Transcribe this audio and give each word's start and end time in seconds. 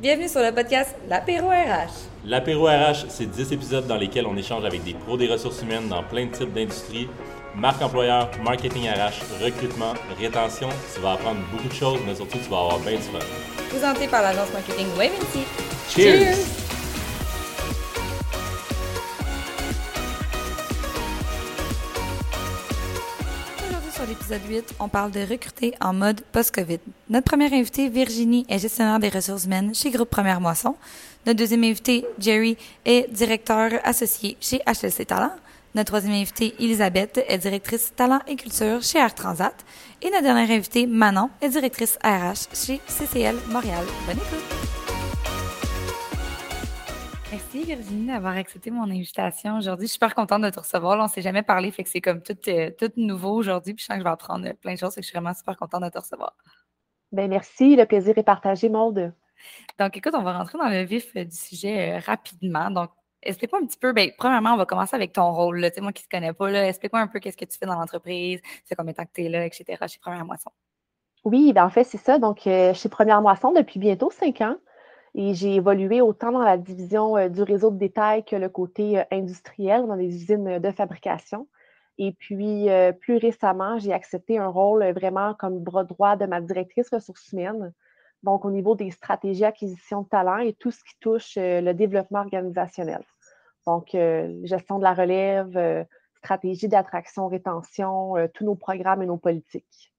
Bienvenue 0.00 0.28
sur 0.28 0.40
le 0.40 0.52
podcast 0.52 0.94
L'Apéro 1.08 1.48
RH. 1.48 1.90
L'Apéro 2.24 2.66
RH, 2.66 3.06
c'est 3.08 3.26
10 3.26 3.52
épisodes 3.52 3.86
dans 3.88 3.96
lesquels 3.96 4.28
on 4.28 4.36
échange 4.36 4.64
avec 4.64 4.84
des 4.84 4.94
pros 4.94 5.16
des 5.16 5.26
ressources 5.26 5.60
humaines 5.62 5.88
dans 5.88 6.04
plein 6.04 6.26
de 6.26 6.30
types 6.30 6.52
d'industries. 6.52 7.08
Marque 7.56 7.82
employeur, 7.82 8.30
marketing 8.44 8.88
RH, 8.88 9.42
recrutement, 9.42 9.94
rétention. 10.20 10.68
Tu 10.94 11.00
vas 11.00 11.14
apprendre 11.14 11.40
beaucoup 11.50 11.66
de 11.66 11.74
choses, 11.74 11.98
mais 12.06 12.14
surtout, 12.14 12.38
tu 12.38 12.48
vas 12.48 12.58
avoir 12.58 12.78
bien 12.78 12.92
du 12.92 13.02
fun. 13.02 13.18
Présenté 13.70 14.06
par 14.06 14.22
l'agence 14.22 14.52
marketing 14.52 14.86
Waventy. 14.96 15.42
Cheers! 15.90 16.57
Sur 24.28 24.34
l'épisode 24.34 24.50
8, 24.50 24.74
on 24.80 24.88
parle 24.88 25.10
de 25.10 25.20
recruter 25.20 25.74
en 25.80 25.92
mode 25.92 26.20
post-COVID. 26.32 26.80
Notre 27.08 27.24
première 27.24 27.52
invitée, 27.52 27.88
Virginie, 27.88 28.44
est 28.48 28.58
gestionnaire 28.58 28.98
des 28.98 29.08
ressources 29.08 29.44
humaines 29.44 29.74
chez 29.74 29.90
Groupe 29.90 30.10
Première 30.10 30.40
Moisson. 30.40 30.74
Notre 31.26 31.38
deuxième 31.38 31.64
invité, 31.64 32.04
Jerry, 32.18 32.56
est 32.84 33.10
directeur 33.10 33.72
associé 33.84 34.36
chez 34.40 34.60
HLC 34.66 35.06
Talent. 35.06 35.32
Notre 35.74 35.88
troisième 35.88 36.14
invitée, 36.14 36.54
Elisabeth, 36.58 37.24
est 37.26 37.38
directrice 37.38 37.92
talent 37.94 38.20
et 38.26 38.36
culture 38.36 38.82
chez 38.82 38.98
Air 38.98 39.14
Transat. 39.14 39.54
Et 40.02 40.10
notre 40.10 40.22
dernière 40.22 40.50
invitée, 40.50 40.86
Manon, 40.86 41.30
est 41.40 41.48
directrice 41.48 41.98
RH 42.04 42.54
chez 42.54 42.80
CCL 42.86 43.36
Montréal. 43.48 43.84
Bonne 44.06 44.16
écoute! 44.16 44.77
Merci 47.30 47.64
Virginie 47.64 48.06
d'avoir 48.06 48.36
accepté 48.36 48.70
mon 48.70 48.84
invitation 48.84 49.58
aujourd'hui. 49.58 49.86
Je 49.86 49.90
suis 49.90 49.94
super 49.94 50.14
contente 50.14 50.42
de 50.42 50.50
te 50.50 50.58
recevoir. 50.58 50.96
Là, 50.96 51.02
on 51.02 51.06
ne 51.06 51.10
s'est 51.10 51.22
jamais 51.22 51.42
parlé, 51.42 51.70
fait 51.70 51.84
que 51.84 51.90
c'est 51.90 52.00
comme 52.00 52.22
tout, 52.22 52.36
euh, 52.48 52.70
tout 52.78 52.90
nouveau 52.96 53.34
aujourd'hui. 53.34 53.74
Puis 53.74 53.82
je 53.82 53.86
sens 53.86 53.96
que 53.96 54.00
je 54.00 54.04
vais 54.04 54.10
apprendre 54.10 54.46
euh, 54.46 54.54
plein 54.54 54.74
de 54.74 54.78
choses. 54.78 54.94
Fait 54.94 55.00
que 55.00 55.04
je 55.04 55.10
suis 55.10 55.18
vraiment 55.18 55.34
super 55.34 55.56
contente 55.56 55.82
de 55.82 55.88
te 55.90 55.98
recevoir. 55.98 56.34
Ben 57.12 57.28
merci, 57.28 57.76
le 57.76 57.86
plaisir 57.86 58.16
est 58.16 58.22
partagé, 58.22 58.68
Maude. 58.68 59.12
Donc, 59.78 59.96
écoute, 59.96 60.14
on 60.14 60.22
va 60.22 60.38
rentrer 60.38 60.58
dans 60.58 60.68
le 60.68 60.82
vif 60.82 61.14
euh, 61.16 61.24
du 61.24 61.36
sujet 61.36 61.96
euh, 61.96 62.00
rapidement. 62.04 62.70
Donc, 62.70 62.90
explique-moi 63.22 63.60
un 63.62 63.66
petit 63.66 63.78
peu. 63.78 63.92
Ben, 63.92 64.10
premièrement, 64.16 64.54
on 64.54 64.56
va 64.56 64.66
commencer 64.66 64.96
avec 64.96 65.12
ton 65.12 65.32
rôle. 65.32 65.60
Là. 65.60 65.70
Tu 65.70 65.76
sais, 65.76 65.80
moi 65.80 65.92
qui 65.92 66.02
ne 66.02 66.08
te 66.08 66.16
connais 66.16 66.32
pas, 66.32 66.50
là, 66.50 66.68
explique-moi 66.68 67.00
un 67.00 67.06
peu 67.08 67.20
qu'est-ce 67.20 67.36
que 67.36 67.44
tu 67.44 67.58
fais 67.58 67.66
dans 67.66 67.78
l'entreprise, 67.78 68.40
c'est 68.64 68.74
combien 68.74 68.92
de 68.92 68.96
temps 68.96 69.04
que 69.04 69.12
tu 69.14 69.24
es 69.24 69.28
là, 69.28 69.44
etc. 69.46 69.64
chez 69.86 69.98
Première 69.98 70.24
Moisson. 70.24 70.50
Oui, 71.24 71.52
ben 71.52 71.64
en 71.64 71.70
fait, 71.70 71.84
c'est 71.84 71.98
ça. 71.98 72.18
Donc, 72.18 72.46
euh, 72.46 72.74
chez 72.74 72.88
Première 72.88 73.20
Moisson 73.22 73.52
depuis 73.52 73.78
bientôt 73.78 74.10
cinq 74.10 74.40
ans. 74.40 74.56
Et 75.14 75.34
j'ai 75.34 75.56
évolué 75.56 76.00
autant 76.00 76.32
dans 76.32 76.42
la 76.42 76.58
division 76.58 77.16
euh, 77.16 77.28
du 77.28 77.42
réseau 77.42 77.70
de 77.70 77.78
détail 77.78 78.24
que 78.24 78.36
le 78.36 78.48
côté 78.48 78.98
euh, 78.98 79.04
industriel, 79.10 79.86
dans 79.86 79.94
les 79.94 80.06
usines 80.06 80.58
de 80.58 80.70
fabrication. 80.70 81.48
Et 81.98 82.12
puis, 82.12 82.70
euh, 82.70 82.92
plus 82.92 83.16
récemment, 83.16 83.78
j'ai 83.78 83.92
accepté 83.92 84.38
un 84.38 84.48
rôle 84.48 84.84
vraiment 84.92 85.34
comme 85.34 85.58
bras 85.58 85.84
droit 85.84 86.16
de 86.16 86.26
ma 86.26 86.40
directrice 86.40 86.88
ressources 86.90 87.32
humaines. 87.32 87.72
Donc, 88.22 88.44
au 88.44 88.50
niveau 88.50 88.74
des 88.74 88.90
stratégies 88.90 89.44
acquisition 89.44 90.02
de 90.02 90.08
talent 90.08 90.38
et 90.38 90.52
tout 90.52 90.70
ce 90.70 90.78
qui 90.78 90.94
touche 91.00 91.36
euh, 91.36 91.60
le 91.60 91.74
développement 91.74 92.20
organisationnel. 92.20 93.02
Donc, 93.66 93.94
euh, 93.94 94.34
gestion 94.44 94.78
de 94.78 94.84
la 94.84 94.94
relève, 94.94 95.56
euh, 95.56 95.84
stratégie 96.18 96.68
d'attraction, 96.68 97.28
rétention, 97.28 98.16
euh, 98.16 98.26
tous 98.32 98.44
nos 98.44 98.54
programmes 98.54 99.02
et 99.02 99.06
nos 99.06 99.18
politiques. 99.18 99.92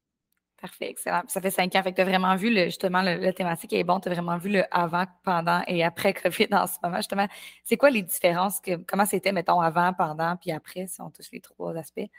Parfait, 0.61 0.89
excellent. 0.89 1.21
Ça 1.27 1.39
fait 1.39 1.51
cinq 1.51 1.73
ans. 1.75 1.83
Fait 1.83 1.91
que 1.91 1.95
tu 1.95 2.01
as 2.01 2.05
vraiment 2.05 2.35
vu 2.35 2.53
le, 2.53 2.65
justement 2.65 3.01
le, 3.01 3.15
la 3.15 3.31
thématique 3.31 3.71
est 3.71 3.85
bon. 3.85 3.99
Tu 4.01 4.09
as 4.09 4.13
vraiment 4.13 4.37
vu 4.37 4.49
le 4.49 4.63
avant, 4.71 5.05
pendant 5.23 5.61
et 5.67 5.83
après 5.85 6.13
COVID 6.23 6.47
en 6.51 6.67
ce 6.67 6.77
moment. 6.83 6.97
Justement, 6.97 7.27
c'est 7.63 7.77
quoi 7.77 7.89
les 7.89 8.01
différences? 8.01 8.59
Que, 8.59 8.75
comment 8.75 9.05
c'était, 9.05 9.31
mettons, 9.31 9.61
avant, 9.61 9.93
pendant, 9.93 10.35
puis 10.35 10.51
après, 10.51 10.87
si 10.87 11.01
on 11.01 11.09
touche 11.11 11.31
les 11.31 11.39
trois 11.39 11.77
aspects? 11.77 12.09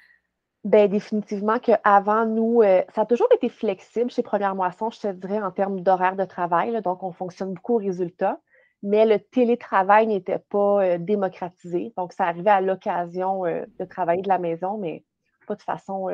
Bien, 0.65 0.89
définitivement 0.89 1.59
qu'avant, 1.59 2.25
nous, 2.27 2.63
euh, 2.63 2.83
ça 2.95 3.03
a 3.03 3.07
toujours 3.07 3.29
été 3.35 3.49
flexible 3.49 4.11
chez 4.11 4.23
Première 4.23 4.55
Moisson, 4.55 4.91
je 4.91 5.01
te 5.01 5.13
dirais, 5.13 5.41
en 5.41 5.51
termes 5.51 5.81
d'horaire 5.81 6.17
de 6.17 6.25
travail. 6.25 6.71
là. 6.71 6.81
donc, 6.81 7.03
on 7.03 7.13
fonctionne 7.13 7.55
beaucoup 7.55 7.75
au 7.75 7.79
résultat. 7.79 8.41
Mais 8.83 9.05
le 9.05 9.19
télétravail 9.19 10.07
n'était 10.07 10.39
pas 10.39 10.83
euh, 10.83 10.99
démocratisé. 10.99 11.93
Donc, 11.99 12.15
ça 12.15 12.25
arrivait 12.25 12.51
à 12.51 12.63
l'occasion 12.63 13.45
euh, 13.45 13.67
de 13.79 13.85
travailler 13.85 14.23
de 14.23 14.29
la 14.29 14.39
maison, 14.39 14.79
mais 14.79 15.05
pas 15.47 15.55
de 15.57 15.63
façon 15.63 16.09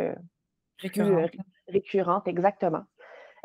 plus, 0.78 0.90
récurrente, 1.68 2.28
exactement. 2.28 2.84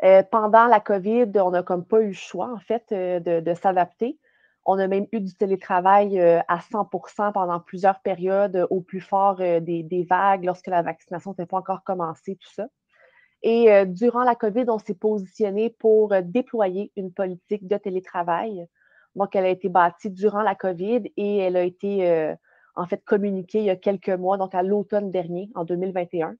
Euh, 0.04 0.22
pendant 0.24 0.66
la 0.66 0.80
COVID, 0.80 1.30
on 1.36 1.50
n'a 1.52 1.62
comme 1.62 1.84
pas 1.84 2.00
eu 2.00 2.08
le 2.08 2.12
choix, 2.12 2.52
en 2.52 2.58
fait, 2.58 2.84
euh, 2.92 3.20
de, 3.20 3.54
s'adapter. 3.54 4.18
On 4.64 4.78
a 4.78 4.88
même 4.88 5.06
eu 5.12 5.20
du 5.20 5.34
télétravail 5.34 6.20
euh, 6.20 6.40
à 6.48 6.60
100 6.60 6.86
pendant 7.32 7.60
plusieurs 7.60 8.00
périodes, 8.00 8.66
au 8.70 8.80
plus 8.80 9.00
fort 9.00 9.36
des, 9.36 9.82
des 9.82 10.04
vagues, 10.04 10.44
lorsque 10.44 10.68
la 10.68 10.82
vaccination 10.82 11.30
n'était 11.30 11.46
pas 11.46 11.58
encore 11.58 11.84
commencée, 11.84 12.36
tout 12.36 12.52
ça. 12.52 12.66
Et 13.44 13.84
durant 13.86 14.22
la 14.22 14.36
COVID, 14.36 14.66
on 14.68 14.78
s'est 14.78 14.94
positionné 14.94 15.68
pour 15.68 16.14
déployer 16.22 16.92
une 16.94 17.12
politique 17.12 17.66
de 17.66 17.76
télétravail. 17.76 18.68
Donc, 19.16 19.34
elle 19.34 19.44
a 19.44 19.48
été 19.48 19.68
bâtie 19.68 20.10
durant 20.10 20.42
la 20.42 20.54
COVID 20.54 21.10
et 21.16 21.38
elle 21.38 21.56
a 21.56 21.64
été 21.64 22.36
en 22.76 22.86
fait 22.86 23.04
communiquée 23.04 23.58
il 23.58 23.64
y 23.64 23.70
a 23.70 23.74
quelques 23.74 24.10
mois, 24.10 24.36
donc 24.36 24.54
à 24.54 24.62
l'automne 24.62 25.10
dernier, 25.10 25.50
en 25.56 25.64
2021. 25.64 26.36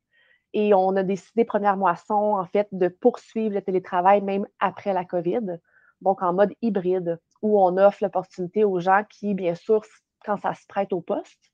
Et 0.54 0.74
on 0.74 0.96
a 0.96 1.02
décidé, 1.02 1.44
première 1.44 1.76
moisson, 1.76 2.14
en 2.14 2.44
fait, 2.44 2.68
de 2.72 2.88
poursuivre 2.88 3.54
le 3.54 3.62
télétravail 3.62 4.20
même 4.20 4.46
après 4.60 4.92
la 4.92 5.04
COVID, 5.04 5.58
donc 6.00 6.22
en 6.22 6.32
mode 6.32 6.52
hybride, 6.60 7.18
où 7.40 7.60
on 7.60 7.76
offre 7.78 7.98
l'opportunité 8.02 8.64
aux 8.64 8.80
gens 8.80 9.02
qui, 9.08 9.34
bien 9.34 9.54
sûr, 9.54 9.82
quand 10.24 10.36
ça 10.36 10.54
se 10.54 10.66
prête 10.66 10.92
au 10.92 11.00
poste, 11.00 11.52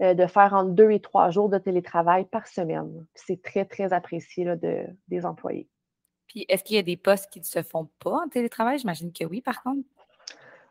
euh, 0.00 0.14
de 0.14 0.26
faire 0.26 0.52
entre 0.54 0.70
deux 0.70 0.90
et 0.90 1.00
trois 1.00 1.30
jours 1.30 1.48
de 1.48 1.58
télétravail 1.58 2.24
par 2.24 2.48
semaine. 2.48 3.06
C'est 3.14 3.40
très, 3.40 3.64
très 3.64 3.92
apprécié 3.92 4.44
là, 4.44 4.56
de, 4.56 4.84
des 5.06 5.24
employés. 5.24 5.68
Puis, 6.26 6.44
est-ce 6.48 6.64
qu'il 6.64 6.74
y 6.74 6.80
a 6.80 6.82
des 6.82 6.96
postes 6.96 7.30
qui 7.30 7.38
ne 7.38 7.44
se 7.44 7.62
font 7.62 7.88
pas 8.00 8.24
en 8.24 8.28
télétravail? 8.28 8.78
J'imagine 8.78 9.12
que 9.12 9.24
oui, 9.24 9.40
par 9.40 9.62
contre. 9.62 9.88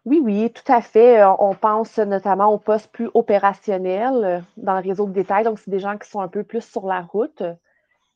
Oui, 0.06 0.19
oui, 0.22 0.52
tout 0.52 0.69
à 0.72 0.81
fait. 0.81 1.22
Euh, 1.22 1.31
On 1.40 1.56
pense 1.56 1.97
notamment 1.97 2.53
aux 2.53 2.58
postes 2.58 2.91
plus 2.91 3.09
opérationnels 3.14 4.24
euh, 4.25 4.41
dans 4.58 4.75
le 4.75 4.81
réseau 4.81 5.06
de 5.08 5.14
détail. 5.14 5.46
Donc, 5.46 5.59
c'est 5.59 5.72
des 5.72 5.80
gens 5.80 5.97
qui 5.97 6.09
sont 6.09 6.19
un 6.19 6.28
peu 6.28 6.44
plus 6.44 6.62
sur 6.62 6.86
la 6.88 7.02
route. 7.02 7.41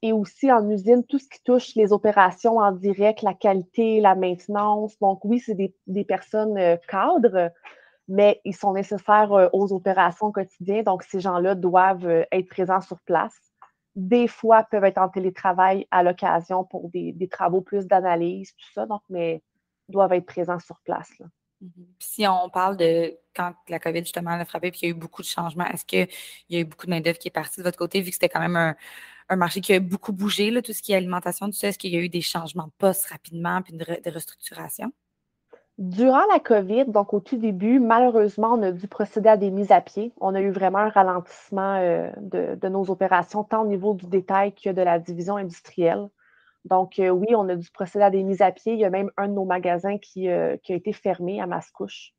Et 0.01 0.13
aussi 0.13 0.51
en 0.51 0.69
usine, 0.69 1.03
tout 1.05 1.17
ce 1.17 1.29
qui 1.29 1.41
touche 1.43 1.75
les 1.75 1.93
opérations 1.93 2.57
en 2.57 2.71
direct, 2.73 3.21
la 3.21 3.33
qualité, 3.33 4.01
la 4.01 4.15
maintenance. 4.15 4.99
Donc, 4.99 5.23
oui, 5.23 5.39
c'est 5.39 5.55
des, 5.55 6.03
personnes 6.05 6.57
euh, 6.57 6.77
cadres, 6.89 7.51
mais 8.07 8.41
ils 8.45 8.55
sont 8.55 8.73
nécessaires 8.73 9.49
aux 9.53 9.73
opérations 9.73 10.31
quotidiennes. 10.31 10.83
Donc, 10.83 11.03
ces 11.03 11.19
gens-là 11.21 11.55
doivent 11.55 12.25
être 12.31 12.49
présents 12.49 12.81
sur 12.81 12.99
place. 13.01 13.35
Des 13.95 14.27
fois, 14.27 14.63
peuvent 14.63 14.83
être 14.85 14.99
en 14.99 15.09
télétravail 15.09 15.87
à 15.91 16.03
l'occasion 16.03 16.63
pour 16.65 16.89
des, 16.89 17.29
travaux 17.31 17.61
plus 17.61 17.87
d'analyse, 17.87 18.53
tout 18.55 18.71
ça. 18.73 18.85
Donc, 18.85 19.01
mais 19.09 19.41
doivent 19.89 20.13
être 20.13 20.25
présents 20.25 20.59
sur 20.59 20.79
place. 20.81 21.11
Si 21.99 22.27
on 22.27 22.49
parle 22.49 22.77
de 22.77 23.17
quand 23.35 23.53
la 23.67 23.79
COVID 23.79 23.99
justement 23.99 24.31
a 24.31 24.45
frappé 24.45 24.71
puis 24.71 24.79
qu'il 24.79 24.89
y 24.89 24.91
a 24.91 24.95
eu 24.95 24.99
beaucoup 24.99 25.21
de 25.21 25.27
changements, 25.27 25.65
est-ce 25.65 25.85
qu'il 25.85 26.07
y 26.49 26.57
a 26.57 26.59
eu 26.59 26.65
beaucoup 26.65 26.85
de 26.85 26.91
main-d'œuvre 26.91 27.17
qui 27.17 27.27
est 27.27 27.31
partie 27.31 27.59
de 27.59 27.63
votre 27.63 27.77
côté, 27.77 28.01
vu 28.01 28.09
que 28.09 28.13
c'était 28.13 28.29
quand 28.29 28.39
même 28.39 28.75
un, 29.29 29.35
marché 29.35 29.61
qui 29.61 29.73
a 29.73 29.79
beaucoup 29.79 30.13
bougé, 30.13 30.51
là, 30.51 30.61
tout 30.61 30.73
ce 30.73 30.81
qui 30.81 30.93
est 30.93 30.95
alimentation, 30.95 31.47
tout 31.47 31.53
ça, 31.53 31.67
est-ce 31.67 31.77
qu'il 31.77 31.93
y 31.93 31.97
a 31.97 31.99
eu 31.99 32.09
des 32.09 32.21
changements 32.21 32.67
de 32.67 32.71
poste 32.77 33.07
rapidement 33.07 33.61
puis 33.61 33.73
re- 33.75 34.01
des 34.01 34.09
restructurations? 34.09 34.91
Durant 35.77 36.25
la 36.31 36.39
COVID, 36.39 36.85
donc 36.87 37.13
au 37.13 37.19
tout 37.19 37.37
début, 37.37 37.79
malheureusement, 37.79 38.53
on 38.53 38.63
a 38.63 38.71
dû 38.71 38.87
procéder 38.87 39.29
à 39.29 39.37
des 39.37 39.51
mises 39.51 39.71
à 39.71 39.81
pied. 39.81 40.11
On 40.19 40.33
a 40.33 40.41
eu 40.41 40.49
vraiment 40.49 40.79
un 40.79 40.89
ralentissement 40.89 41.75
euh, 41.75 42.09
de 42.17 42.67
nos 42.67 42.89
opérations, 42.89 43.43
tant 43.43 43.61
au 43.61 43.67
niveau 43.67 43.93
du 43.93 44.07
détail 44.07 44.53
que 44.53 44.71
de 44.71 44.81
la 44.81 44.97
division 44.97 45.37
industrielle. 45.37 46.09
Donc, 46.69 46.99
euh, 46.99 47.09
oui, 47.09 47.27
on 47.35 47.47
a 47.49 47.55
dû 47.55 47.69
procéder 47.71 48.03
à 48.05 48.09
des 48.09 48.23
mises 48.23 48.41
à 48.41 48.51
pied. 48.51 48.73
Il 48.73 48.79
y 48.79 48.85
a 48.85 48.89
même 48.89 49.11
un 49.17 49.27
de 49.27 49.33
nos 49.33 49.45
magasins 49.45 49.97
qui, 49.97 50.29
euh, 50.29 50.57
qui 50.63 50.73
a 50.73 50.75
été 50.75 50.93
fermé 50.93 51.41
à 51.41 51.47
Mascouche. 51.47 52.13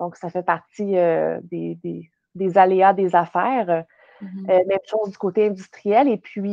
Donc, 0.00 0.16
ça 0.16 0.28
fait 0.30 0.42
partie 0.42 0.96
euh, 0.98 1.40
des, 1.44 1.76
des- 1.76 2.10
des 2.34 2.58
aléas 2.58 2.92
des 2.92 3.14
affaires. 3.16 3.84
Mhm. 4.20 4.50
Euh, 4.50 4.60
même 4.66 4.78
chose 4.84 5.10
du 5.10 5.18
côté 5.18 5.46
industriel. 5.46 6.08
Et 6.08 6.16
puis, 6.18 6.50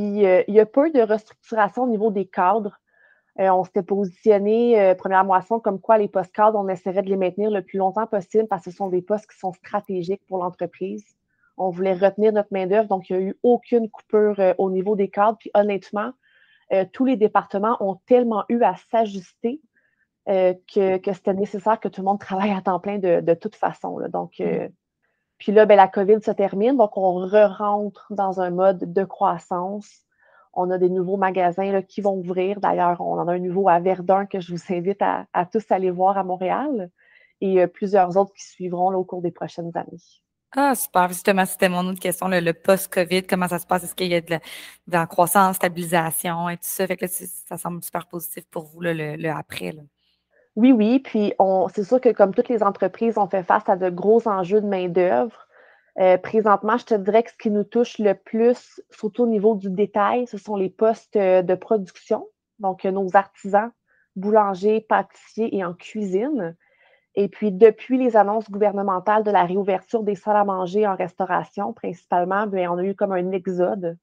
il 0.48 0.54
y 0.54 0.60
a 0.60 0.66
peu 0.66 0.92
de 0.92 1.02
restructuration 1.02 1.84
au 1.84 1.88
niveau 1.88 2.12
des 2.12 2.26
cadres. 2.26 2.80
On 3.38 3.64
s'était 3.64 3.84
positionné, 3.84 4.94
première 4.98 5.26
moisson, 5.26 5.60
comme 5.60 5.80
quoi 5.80 5.98
les 5.98 6.08
postes 6.08 6.34
cadres, 6.36 6.60
on 6.60 6.68
essaierait 6.68 7.02
de 7.02 7.10
les 7.10 7.18
maintenir 7.18 7.50
le 7.50 7.64
plus 7.64 7.80
longtemps 7.80 8.06
possible 8.06 8.48
parce 8.48 8.66
que 8.66 8.72
ce 8.72 8.78
sont 8.78 8.90
des 8.90 9.02
postes 9.02 9.28
qui 9.30 9.40
sont 9.40 9.54
stratégiques 9.54 10.22
pour 10.28 10.38
l'entreprise. 10.38 11.04
On 11.58 11.70
voulait 11.72 11.94
retenir 11.94 12.32
notre 12.32 12.50
main-d'œuvre, 12.52 12.88
donc 12.88 13.10
il 13.10 13.18
n'y 13.18 13.24
a 13.24 13.28
eu 13.30 13.36
aucune 13.44 13.90
coupure 13.90 14.40
au 14.60 14.70
niveau 14.70 14.96
des 14.96 15.10
cadres. 15.10 15.38
Puis 15.40 15.50
honnêtement, 15.56 16.12
euh, 16.74 16.86
tous 16.92 17.06
les 17.06 17.18
départements 17.18 17.78
ont 17.80 18.00
tellement 18.06 18.44
eu 18.50 18.64
à 18.64 18.76
s'ajuster 18.92 19.62
euh, 20.30 20.54
que, 20.74 20.98
que 20.98 21.14
c'était 21.14 21.34
nécessaire 21.34 21.80
que 21.80 21.88
tout 21.88 22.02
le 22.02 22.06
monde 22.06 22.20
travaille 22.20 22.52
à 22.52 22.62
temps 22.62 22.80
plein 22.80 22.98
de, 22.98 23.22
de 23.22 23.34
toute 23.34 23.56
façon. 23.56 23.98
là. 23.98 24.08
Donc, 24.08 24.40
euh, 24.40 24.68
puis 25.38 25.52
là, 25.52 25.66
ben, 25.66 25.76
la 25.76 25.88
COVID 25.88 26.22
se 26.22 26.32
termine, 26.32 26.78
donc 26.78 26.98
on 26.98 27.16
re-rentre 27.16 28.08
dans 28.12 28.40
un 28.40 28.50
mode 28.50 28.92
de 28.92 29.04
croissance. 29.04 30.02
On 30.54 30.70
a 30.72 30.78
des 30.78 30.90
nouveaux 30.90 31.18
magasins 31.18 31.72
là, 31.72 31.82
qui 31.82 32.02
vont 32.02 32.16
ouvrir. 32.16 32.60
D'ailleurs, 32.60 33.02
on 33.02 33.20
en 33.20 33.28
a 33.28 33.34
un 33.34 33.40
nouveau 33.40 33.68
à 33.70 33.80
Verdun 33.80 34.26
que 34.26 34.40
je 34.40 34.54
vous 34.54 34.74
invite 34.74 35.02
à, 35.02 35.26
à 35.34 35.46
tous 35.46 35.70
aller 35.72 35.92
voir 35.92 36.18
à 36.18 36.24
Montréal 36.24 36.90
et 37.42 37.68
plusieurs 37.68 38.16
autres 38.16 38.34
qui 38.34 38.44
suivront 38.44 38.90
là, 38.92 38.98
au 38.98 39.04
cours 39.04 39.22
des 39.22 39.32
prochaines 39.32 39.72
années. 39.76 40.23
Ah, 40.56 40.76
super. 40.76 41.08
Justement, 41.10 41.46
c'était 41.46 41.70
mon 41.70 41.86
autre 41.88 42.00
question, 42.00 42.28
le, 42.28 42.52
post-COVID, 42.54 43.24
comment 43.24 43.48
ça 43.48 43.58
se 43.58 43.66
passe? 43.66 43.84
Est-ce 43.84 43.96
qu'il 43.96 44.08
y 44.08 44.16
a 44.16 44.22
de 44.22 44.40
la, 44.88 45.08
croissance, 45.08 45.56
stabilisation 45.56 46.48
et 46.50 46.58
tout 46.58 46.64
ça? 46.64 46.86
Ça 47.48 47.58
semble 47.58 47.84
super 47.84 48.06
positif 48.06 48.46
pour 48.52 48.66
vous, 48.66 48.82
là, 48.82 48.94
le, 48.94 49.16
le 49.16 49.30
après. 49.30 49.74
Oui, 50.56 50.72
oui. 50.72 51.00
Puis 51.00 51.34
c'est 51.74 51.84
sûr 51.84 52.00
que 52.00 52.10
comme 52.10 52.34
toutes 52.34 52.50
les 52.50 52.62
entreprises, 52.62 53.18
on 53.18 53.28
fait 53.28 53.44
face 53.44 53.68
à 53.68 53.76
de 53.76 53.90
gros 53.90 54.28
enjeux 54.28 54.62
de 54.62 54.68
main-d'œuvre. 54.68 55.48
Euh, 56.00 56.18
présentement, 56.18 56.78
je 56.78 56.86
te 56.86 56.96
dirais 56.96 57.24
que 57.24 57.32
ce 57.32 57.38
qui 57.38 57.52
nous 57.52 57.64
touche 57.64 58.00
le 58.00 58.14
plus, 58.14 58.82
surtout 58.92 59.24
au 59.24 59.28
niveau 59.28 59.56
du 59.56 59.70
détail, 59.70 60.26
ce 60.28 60.38
sont 60.38 60.56
les 60.56 60.70
postes 60.70 61.16
euh, 61.16 61.44
de 61.44 61.54
production, 61.54 62.28
donc 62.60 62.84
nos 62.84 63.16
artisans, 63.16 63.72
boulangers, 64.16 64.82
pâtissiers 64.82 65.56
et 65.56 65.64
en 65.64 65.74
cuisine. 65.74 66.56
Et 67.16 67.28
puis, 67.28 67.52
depuis 67.52 67.98
les 67.98 68.18
annonces 68.18 68.50
gouvernementales 68.50 69.24
de 69.24 69.32
la 69.32 69.46
réouverture 69.46 70.04
des 70.04 70.16
salles 70.16 70.38
à 70.38 70.46
manger 70.46 70.88
en 70.88 70.96
restauration, 70.96 71.74
principalement, 71.74 72.48
bien, 72.48 72.72
on 72.72 72.78
a 72.78 72.84
eu 72.84 72.96
comme 72.96 73.12
un 73.12 73.32
exode 73.32 73.98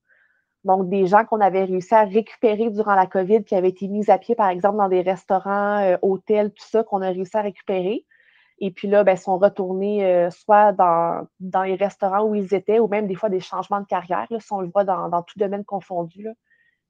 donc, 0.64 0.90
des 0.90 1.06
gens 1.06 1.24
qu'on 1.24 1.40
avait 1.40 1.64
réussi 1.64 1.94
à 1.94 2.04
récupérer 2.04 2.70
durant 2.70 2.94
la 2.94 3.06
COVID, 3.06 3.44
qui 3.44 3.54
avaient 3.54 3.70
été 3.70 3.88
mis 3.88 4.10
à 4.10 4.18
pied, 4.18 4.34
par 4.34 4.48
exemple, 4.50 4.76
dans 4.76 4.88
des 4.88 5.00
restaurants, 5.00 5.78
euh, 5.82 5.96
hôtels, 6.02 6.52
tout 6.52 6.66
ça, 6.66 6.84
qu'on 6.84 7.00
a 7.02 7.08
réussi 7.08 7.36
à 7.36 7.42
récupérer. 7.42 8.04
Et 8.58 8.70
puis 8.70 8.88
là, 8.88 9.04
ben, 9.04 9.16
sont 9.16 9.38
retournés 9.38 10.04
euh, 10.04 10.30
soit 10.30 10.72
dans, 10.72 11.26
les 11.64 11.76
restaurants 11.76 12.24
où 12.24 12.34
ils 12.34 12.52
étaient, 12.54 12.78
ou 12.78 12.88
même 12.88 13.06
des 13.06 13.14
fois 13.14 13.30
des 13.30 13.40
changements 13.40 13.80
de 13.80 13.86
carrière. 13.86 14.26
Là, 14.28 14.38
on 14.50 14.60
le 14.60 14.68
voit 14.68 14.84
dans, 14.84 15.22
tout 15.22 15.38
domaine 15.38 15.64
confondu, 15.64 16.28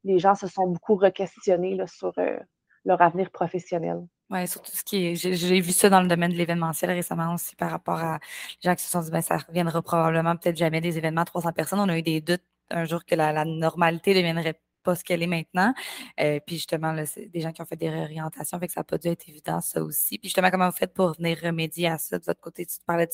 les 0.03 0.19
gens 0.19 0.35
se 0.35 0.49
sont 0.49 0.67
beaucoup 0.67 0.97
requestionnés 0.97 1.75
là, 1.77 1.87
sur 1.87 2.13
euh, 2.19 2.39
leur 2.85 3.01
avenir 3.03 3.31
professionnel. 3.31 4.01
Oui, 4.31 4.47
surtout 4.47 4.71
ce 4.73 4.85
qui 4.85 5.07
est. 5.07 5.15
J'ai 5.17 5.61
vu 5.61 5.73
ça 5.73 5.91
dans 5.91 6.01
le 6.01 6.07
domaine 6.07 6.31
de 6.31 6.37
l'événementiel 6.37 6.93
récemment 6.93 7.35
aussi 7.35 7.57
par 7.57 7.71
rapport 7.71 7.99
à 7.99 8.21
les 8.63 8.71
gens 8.71 8.77
qui 8.77 8.85
se 8.85 8.91
sont 8.91 9.01
dit 9.01 9.11
ben, 9.11 9.23
ça 9.23 9.39
reviendra 9.39 9.83
probablement 9.83 10.37
peut-être 10.37 10.57
jamais 10.57 10.81
des 10.81 10.97
événements 10.99 11.23
à 11.23 11.25
300 11.25 11.53
personnes. 11.53 11.81
On 11.81 11.89
a 11.89 11.99
eu 11.99 12.03
des 12.03 12.21
doutes 12.21 12.43
un 12.71 12.85
jour 12.85 13.05
que 13.05 13.17
la, 13.17 13.45
normalité 13.45 14.13
ne 14.15 14.21
deviendrait 14.21 14.61
pas 14.85 14.95
ce 14.95 15.03
qu'elle 15.03 15.25
est 15.25 15.27
maintenant. 15.27 15.75
Euh, 16.21 16.39
puis 16.47 16.57
justement, 16.57 16.95
c'est 17.07 17.27
des 17.27 17.41
gens 17.41 17.51
qui 17.53 17.61
ont 17.61 17.65
fait 17.65 17.77
des 17.77 17.91
réorientations, 17.91 18.59
fait 18.61 18.69
que 18.69 18.73
ça 18.73 18.81
n'a 18.81 18.85
pas 18.85 18.99
dû 18.99 19.09
être 19.09 19.29
évident, 19.29 19.61
ça 19.61 19.83
aussi. 19.83 20.19
Puis 20.19 20.29
justement, 20.29 20.51
comment 20.51 20.71
vous 20.71 20.77
faites 20.77 20.95
pour 20.95 21.13
venir 21.15 21.37
remédier 21.43 21.89
à 21.89 21.99
ça? 21.99 22.19
De 22.19 22.25
votre 22.25 22.41
côté? 22.41 22.65
Tu 22.67 22.77
parlais 22.87 23.09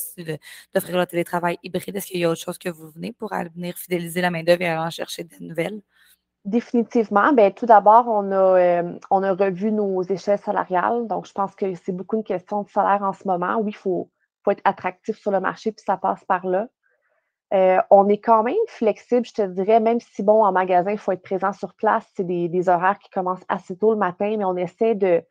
d'offrir 0.75 0.99
le 0.99 1.07
télétravail 1.07 1.59
hybride. 1.63 1.97
Est-ce 1.97 2.07
qu'il 2.09 2.21
y 2.21 2.25
a 2.25 2.31
autre 2.31 2.43
chose 2.43 2.59
que 2.59 2.69
vous 2.69 2.91
venez 2.91 3.13
pour 3.13 3.33
venir 3.55 3.77
fidéliser 3.79 4.21
la 4.21 4.31
main-d'œuvre 4.31 4.63
et 4.63 4.67
aller 4.67 4.81
en 4.87 4.91
chercher 4.91 5.25
des 5.25 5.41
nouvelles? 5.41 5.81
Définitivement. 6.47 7.33
Bien, 7.33 7.51
tout 7.51 7.67
d'abord, 7.67 8.07
on, 8.07 8.31
a, 8.31 8.59
euh, 8.59 8.99
on 9.11 9.25
a 9.25 9.33
revu 9.33 9.73
nos 9.73 10.03
échelles 10.03 10.39
salariales. 10.39 11.09
Donc, 11.09 11.27
je 11.27 11.33
pense 11.33 11.57
que 11.57 11.75
c'est 11.75 11.91
beaucoup 11.91 12.17
une 12.17 12.25
question 12.25 12.63
de 12.63 12.69
salaire 12.69 13.03
en 13.03 13.13
ce 13.13 13.27
moment. 13.27 13.57
Oui, 13.59 13.73
il 13.73 13.77
faut, 13.77 14.11
faut 14.45 14.53
être 14.53 14.63
attractif 14.65 15.19
sur 15.19 15.33
le 15.33 15.41
marché, 15.41 15.73
puis 15.73 15.83
ça 15.85 15.97
passe 15.97 16.25
par 16.25 16.47
là. 16.47 16.69
Euh, 17.53 17.79
on 17.91 18.09
est 18.09 18.19
quand 18.19 18.45
même 18.45 18.55
flexible, 18.69 19.27
je 19.27 19.35
te 19.35 19.43
dirais, 19.43 19.81
même 19.81 19.99
si, 19.99 20.23
bon, 20.23 20.45
en 20.45 20.53
magasin, 20.53 20.93
il 20.93 20.99
faut 20.99 21.11
être 21.11 21.23
présent 21.23 21.53
sur 21.53 21.75
place. 21.75 22.05
C'est 22.17 22.25
des, 22.25 22.69
horaires 22.69 22.99
qui 23.01 23.11
commencent 23.11 23.45
assez 23.49 23.77
tôt 23.77 23.91
le 23.91 23.99
matin, 23.99 24.37
mais 24.39 24.45
on 24.45 24.57
essaie 24.57 24.95
de, 24.95 25.23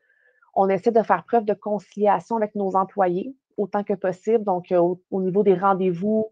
on 0.54 0.68
essaie 0.68 0.92
de 0.92 1.02
faire 1.02 1.24
preuve 1.24 1.46
de 1.46 1.54
conciliation 1.54 2.36
avec 2.36 2.56
nos 2.56 2.76
employés 2.76 3.34
autant 3.56 3.86
que 3.86 3.94
possible. 3.94 4.44
Donc, 4.44 4.74
euh, 4.74 4.96
au, 5.12 5.22
niveau 5.22 5.44
des 5.44 5.56
rendez-vous. 5.56 6.28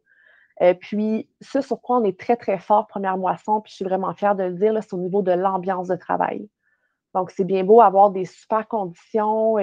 Euh, 0.61 0.73
puis, 0.73 1.29
ce 1.41 1.61
sur 1.61 1.81
quoi 1.81 1.97
on 1.97 2.03
est 2.03 2.19
très, 2.19 2.35
très 2.35 2.59
fort, 2.59 2.87
première 2.87 3.17
moisson, 3.17 3.61
puis 3.61 3.71
je 3.71 3.77
suis 3.77 3.85
vraiment 3.85 4.13
fière 4.13 4.35
de 4.35 4.43
le 4.43 4.53
dire, 4.53 4.73
c'est 4.81 4.93
au 4.93 4.99
niveau 4.99 5.21
de 5.21 5.31
l'ambiance 5.31 5.87
de 5.87 5.95
travail. 5.95 6.47
Donc, 7.15 7.31
c'est 7.31 7.43
bien 7.43 7.63
beau 7.63 7.81
avoir 7.81 8.11
des 8.11 8.25
super 8.25 8.67
conditions, 8.67 9.57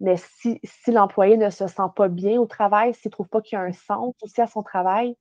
mais 0.00 0.16
si, 0.16 0.60
si 0.64 0.92
l'employé 0.92 1.36
ne 1.36 1.50
se 1.50 1.66
sent 1.66 1.90
pas 1.96 2.08
bien 2.08 2.40
au 2.40 2.46
travail, 2.46 2.94
s'il 2.94 3.08
ne 3.08 3.12
trouve 3.12 3.28
pas 3.28 3.40
qu'il 3.40 3.56
y 3.56 3.60
a 3.60 3.64
un 3.64 3.72
sens 3.72 4.14
aussi 4.22 4.40
à 4.40 4.46
son 4.46 4.62
travail, 4.62 5.16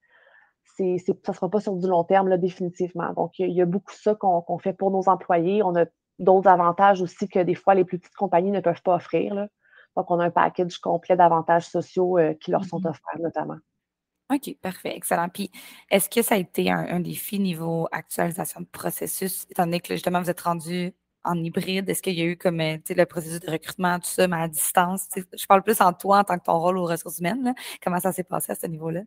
ça 0.78 0.84
ne 0.84 1.34
sera 1.34 1.50
pas 1.50 1.60
sur 1.60 1.76
du 1.76 1.88
long 1.88 2.04
terme, 2.04 2.28
là, 2.28 2.38
définitivement. 2.38 3.12
Donc, 3.14 3.40
il 3.40 3.52
y, 3.52 3.62
a 3.62 3.66
beaucoup 3.66 3.94
ça 3.94 4.16
qu'on 4.16 4.58
fait 4.60 4.74
pour 4.74 4.92
nos 4.92 5.10
employés. 5.10 5.64
On 5.64 5.76
a 5.76 5.86
d'autres 6.20 6.48
avantages 6.48 7.02
aussi 7.02 7.28
que 7.28 7.40
des 7.40 7.56
fois 7.56 7.74
les 7.74 7.86
plus 7.86 7.98
petites 7.98 8.16
compagnies 8.16 8.52
ne 8.52 8.60
peuvent 8.60 8.82
pas 8.84 8.96
offrir. 8.96 9.48
Donc, 9.96 10.12
on 10.12 10.20
a 10.20 10.26
un 10.26 10.32
package 10.32 10.78
complet 10.78 11.16
d'avantages 11.16 11.68
sociaux 11.68 12.20
euh, 12.20 12.34
qui 12.36 12.52
leur 12.52 12.64
sont 12.66 12.80
mm-hmm. 12.80 12.90
offerts, 12.90 13.20
notamment. 13.20 13.58
OK, 14.33 14.57
parfait, 14.62 14.94
excellent. 14.95 15.29
Puis, 15.29 15.51
est-ce 15.89 16.09
que 16.09 16.21
ça 16.21 16.35
a 16.35 16.38
été 16.38 16.69
un, 16.69 17.00
défi 17.00 17.39
niveau 17.39 17.88
actualisation 17.91 18.59
de 18.62 18.65
processus, 18.65 19.45
étant 19.50 19.63
donné 19.65 19.79
que 19.79 19.94
justement, 19.94 20.21
vous 20.21 20.29
êtes 20.29 20.41
rendu 20.41 20.94
en 21.24 21.35
hybride? 21.35 21.89
Est-ce 21.89 22.01
qu'il 22.01 22.15
y 22.19 22.21
a 22.21 22.25
eu 22.25 22.38
comme 22.38 22.59
euh, 22.59 22.77
le 22.89 23.06
processus 23.06 23.39
de 23.39 23.50
recrutement, 23.50 24.00
tout 24.00 24.09
ça, 24.09 24.27
mais 24.27 24.38
à 24.38 24.47
distance? 24.50 25.07
Je 25.15 25.45
parle 25.45 25.63
plus 25.63 25.79
en 25.79 25.94
toi 25.94 26.19
en 26.19 26.24
tant 26.25 26.38
que 26.38 26.44
ton 26.44 26.59
rôle 26.59 26.77
aux 26.77 26.85
ressources 26.85 27.19
humaines. 27.19 27.56
Comment 27.81 28.00
ça 28.01 28.12
s'est 28.12 28.24
passé 28.24 28.51
à 28.51 28.56
ce 28.56 28.68
niveau-là? 28.68 29.01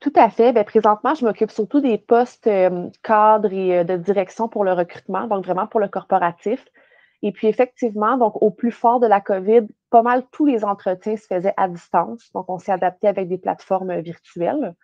Tout 0.00 0.12
à 0.16 0.30
fait. 0.30 0.54
Bien, 0.54 0.64
présentement, 0.64 1.14
je 1.14 1.26
m'occupe 1.26 1.50
surtout 1.50 1.82
des 1.82 1.98
postes 1.98 2.46
euh, 2.46 2.88
cadres 3.02 3.52
et 3.52 3.80
euh, 3.80 3.84
de 3.84 3.98
direction 3.98 4.48
pour 4.48 4.64
le 4.64 4.72
recrutement, 4.72 5.26
donc 5.26 5.44
vraiment 5.44 5.66
pour 5.66 5.80
le 5.80 5.88
corporatif. 5.88 6.64
Et 7.22 7.32
puis 7.32 7.48
effectivement, 7.48 8.16
donc 8.16 8.40
au 8.42 8.50
plus 8.50 8.72
fort 8.72 9.00
de 9.00 9.06
la 9.06 9.20
COVID, 9.20 9.66
pas 9.90 10.02
mal 10.02 10.24
tous 10.30 10.46
les 10.46 10.64
entretiens 10.64 11.16
se 11.16 11.26
faisaient 11.26 11.54
à 11.56 11.68
distance. 11.68 12.30
Donc, 12.32 12.48
on 12.48 12.58
s'est 12.58 12.72
adapté 12.72 13.08
avec 13.08 13.28
des 13.28 13.38
plateformes 13.38 14.00
virtuelles. 14.00 14.74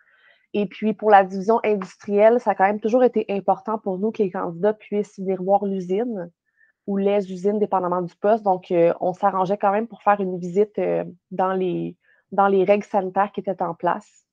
Et 0.53 0.65
puis 0.65 0.93
pour 0.93 1.09
la 1.11 1.23
division 1.23 1.59
industrielle, 1.63 2.39
ça 2.39 2.51
a 2.51 2.55
quand 2.55 2.65
même 2.65 2.79
toujours 2.79 3.03
été 3.03 3.25
important 3.29 3.77
pour 3.77 3.99
nous 3.99 4.11
que 4.11 4.23
les 4.23 4.31
candidats 4.31 4.73
puissent 4.73 5.19
venir 5.19 5.41
voir 5.41 5.65
l'usine 5.65 6.31
ou 6.87 6.97
les 6.97 7.31
usines, 7.31 7.59
dépendamment 7.59 8.01
du 8.01 8.15
poste. 8.15 8.43
Donc, 8.43 8.71
euh, 8.71 8.93
on 9.01 9.13
s'arrangeait 9.13 9.57
quand 9.57 9.71
même 9.71 9.87
pour 9.87 10.01
faire 10.01 10.21
une 10.21 10.37
visite 10.39 10.79
dans, 11.31 11.53
les, 11.53 11.97
dans 12.31 12.47
les 12.47 12.63
règles 12.63 12.85
sanitaires 12.85 13.31
qui 13.31 13.41
étaient 13.41 13.61
en 13.61 13.73
place. 13.73 14.25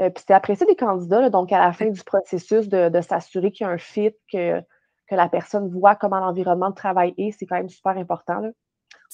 Euh, 0.00 0.10
puis 0.10 0.20
c'était 0.20 0.34
apprécié 0.34 0.66
des 0.66 0.76
candidats, 0.76 1.30
donc 1.30 1.52
à 1.52 1.58
la 1.58 1.72
fin 1.72 1.88
du 1.88 2.02
processus, 2.02 2.68
de, 2.68 3.00
s'assurer 3.00 3.52
qu'il 3.52 3.66
y 3.66 3.70
a 3.70 3.72
un 3.72 3.78
fit, 3.78 4.14
que, 4.30 4.60
que 4.60 5.14
la 5.14 5.28
personne 5.28 5.70
voit 5.70 5.94
comment 5.94 6.18
l'environnement 6.18 6.70
de 6.70 6.74
travail 6.74 7.14
est, 7.16 7.30
c'est 7.32 7.46
quand 7.46 7.56
même 7.56 7.68
super 7.68 7.96
important. 7.96 8.50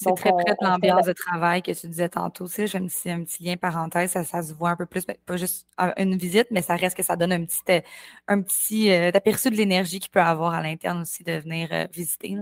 C'est 0.03 0.15
très 0.15 0.31
près 0.31 0.55
de 0.59 0.65
l'ambiance 0.65 1.05
de 1.05 1.13
travail 1.13 1.61
que 1.61 1.73
tu 1.73 1.87
disais 1.87 2.09
tantôt. 2.09 2.47
Tu 2.47 2.55
sais, 2.55 2.67
j'ai 2.67 2.79
un 2.79 2.87
petit, 2.87 3.11
un 3.11 3.23
petit 3.23 3.43
lien 3.43 3.57
parenthèse, 3.57 4.13
ça, 4.13 4.43
se 4.43 4.55
voit 4.55 4.71
un 4.71 4.77
peu 4.77 4.87
plus, 4.87 5.05
pas 5.05 5.37
juste 5.37 5.67
une 5.99 6.17
visite, 6.17 6.47
mais 6.51 6.63
ça 6.63 6.75
reste 6.75 6.97
que 6.97 7.03
ça 7.03 7.17
donne 7.17 7.33
un 7.33 7.45
petit, 7.45 7.61
euh, 7.69 7.81
un 8.27 8.41
petit 8.41 8.91
euh, 8.91 9.11
aperçu 9.13 9.51
de 9.51 9.57
l'énergie 9.57 10.01
qu'il 10.01 10.11
peut 10.11 10.21
avoir 10.21 10.55
à 10.55 10.63
l'interne 10.63 11.03
aussi 11.03 11.23
de 11.23 11.33
venir 11.33 11.69
visiter. 11.93 12.37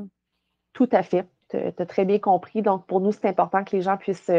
Tout 0.73 0.89
à 0.93 1.03
fait. 1.03 1.27
Tu 1.51 1.57
as 1.57 1.87
très 1.87 2.05
bien 2.05 2.21
compris. 2.21 2.63
Donc, 2.63 2.87
pour 2.87 3.01
nous, 3.01 3.11
c'est 3.11 3.27
important 3.27 3.65
que 3.65 3.75
les 3.75 3.83
gens 3.83 3.97
puissent 3.97 4.31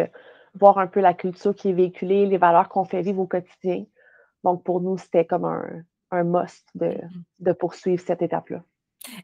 voir 0.54 0.78
un 0.78 0.88
peu 0.88 1.02
la 1.02 1.14
culture 1.14 1.54
qui 1.54 1.70
est 1.70 1.74
véhiculée, 1.74 2.26
les 2.26 2.38
valeurs 2.38 2.70
qu'on 2.70 2.86
fait 2.86 3.02
vivre 3.02 3.20
au 3.20 3.28
quotidien. 3.28 3.86
Donc, 4.46 4.64
pour 4.64 4.80
nous, 4.80 4.98
c'était 4.98 5.26
comme 5.26 5.44
un, 5.44 5.84
un 6.12 6.24
must 6.24 6.66
de, 6.76 6.88
mm-hmm. 6.88 7.24
de, 7.40 7.52
poursuivre 7.52 8.02
cette 8.02 8.22
étape-là. 8.22 8.64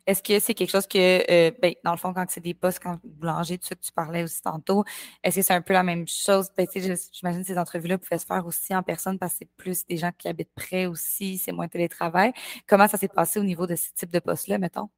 Est-ce 0.07 0.21
que 0.23 0.39
c'est 0.39 0.53
quelque 0.53 0.69
chose 0.69 0.87
que, 0.87 0.97
euh, 1.31 1.51
ben, 1.61 1.73
dans 1.83 1.91
le 1.91 1.97
fond, 1.97 2.13
quand 2.13 2.25
c'est 2.29 2.41
des 2.41 2.53
postes, 2.53 2.79
quand 2.81 2.97
boulanger, 3.03 3.57
tout 3.57 3.67
ça 3.67 3.75
que 3.75 3.81
tu 3.81 3.91
parlais 3.91 4.23
aussi 4.23 4.41
tantôt, 4.41 4.83
est-ce 5.23 5.37
que 5.37 5.41
c'est 5.41 5.53
un 5.53 5.61
peu 5.61 5.73
la 5.73 5.83
même 5.83 6.07
chose? 6.07 6.49
Ben, 6.57 6.67
J'imagine 6.74 7.41
que 7.41 7.48
ces 7.48 7.57
entrevues-là 7.57 7.98
pouvaient 7.98 8.17
se 8.17 8.25
faire 8.25 8.45
aussi 8.45 8.75
en 8.75 8.83
personne 8.83 9.19
parce 9.19 9.33
que 9.33 9.39
c'est 9.39 9.50
plus 9.57 9.86
des 9.86 9.98
gens 9.98 10.12
qui 10.17 10.27
habitent 10.27 10.53
près 10.55 10.86
aussi, 10.86 11.38
c'est 11.38 11.51
moins 11.51 11.67
télétravail. 11.67 12.33
Comment 12.67 12.88
ça 12.88 12.98
s'est 12.98 13.07
passé 13.07 13.39
au 13.39 13.43
niveau 13.43 13.67
de 13.67 13.75
ce 13.75 13.89
type 13.93 14.12
de 14.12 14.19
poste-là, 14.19 14.57
mettons? 14.57 14.89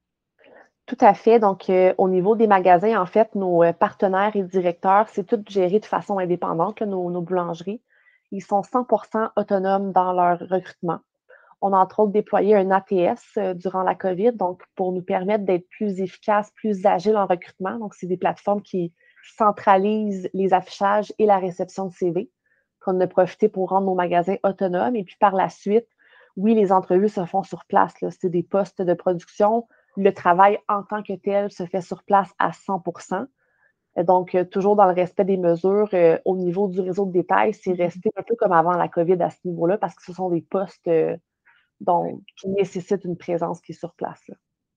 Tout 0.87 0.97
à 1.01 1.13
fait. 1.13 1.37
Donc, 1.37 1.69
euh, 1.69 1.93
au 1.97 2.07
niveau 2.07 2.35
des 2.37 2.47
magasins, 2.47 2.99
en 2.99 3.05
fait, 3.05 3.35
nos 3.35 3.61
euh, 3.61 3.73
partenaires 3.73 4.35
et 4.35 4.43
directeurs, 4.43 5.09
c'est 5.09 5.25
tout 5.25 5.43
géré 5.49 5.79
de 5.79 5.85
façon 5.85 6.17
indépendante, 6.17 6.81
nos, 6.81 7.21
boulangeries. 7.21 7.81
Ils 8.31 8.41
sont 8.41 8.61
100% 8.61 9.31
autonomes 9.35 9.91
dans 9.91 10.13
leur 10.13 10.39
recrutement. 10.39 10.99
On 11.61 11.73
a 11.73 11.77
entre 11.77 12.01
autres 12.01 12.11
déployé 12.11 12.55
un 12.55 12.71
ATS 12.71 13.21
euh, 13.37 13.53
durant 13.53 13.83
la 13.83 13.95
COVID, 13.95 14.33
donc 14.33 14.61
pour 14.75 14.91
nous 14.91 15.01
permettre 15.01 15.45
d'être 15.45 15.67
plus 15.69 15.99
efficaces, 16.01 16.51
plus 16.55 16.85
agiles 16.85 17.17
en 17.17 17.25
recrutement. 17.25 17.77
Donc, 17.79 17.93
c'est 17.95 18.07
des 18.07 18.17
plateformes 18.17 18.61
qui 18.61 18.93
centralisent 19.37 20.29
les 20.33 20.53
affichages 20.53 21.11
et 21.19 21.25
la 21.25 21.39
réception 21.39 21.87
de 21.87 21.93
CV, 21.93 22.29
qu'on 22.79 22.99
a 23.01 23.07
profité 23.07 23.49
pour 23.49 23.69
rendre 23.69 23.87
nos 23.87 23.95
magasins 23.95 24.37
autonomes. 24.43 24.95
Et 24.95 25.03
puis 25.03 25.17
par 25.19 25.35
la 25.35 25.49
suite, 25.49 25.87
oui, 26.35 26.53
les 26.53 26.71
entrevues 26.71 27.09
se 27.09 27.25
font 27.25 27.43
sur 27.43 27.65
place. 27.65 27.93
C'est 28.11 28.29
des 28.29 28.43
postes 28.43 28.81
de 28.81 28.93
production 28.93 29.67
le 29.99 30.13
travail 30.13 30.59
en 30.67 30.83
tant 30.83 31.01
que 31.01 31.13
tel 31.13 31.51
se 31.51 31.65
fait 31.65 31.81
sur 31.81 32.03
place 32.03 32.29
à 32.37 32.51
100% 32.51 33.25
donc, 34.03 34.35
euh, 34.35 34.43
toujours 34.43 34.75
dans 34.75 34.85
le 34.85 34.93
respect 34.93 35.25
des 35.25 35.37
mesures 35.37 35.89
euh, 35.93 36.19
au 36.25 36.37
niveau 36.37 36.67
du 36.67 36.79
réseau 36.81 37.05
de 37.05 37.11
détail, 37.11 37.53
c'est 37.53 37.71
mm-hmm. 37.71 37.81
resté 37.81 38.11
un 38.15 38.21
peu 38.21 38.35
comme 38.35 38.51
avant 38.51 38.73
la 38.73 38.87
COVID 38.87 39.21
à 39.21 39.29
ce 39.29 39.39
niveau-là 39.45 39.77
parce 39.77 39.95
que 39.95 40.03
ce 40.03 40.13
sont 40.13 40.29
des 40.29 40.41
postes 40.41 40.87
euh, 40.87 41.17
qui 42.37 42.49
nécessitent 42.49 43.05
une 43.05 43.17
présence 43.17 43.61
qui 43.61 43.71
est 43.71 43.75
sur 43.75 43.93
place. 43.93 44.29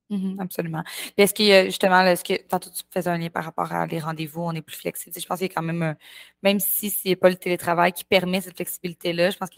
Mm-hmm, 0.09 0.41
absolument. 0.41 0.83
Est-ce 1.17 1.33
qu'il 1.33 1.45
y 1.45 1.53
a 1.53 1.65
justement, 1.65 2.01
est-ce 2.01 2.23
que 2.23 2.45
tantôt 2.47 2.69
tu 2.69 2.83
faisais 2.93 3.09
un 3.09 3.17
lien 3.17 3.29
par 3.29 3.45
rapport 3.45 3.71
à 3.71 3.85
les 3.85 3.99
rendez-vous, 3.99 4.41
on 4.41 4.51
est 4.51 4.61
plus 4.61 4.75
flexible? 4.75 5.15
Je 5.17 5.25
pense 5.25 5.39
qu'il 5.39 5.47
y 5.47 5.51
a 5.51 5.53
quand 5.53 5.61
même, 5.61 5.95
même 6.43 6.59
si 6.59 6.89
ce 6.89 7.07
n'est 7.07 7.15
pas 7.15 7.29
le 7.29 7.37
télétravail 7.37 7.93
qui 7.93 8.03
permet 8.03 8.41
cette 8.41 8.55
flexibilité-là, 8.55 9.29
je 9.29 9.37
pense 9.37 9.49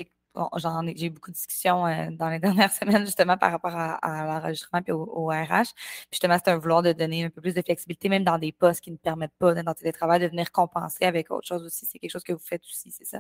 j'en 0.56 0.86
ai, 0.88 0.96
j'ai 0.96 1.08
eu 1.08 1.10
beaucoup 1.10 1.32
de 1.32 1.36
discussions 1.36 1.86
euh, 1.86 2.10
dans 2.12 2.30
les 2.30 2.40
dernières 2.40 2.72
semaines 2.72 3.06
justement 3.06 3.38
par 3.38 3.52
rapport 3.52 3.76
à, 3.76 4.26
l'enregistrement 4.26 4.82
et 4.86 4.92
au, 4.92 5.28
RH. 5.28 5.74
Puis 5.76 6.08
justement, 6.14 6.38
c'est 6.44 6.52
un 6.52 6.58
vouloir 6.58 6.82
de 6.82 6.94
donner 6.94 7.26
un 7.26 7.30
peu 7.30 7.42
plus 7.42 7.54
de 7.54 7.62
flexibilité, 7.62 8.10
même 8.10 8.24
dans 8.24 8.38
des 8.38 8.52
postes 8.52 8.82
qui 8.82 8.92
ne 8.92 8.98
permettent 8.98 9.38
pas, 9.40 9.54
dans 9.54 9.72
le 9.72 9.76
télétravail, 9.76 10.20
de 10.20 10.28
venir 10.28 10.52
compenser 10.52 11.06
avec 11.06 11.32
autre 11.32 11.48
chose 11.48 11.64
aussi. 11.64 11.86
C'est 11.86 12.00
quelque 12.00 12.12
chose 12.12 12.24
que 12.24 12.34
vous 12.34 12.40
faites 12.40 12.64
aussi, 12.64 12.92
c'est 12.92 13.06
ça? 13.06 13.20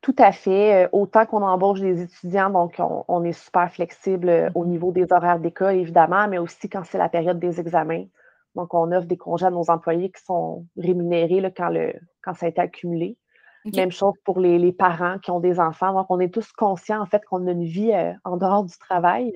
Tout 0.00 0.14
à 0.18 0.32
fait. 0.32 0.84
Euh, 0.84 0.88
autant 0.92 1.26
qu'on 1.26 1.42
embauche 1.42 1.80
des 1.80 2.02
étudiants, 2.02 2.50
donc 2.50 2.80
on, 2.80 3.24
est 3.24 3.32
super 3.32 3.72
flexible 3.72 4.28
euh, 4.28 4.50
au 4.54 4.64
niveau 4.64 4.92
des 4.92 5.12
horaires 5.12 5.40
d'école, 5.40 5.76
évidemment, 5.76 6.28
mais 6.28 6.38
aussi 6.38 6.68
quand 6.68 6.84
c'est 6.84 6.98
la 6.98 7.08
période 7.08 7.38
des 7.38 7.60
examens. 7.60 8.04
Donc, 8.56 8.72
on 8.72 8.90
offre 8.90 9.06
des 9.06 9.18
congés 9.18 9.46
à 9.46 9.50
nos 9.50 9.70
employés 9.70 10.10
qui 10.10 10.24
sont 10.24 10.66
rémunérés 10.78 11.52
quand, 11.54 11.68
le, 11.68 11.92
quand 12.22 12.34
ça 12.34 12.46
a 12.46 12.48
été 12.48 12.60
accumulé. 12.60 13.18
Même 13.74 13.90
chose 13.90 14.14
pour 14.24 14.38
les, 14.38 14.72
parents 14.72 15.18
qui 15.18 15.30
ont 15.32 15.40
des 15.40 15.58
enfants. 15.58 15.92
Donc, 15.92 16.06
on 16.08 16.20
est 16.20 16.32
tous 16.32 16.52
conscients, 16.52 17.02
en 17.02 17.06
fait, 17.06 17.24
qu'on 17.24 17.46
a 17.48 17.50
une 17.50 17.64
vie 17.64 17.92
euh, 17.92 18.12
en 18.24 18.36
dehors 18.36 18.64
du 18.64 18.76
travail. 18.78 19.32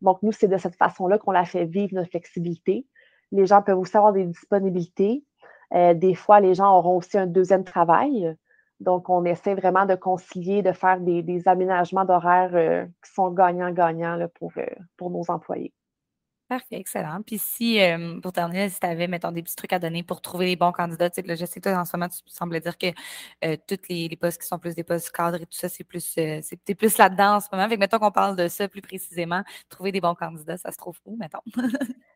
Donc, 0.00 0.22
nous, 0.22 0.32
c'est 0.32 0.48
de 0.48 0.56
cette 0.56 0.76
façon-là 0.76 1.18
qu'on 1.18 1.30
la 1.30 1.44
fait 1.44 1.66
vivre, 1.66 1.94
notre 1.94 2.10
flexibilité. 2.10 2.86
Les 3.32 3.46
gens 3.46 3.62
peuvent 3.62 3.78
aussi 3.78 3.96
avoir 3.96 4.14
des 4.14 4.24
disponibilités. 4.24 5.24
Euh, 5.74 5.94
des 5.94 6.14
fois, 6.14 6.40
les 6.40 6.54
gens 6.54 6.74
auront 6.76 6.96
aussi 6.96 7.18
un 7.18 7.26
deuxième 7.26 7.64
travail. 7.64 8.34
Donc, 8.80 9.08
on 9.08 9.24
essaie 9.24 9.54
vraiment 9.54 9.86
de 9.86 9.94
concilier, 9.94 10.62
de 10.62 10.72
faire 10.72 11.00
des, 11.00 11.42
aménagements 11.46 12.04
d'horaires 12.04 12.54
euh, 12.54 12.84
qui 13.04 13.12
sont 13.12 13.30
gagnants-gagnants 13.30 14.28
pour, 14.34 14.52
pour 14.96 15.10
nos 15.10 15.24
employés. 15.28 15.72
Parfait, 16.48 16.76
excellent. 16.76 17.22
Puis 17.26 17.38
si, 17.38 17.80
pour 18.22 18.32
terminer, 18.32 18.68
si 18.68 18.78
tu 18.78 18.86
avais, 18.86 19.08
mettons, 19.08 19.32
des 19.32 19.42
petits 19.42 19.56
trucs 19.56 19.72
à 19.72 19.80
donner 19.80 20.04
pour 20.04 20.20
trouver 20.20 20.46
les 20.46 20.54
bons 20.54 20.70
candidats, 20.70 21.10
tu 21.10 21.20
sais, 21.20 21.36
je 21.36 21.44
sais 21.44 21.60
que 21.60 21.68
toi, 21.68 21.80
en 21.80 21.84
ce 21.84 21.96
moment, 21.96 22.08
tu 22.08 22.18
sembles 22.26 22.60
dire 22.60 22.78
que 22.78 22.86
euh, 23.44 23.56
tous 23.66 23.80
les, 23.88 24.16
postes 24.16 24.40
qui 24.40 24.46
sont 24.46 24.60
plus 24.60 24.76
des 24.76 24.84
postes 24.84 25.10
cadres 25.10 25.38
et 25.42 25.46
tout 25.46 25.58
ça, 25.58 25.68
c'est 25.68 25.82
plus, 25.82 26.14
euh, 26.18 26.40
plus 26.78 26.98
là-dedans 26.98 27.36
en 27.36 27.40
ce 27.40 27.48
moment. 27.50 27.68
Fait 27.68 27.74
que, 27.74 27.80
mettons 27.80 27.98
qu'on 27.98 28.12
parle 28.12 28.36
de 28.36 28.46
ça 28.46 28.68
plus 28.68 28.80
précisément, 28.80 29.42
trouver 29.68 29.90
des 29.90 30.00
bons 30.00 30.14
candidats, 30.14 30.56
ça 30.56 30.70
se 30.70 30.76
trouve 30.76 30.96
où, 31.04 31.16
mettons? 31.16 31.40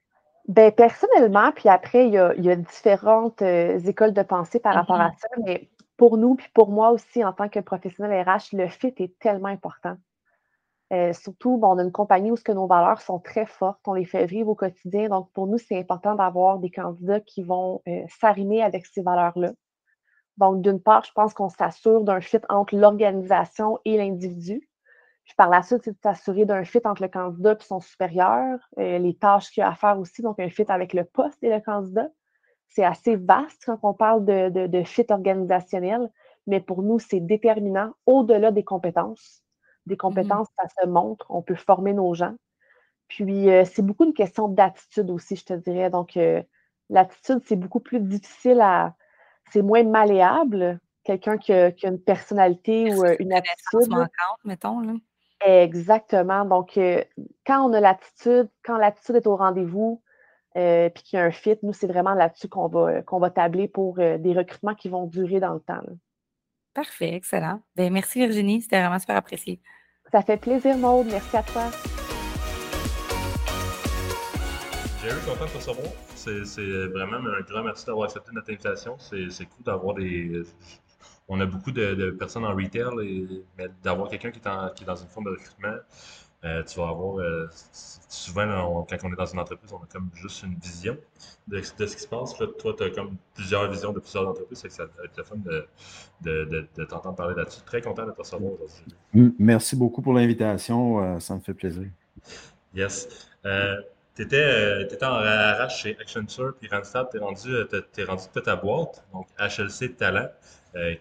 Bien, 0.47 0.71
personnellement, 0.71 1.51
puis 1.53 1.69
après, 1.69 2.07
il 2.07 2.15
y 2.15 2.19
a, 2.19 2.57
différentes 2.57 3.43
euh, 3.43 3.79
écoles 3.81 4.13
de 4.13 4.23
pensée 4.23 4.61
par 4.61 4.75
rapport 4.75 5.01
à 5.01 5.09
mm-hmm. 5.09 5.19
ça, 5.19 5.29
mais 5.45 5.69
pour 6.01 6.17
nous, 6.17 6.35
puis 6.35 6.49
pour 6.55 6.71
moi 6.71 6.93
aussi, 6.93 7.23
en 7.23 7.35
tant 7.35 7.51
que 7.51 7.61
professionnel 7.61 8.27
RH, 8.27 8.57
le 8.57 8.69
fit 8.69 8.95
est 8.97 9.19
tellement 9.19 9.49
important. 9.49 9.99
Euh, 10.95 11.13
surtout, 11.13 11.61
on 11.63 11.77
a 11.77 11.83
une 11.83 11.93
compagnie 11.93 12.31
où 12.31 12.37
ce 12.39 12.43
que 12.43 12.53
nos 12.53 12.67
valeurs 12.67 13.03
sont 13.03 13.19
très 13.19 13.45
fortes, 13.45 13.87
on 13.87 13.93
les 13.93 14.07
fait 14.07 14.25
vivre 14.25 14.49
au 14.49 14.55
quotidien. 14.55 15.11
Donc, 15.11 15.31
pour 15.35 15.47
nous, 15.47 15.59
c'est 15.59 15.79
important 15.79 16.15
d'avoir 16.15 16.59
des 16.59 16.71
candidats 16.71 17.21
qui 17.21 17.43
vont 17.43 17.83
euh, 17.87 18.01
s'arrimer 18.19 18.63
avec 18.63 18.87
ces 18.87 19.03
valeurs-là. 19.03 19.53
Donc, 20.39 20.63
d'une 20.63 20.81
part, 20.81 21.05
je 21.05 21.13
pense 21.13 21.35
qu'on 21.35 21.51
s'assure 21.51 22.03
d'un 22.03 22.23
fit 22.23 22.41
entre 22.49 22.77
l'organisation 22.77 23.79
et 23.85 23.99
l'individu. 23.99 24.71
Puis 25.27 25.35
par 25.37 25.51
la 25.51 25.63
suite, 25.63 25.83
c'est 25.85 25.93
de 25.93 26.01
s'assurer 26.03 26.47
d'un 26.47 26.65
fit 26.65 26.81
entre 26.87 27.03
le 27.03 27.09
candidat 27.09 27.59
et 27.61 27.63
son 27.63 27.81
supérieur, 27.81 28.59
euh, 28.79 28.97
les 28.97 29.15
tâches 29.17 29.51
qu'il 29.51 29.63
a 29.65 29.69
à 29.69 29.75
faire 29.75 29.99
aussi, 29.99 30.23
donc 30.23 30.41
un 30.41 30.49
fit 30.49 30.65
avec 30.67 30.95
le 30.95 31.05
poste 31.05 31.45
et 31.45 31.51
le 31.51 31.61
candidat. 31.61 32.09
C'est 32.71 32.85
assez 32.85 33.17
vaste 33.17 33.65
quand 33.67 33.79
on 33.83 33.95
parle 33.95 34.25
de, 34.25 34.67
de 34.67 34.83
fit 34.85 35.07
organisationnel, 35.11 36.11
mais 36.47 36.61
pour 36.61 36.83
nous, 36.83 36.99
c'est 36.99 37.21
déterminant 37.21 37.93
au-delà 38.07 38.51
des 38.51 38.65
compétences 38.65 39.43
des 39.87 39.95
mmh 39.95 39.99
compétences, 39.99 40.49
ça 40.59 40.69
se 40.81 40.87
montre, 40.87 41.27
on 41.29 41.43
peut 41.43 41.55
former 41.55 41.93
nos 41.93 42.15
gens. 42.15 42.35
Puis, 43.09 43.51
euh, 43.51 43.65
c'est 43.65 43.83
beaucoup 43.83 44.05
une 44.05 44.15
question 44.15 44.49
d'attitude 44.49 45.11
aussi, 45.11 45.37
je 45.37 45.45
te 45.45 45.55
dirais. 45.55 45.91
Donc, 45.91 46.17
euh, 46.17 46.43
l'attitude, 46.89 47.41
c'est 47.45 47.57
beaucoup 47.57 47.81
plus 47.81 48.01
difficile 48.01 48.61
à. 48.61 48.95
C'est 49.53 49.63
moins 49.63 49.83
malléable. 49.83 50.79
Quelqu'un 51.03 51.39
qui, 51.39 51.53
a 51.53 51.73
une 51.83 52.01
personnalité 52.01 52.95
ou 52.95 53.05
euh, 53.05 53.17
une 53.19 53.33
attitude. 53.33 53.93
mettons, 54.45 54.81
là. 54.81 54.93
Exactement. 55.45 56.45
Donc, 56.45 56.79
quand 57.47 57.69
on 57.69 57.73
a 57.73 57.81
l'attitude, 57.81 58.49
quand 58.63 58.77
l'attitude 58.77 59.17
est 59.17 59.27
au 59.27 59.35
rendez-vous, 59.35 60.03
puis 60.55 61.03
qu'il 61.05 61.19
y 61.19 61.23
a 61.23 61.25
un 61.25 61.31
fit, 61.31 61.57
nous, 61.63 61.73
c'est 61.73 61.87
vraiment 61.87 62.15
là-dessus 62.15 62.49
qu'on 62.49 62.69
va, 62.69 63.03
qu'on 63.03 63.19
va 63.19 63.31
tabler 63.31 63.69
pour 63.69 63.97
des 63.97 64.33
recrutements 64.35 64.75
qui 64.75 64.89
vont 64.89 65.07
durer 65.07 65.41
dans 65.41 65.55
le 65.55 65.61
temps. 65.61 65.83
Parfait, 66.75 67.15
excellent. 67.15 67.63
Ben, 67.77 67.93
merci 67.93 68.21
Virginie, 68.21 68.63
c'était 68.63 68.81
vraiment 68.81 68.99
super 68.99 69.17
apprécié. 69.17 69.61
Ça 70.13 70.23
fait 70.23 70.37
plaisir, 70.37 70.77
Maude. 70.77 71.07
Merci 71.11 71.37
à 71.37 71.43
toi. 71.43 71.71
Jerry, 75.03 75.19
content 75.25 75.47
de 75.47 75.51
te 75.51 75.57
recevoir. 75.57 75.87
C'est 76.15 76.87
vraiment 76.89 77.17
un 77.17 77.41
grand 77.43 77.63
merci 77.63 77.87
d'avoir 77.87 78.07
accepté 78.07 78.33
notre 78.33 78.51
invitation. 78.51 78.97
C'est 78.99 79.47
cool 79.47 79.65
d'avoir 79.65 79.95
des. 79.95 80.43
On 81.29 81.41
a 81.41 81.47
beaucoup 81.47 81.71
de, 81.71 82.11
personnes 82.11 82.45
en 82.45 82.55
retail, 82.55 83.45
mais 83.57 83.69
d'avoir 83.83 84.09
quelqu'un 84.09 84.31
qui, 84.31 84.41
qui, 84.41 84.83
est 84.83 84.87
dans 84.87 84.97
une 84.97 85.09
forme 85.09 85.27
de 85.27 85.31
recrutement, 85.31 85.77
euh, 86.43 86.63
tu 86.63 86.81
vas 86.81 86.89
avoir, 86.89 87.19
euh, 87.19 87.51
souvent, 88.09 88.87
quand 88.89 88.97
on 89.03 89.13
est 89.13 89.17
dans 89.17 89.27
une 89.27 89.41
entreprise, 89.41 89.73
on 89.75 89.77
a 89.77 89.87
comme 89.93 90.09
juste 90.15 90.43
une 90.43 90.55
vision 90.55 90.97
de, 91.49 91.61
ce 91.61 91.73
qui 91.73 92.03
se 92.03 92.09
passe. 92.09 92.35
toi, 92.35 92.75
tu 92.77 92.83
as 92.83 92.91
comme 92.91 93.17
plusieurs 93.35 93.71
visions 93.71 93.93
de 93.93 94.01
plusieurs 94.01 94.27
entreprises. 94.27 94.59
C'est 94.59 94.69
que 94.69 94.75
ça 94.75 94.87
va 94.87 95.05
être 95.05 95.17
le 95.19 95.23
fun 95.23 95.37
de, 95.37 96.67
de, 96.75 96.85
t'entendre 96.87 97.17
parler 97.17 97.35
là-dessus. 97.35 97.61
Très 97.67 97.83
content 97.83 98.07
de 98.07 98.13
te 98.13 98.19
recevoir 98.19 98.53
aujourd'hui. 98.55 99.35
Merci 99.39 99.77
beaucoup 99.77 100.01
pour 100.01 100.15
l'invitation. 100.15 101.17
Euh, 101.17 101.21
ça 101.21 101.35
me 101.35 101.41
fait 101.41 101.55
plaisir. 101.55 101.89
Yes. 102.75 103.29
tu 104.15 104.23
étais, 104.23 104.83
étais, 104.83 105.05
en 105.05 105.17
arrache 105.17 105.83
chez 105.83 105.99
Accenture, 106.01 106.55
puis 106.59 106.71
Randstad, 106.71 107.09
tu 107.11 107.19
es 107.19 107.21
rendu, 107.21 107.55
es 107.55 108.05
rendu 108.05 108.23
peut-être 108.33 108.49
à 108.49 108.57
boîte, 108.57 109.05
donc 109.13 109.27
HLC 109.39 109.95
Talent, 109.95 110.31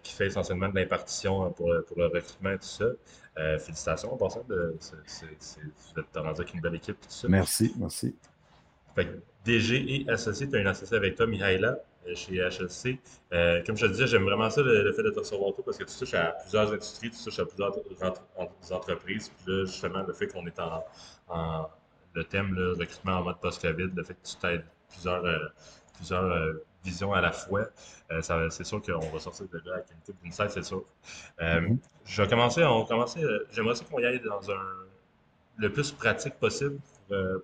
qui 0.03 0.13
fait 0.13 0.27
essentiellement 0.27 0.69
de 0.69 0.75
l'impartition 0.75 1.51
pour, 1.51 1.71
pour, 1.87 1.97
le 1.97 2.07
recrutement 2.07 2.51
et 2.51 2.57
tout 2.57 2.65
ça. 2.65 2.85
Euh, 3.39 3.57
félicitations 3.57 4.13
en 4.13 4.17
passant. 4.17 4.43
De, 4.49 4.75
vous 4.77 5.99
êtes 5.99 6.15
rendu 6.15 6.41
avec 6.41 6.53
une 6.53 6.59
belle 6.59 6.75
équipe. 6.75 6.99
Tout 6.99 7.09
ça. 7.09 7.27
Merci, 7.29 7.73
merci. 7.77 8.15
DG 9.45 9.75
et 9.95 10.09
associé, 10.09 10.49
tu 10.49 10.57
as 10.57 10.59
une 10.59 10.67
associée 10.67 10.97
avec 10.97 11.15
toi, 11.15 11.25
Mihaila, 11.25 11.77
euh, 12.07 12.15
chez 12.15 12.33
HLC. 12.33 12.99
Euh, 13.31 13.63
comme 13.65 13.77
je 13.77 13.85
te 13.85 13.91
disais, 13.91 14.07
j'aime 14.07 14.23
vraiment 14.23 14.49
ça, 14.49 14.61
le, 14.61 14.91
fait 14.91 15.03
de 15.03 15.11
te 15.11 15.19
recevoir 15.19 15.53
toi, 15.53 15.63
parce 15.63 15.77
que 15.77 15.85
tu 15.85 15.97
touches 15.97 16.15
à 16.15 16.31
plusieurs 16.41 16.73
industries, 16.73 17.11
tu 17.11 17.23
touches 17.23 17.39
à 17.39 17.45
plusieurs 17.45 17.77
entreprises. 18.71 19.29
Puis 19.29 19.53
là, 19.53 19.65
justement, 19.65 20.03
le 20.05 20.11
fait 20.11 20.27
qu'on 20.27 20.45
est 20.45 20.59
en, 20.59 21.69
le 22.13 22.23
thème, 22.25 22.53
le 22.53 22.73
recrutement 22.73 23.19
en 23.19 23.23
mode 23.23 23.39
post-COVID, 23.39 23.91
le 23.95 24.03
fait 24.03 24.15
que 24.15 24.27
tu 24.27 24.35
t'aides 24.35 24.65
plusieurs, 24.89 25.23
plusieurs 25.95 26.55
vision 26.83 27.13
à 27.13 27.21
la 27.21 27.31
fois. 27.31 27.67
Euh, 28.11 28.49
c'est 28.49 28.63
sûr 28.63 28.81
qu'on 28.81 29.09
va 29.09 29.19
sortir 29.19 29.47
de 29.51 29.61
là 29.65 29.75
avec 29.75 29.87
une 30.07 30.15
d'insight, 30.23 30.51
c'est 30.51 30.63
sûr. 30.63 30.83
Euh, 31.41 31.61
mm-hmm. 31.61 31.77
Je 32.05 32.21
vais 32.21 32.27
commencer, 32.27 32.63
on 32.63 32.85
commencer, 32.85 33.23
euh, 33.23 33.47
j'aimerais 33.51 33.75
qu'on 33.89 33.99
y 33.99 34.05
aille 34.05 34.21
dans 34.21 34.51
un, 34.51 34.61
le 35.57 35.71
plus 35.71 35.91
pratique 35.91 36.35
possible 36.35 36.79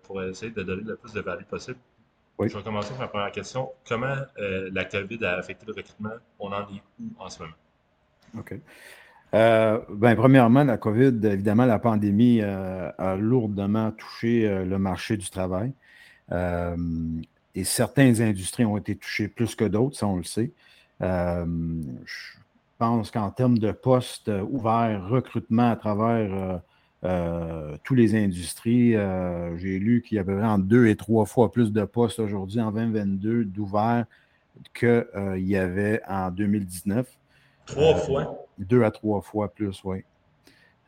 pour, 0.03 0.21
essayer 0.21 0.51
de 0.51 0.61
donner 0.61 0.83
le 0.83 0.95
plus 0.95 1.11
de 1.11 1.21
value 1.21 1.43
possible. 1.43 1.79
Je 2.39 2.55
vais 2.55 2.63
commencer 2.63 2.91
par 2.91 2.99
ma 2.99 3.07
première 3.07 3.31
question. 3.31 3.71
Comment 3.87 4.15
la 4.37 4.85
COVID 4.85 5.25
a 5.25 5.37
affecté 5.37 5.65
le 5.65 5.73
recrutement? 5.73 6.11
On 6.39 6.51
en 6.51 6.61
est 6.61 6.83
où 6.99 7.05
en 7.17 7.29
ce 7.29 7.39
moment? 7.41 7.55
OK. 8.37 8.53
ben, 9.31 10.15
premièrement, 10.15 10.63
la 10.63 10.77
COVID, 10.77 11.19
évidemment, 11.23 11.65
la 11.65 11.79
pandémie 11.79 12.41
a 12.41 13.15
lourdement 13.15 13.91
touché 13.91 14.63
le 14.63 14.77
marché 14.77 15.17
du 15.17 15.29
travail 15.29 15.73
et 17.55 17.63
certaines 17.63 18.21
industries 18.21 18.65
ont 18.65 18.77
été 18.77 18.95
touchées 18.95 19.29
plus 19.29 19.55
que 19.55 19.65
d'autres, 19.65 19.97
ça 19.97 20.07
on 20.07 20.17
le 20.17 20.23
sait. 20.23 20.51
Euh, 21.01 21.45
je 22.05 22.37
pense 22.77 23.11
qu'en 23.11 23.31
termes 23.31 23.57
de 23.57 23.71
postes 23.71 24.29
ouverts, 24.49 25.07
recrutement 25.07 25.71
à 25.71 25.75
travers 25.77 26.33
euh, 26.33 26.57
euh, 27.05 27.77
toutes 27.83 27.97
les 27.97 28.15
industries, 28.15 28.95
j'ai 29.55 29.79
lu 29.79 30.03
qu'il 30.05 30.17
y 30.17 30.19
avait 30.19 30.41
en 30.43 30.57
deux 30.57 30.87
et 30.87 30.97
trois 30.97 31.25
fois 31.25 31.51
plus 31.51 31.71
de 31.71 31.85
postes 31.85 32.19
aujourd'hui 32.19 32.59
en 32.59 32.71
2022 32.71 33.45
d'ouverts 33.45 34.05
qu'il 34.73 35.05
y 35.37 35.55
avait 35.55 36.01
en 36.07 36.31
2019. 36.31 37.07
Trois 37.65 37.95
fois? 37.95 38.45
Deux 38.57 38.83
à 38.83 38.91
trois 38.91 39.21
fois 39.21 39.53
plus, 39.53 39.81
oui. 39.83 40.03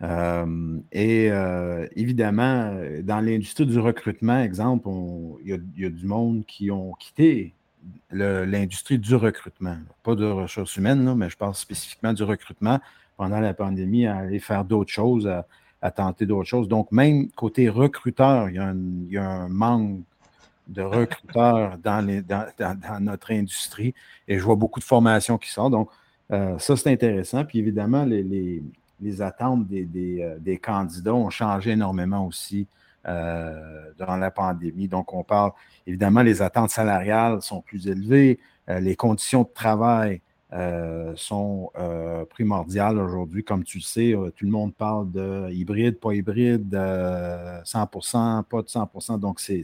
Euh, 0.01 0.80
et 0.92 1.32
euh, 1.32 1.88
évidemment, 1.96 2.72
dans 3.04 3.20
l'industrie 3.20 3.66
du 3.66 3.80
recrutement, 3.80 4.39
exemple, 4.39 4.89
il 5.44 5.62
y, 5.77 5.86
a 5.86 5.89
du 5.89 6.06
monde 6.06 6.46
qui 6.46 6.70
ont 6.70 6.94
quitté 6.94 7.54
l'industrie 8.12 9.00
du 9.00 9.16
recrutement. 9.16 9.77
Pas 10.04 10.16
de 10.16 10.25
ressources 10.25 10.75
humaines, 10.77 11.16
mais 11.16 11.30
je 11.30 11.38
parle 11.38 11.56
spécifiquement 11.56 12.13
du 12.13 12.24
recrutement 12.24 12.80
pendant 13.16 13.39
la 13.39 13.54
pandémie, 13.54 14.06
à 14.06 14.18
aller 14.18 14.39
faire 14.39 14.63
d'autres 14.63 14.92
choses, 14.92 15.27
à, 15.82 15.92
tenter 15.92 16.25
d'autres 16.25 16.48
choses. 16.48 16.68
Donc, 16.68 16.92
même 16.92 17.30
côté 17.32 17.70
recruteur, 17.70 18.50
il 18.50 18.56
y 18.56 19.18
a 19.18 19.24
un, 19.24 19.48
manque 19.50 20.01
de 20.68 20.82
recruteurs 20.84 21.77
dans, 21.84 22.06
notre 23.01 23.32
industrie 23.32 23.96
et 24.27 24.38
je 24.38 24.44
vois 24.44 24.56
beaucoup 24.56 24.80
de 24.80 24.86
formations 24.86 25.38
qui 25.38 25.50
sortent. 25.50 25.72
Donc, 25.72 25.89
euh, 26.32 26.60
ça, 26.60 26.75
c'est 26.75 26.92
intéressant. 26.92 27.46
Puis 27.46 27.60
évidemment, 27.60 28.04
les 28.04 28.22
les 28.22 28.62
attentes 29.20 29.68
euh, 29.72 30.38
des, 30.39 30.58
candidats 30.58 31.13
ont 31.13 31.30
changé 31.30 31.72
énormément 31.72 32.25
aussi 32.25 32.68
euh, 33.08 33.92
durant 33.98 34.18
la 34.18 34.32
pandémie. 34.32 34.88
Donc, 34.88 35.13
on 35.13 35.24
parle, 35.24 35.51
évidemment, 35.86 36.22
les 36.22 36.42
attentes 36.42 36.72
salariales 36.72 37.42
sont 37.42 37.62
plus 37.62 37.88
élevées, 37.88 38.39
euh, 38.70 38.80
les 38.80 38.96
conditions 38.96 39.44
de 39.44 39.50
travail 39.54 40.22
sont 41.18 41.72
primordiales 42.30 42.98
aujourd'hui. 43.00 43.44
Comme 43.44 43.66
tu 43.66 43.80
le 43.80 43.84
sais, 43.84 44.16
tout 44.34 44.46
le 44.46 44.51
monde 44.51 44.74
parle 44.74 45.12
de 45.12 45.50
hybride, 45.51 46.00
pas 46.00 46.13
hybride, 46.13 46.74
100%, 46.74 48.44
pas 48.44 48.62
de 48.62 48.68
100%. 48.68 49.20
Donc, 49.20 49.42
c'est 49.42 49.63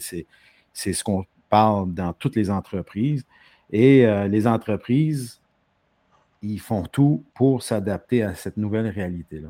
ce 0.74 1.04
qu'on 1.06 1.24
parle 1.50 1.94
dans 1.94 2.12
toutes 2.12 2.36
les 2.36 2.50
entreprises. 2.50 3.25
Et 3.72 4.06
les 4.28 4.46
entreprises 4.46 5.40
ils 6.44 6.60
font 6.60 6.84
tout 6.84 7.24
pour 7.34 7.64
s'adapter 7.64 8.22
à 8.22 8.36
cette 8.36 8.58
nouvelle 8.58 8.88
réalité-là. 8.88 9.50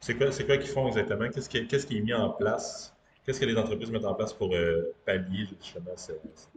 C'est 0.00 0.16
quoi, 0.16 0.30
quoi 0.30 0.56
qu'ils 0.56 0.70
font 0.70 0.88
exactement? 0.88 1.28
Qu'est-ce 1.28 1.48
qui, 1.48 1.66
qui, 1.66 1.98
est 1.98 2.00
mis 2.00 2.14
en 2.14 2.30
place? 2.30 2.94
Qu'est-ce 3.24 3.38
que 3.38 3.44
les 3.44 3.56
entreprises 3.56 3.90
mettent 3.92 4.04
en 4.04 4.14
place 4.14 4.32
pour 4.32 4.52
euh, 4.52 4.94
pallier 5.06 5.46
justement 5.60 5.92
cette, 5.94 6.50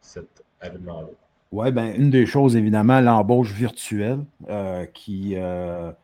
cet 0.00 0.44
événement-là? 0.62 1.08
Oui, 1.50 1.72
bien, 1.72 1.94
une 1.94 2.10
des 2.10 2.26
choses, 2.26 2.56
évidemment, 2.56 3.00
l'embauche 3.00 3.52
virtuelle 3.52 4.20
qui 4.92 5.34
a 5.34 5.94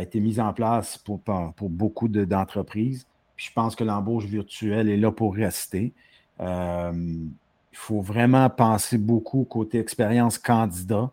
été 0.00 0.20
mise 0.20 0.38
en 0.38 0.52
place 0.52 0.98
pour, 0.98 1.20
pour 1.20 1.70
beaucoup 1.70 2.08
d'entreprises. 2.08 3.06
Puis 3.36 3.46
je 3.46 3.52
pense 3.54 3.74
que 3.74 3.84
l'embauche 3.84 4.26
virtuelle 4.26 4.90
est 4.90 4.98
là 4.98 5.10
pour 5.10 5.34
rester. 5.34 5.94
il 6.38 7.30
faut 7.72 8.02
vraiment 8.02 8.50
penser 8.50 8.98
beaucoup 8.98 9.44
côté 9.44 9.78
expérience 9.78 10.36
candidat. 10.36 11.10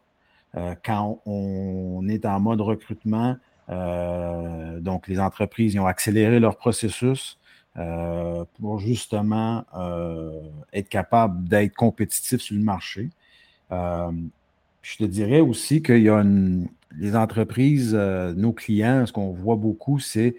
Quand 0.83 1.19
on 1.25 2.07
est 2.07 2.25
en 2.25 2.39
mode 2.39 2.62
recrutement, 2.62 3.38
euh, 3.69 4.79
donc, 4.79 5.07
les 5.07 5.19
entreprises 5.19 5.77
ont 5.77 5.86
accéléré 5.86 6.39
leur 6.39 6.57
processus 6.57 7.39
euh, 7.77 8.43
pour 8.60 8.79
justement 8.79 9.65
euh, 9.75 10.41
être 10.74 10.89
capable 10.89 11.48
d'être 11.48 11.75
compétitifs 11.75 12.41
sur 12.41 12.55
le 12.55 12.63
marché. 12.63 13.10
je 13.72 14.98
te 14.98 15.05
dirais 15.05 15.39
aussi 15.39 15.81
qu'il 15.81 16.03
y 16.03 16.10
a 16.10 16.24
les 16.98 17.15
entreprises, 17.15 17.95
nos 17.95 18.53
clients, 18.53 19.05
ce 19.05 19.13
qu'on 19.13 19.31
voit 19.31 19.55
beaucoup, 19.55 20.00
c'est 20.00 20.36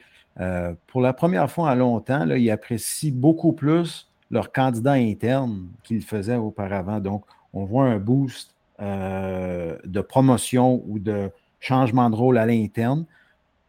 pour 0.86 1.00
la 1.00 1.12
première 1.12 1.50
fois 1.50 1.70
en 1.70 1.74
longtemps, 1.74 2.28
ils 2.30 2.50
apprécient 2.50 3.12
beaucoup 3.14 3.52
plus 3.52 4.08
leurs 4.30 4.52
candidats 4.52 4.92
internes 4.92 5.68
qu'ils 5.82 6.02
faisaient 6.02 6.36
auparavant. 6.36 7.00
Donc, 7.00 7.24
on 7.52 7.64
voit 7.64 7.84
un 7.84 7.98
boost 7.98 8.53
de 8.80 10.00
promotion 10.00 10.82
ou 10.86 10.98
de 10.98 11.30
changement 11.64 12.10
de 12.10 12.14
rôle 12.14 12.38
à 12.38 12.46
l'interne. 12.46 13.06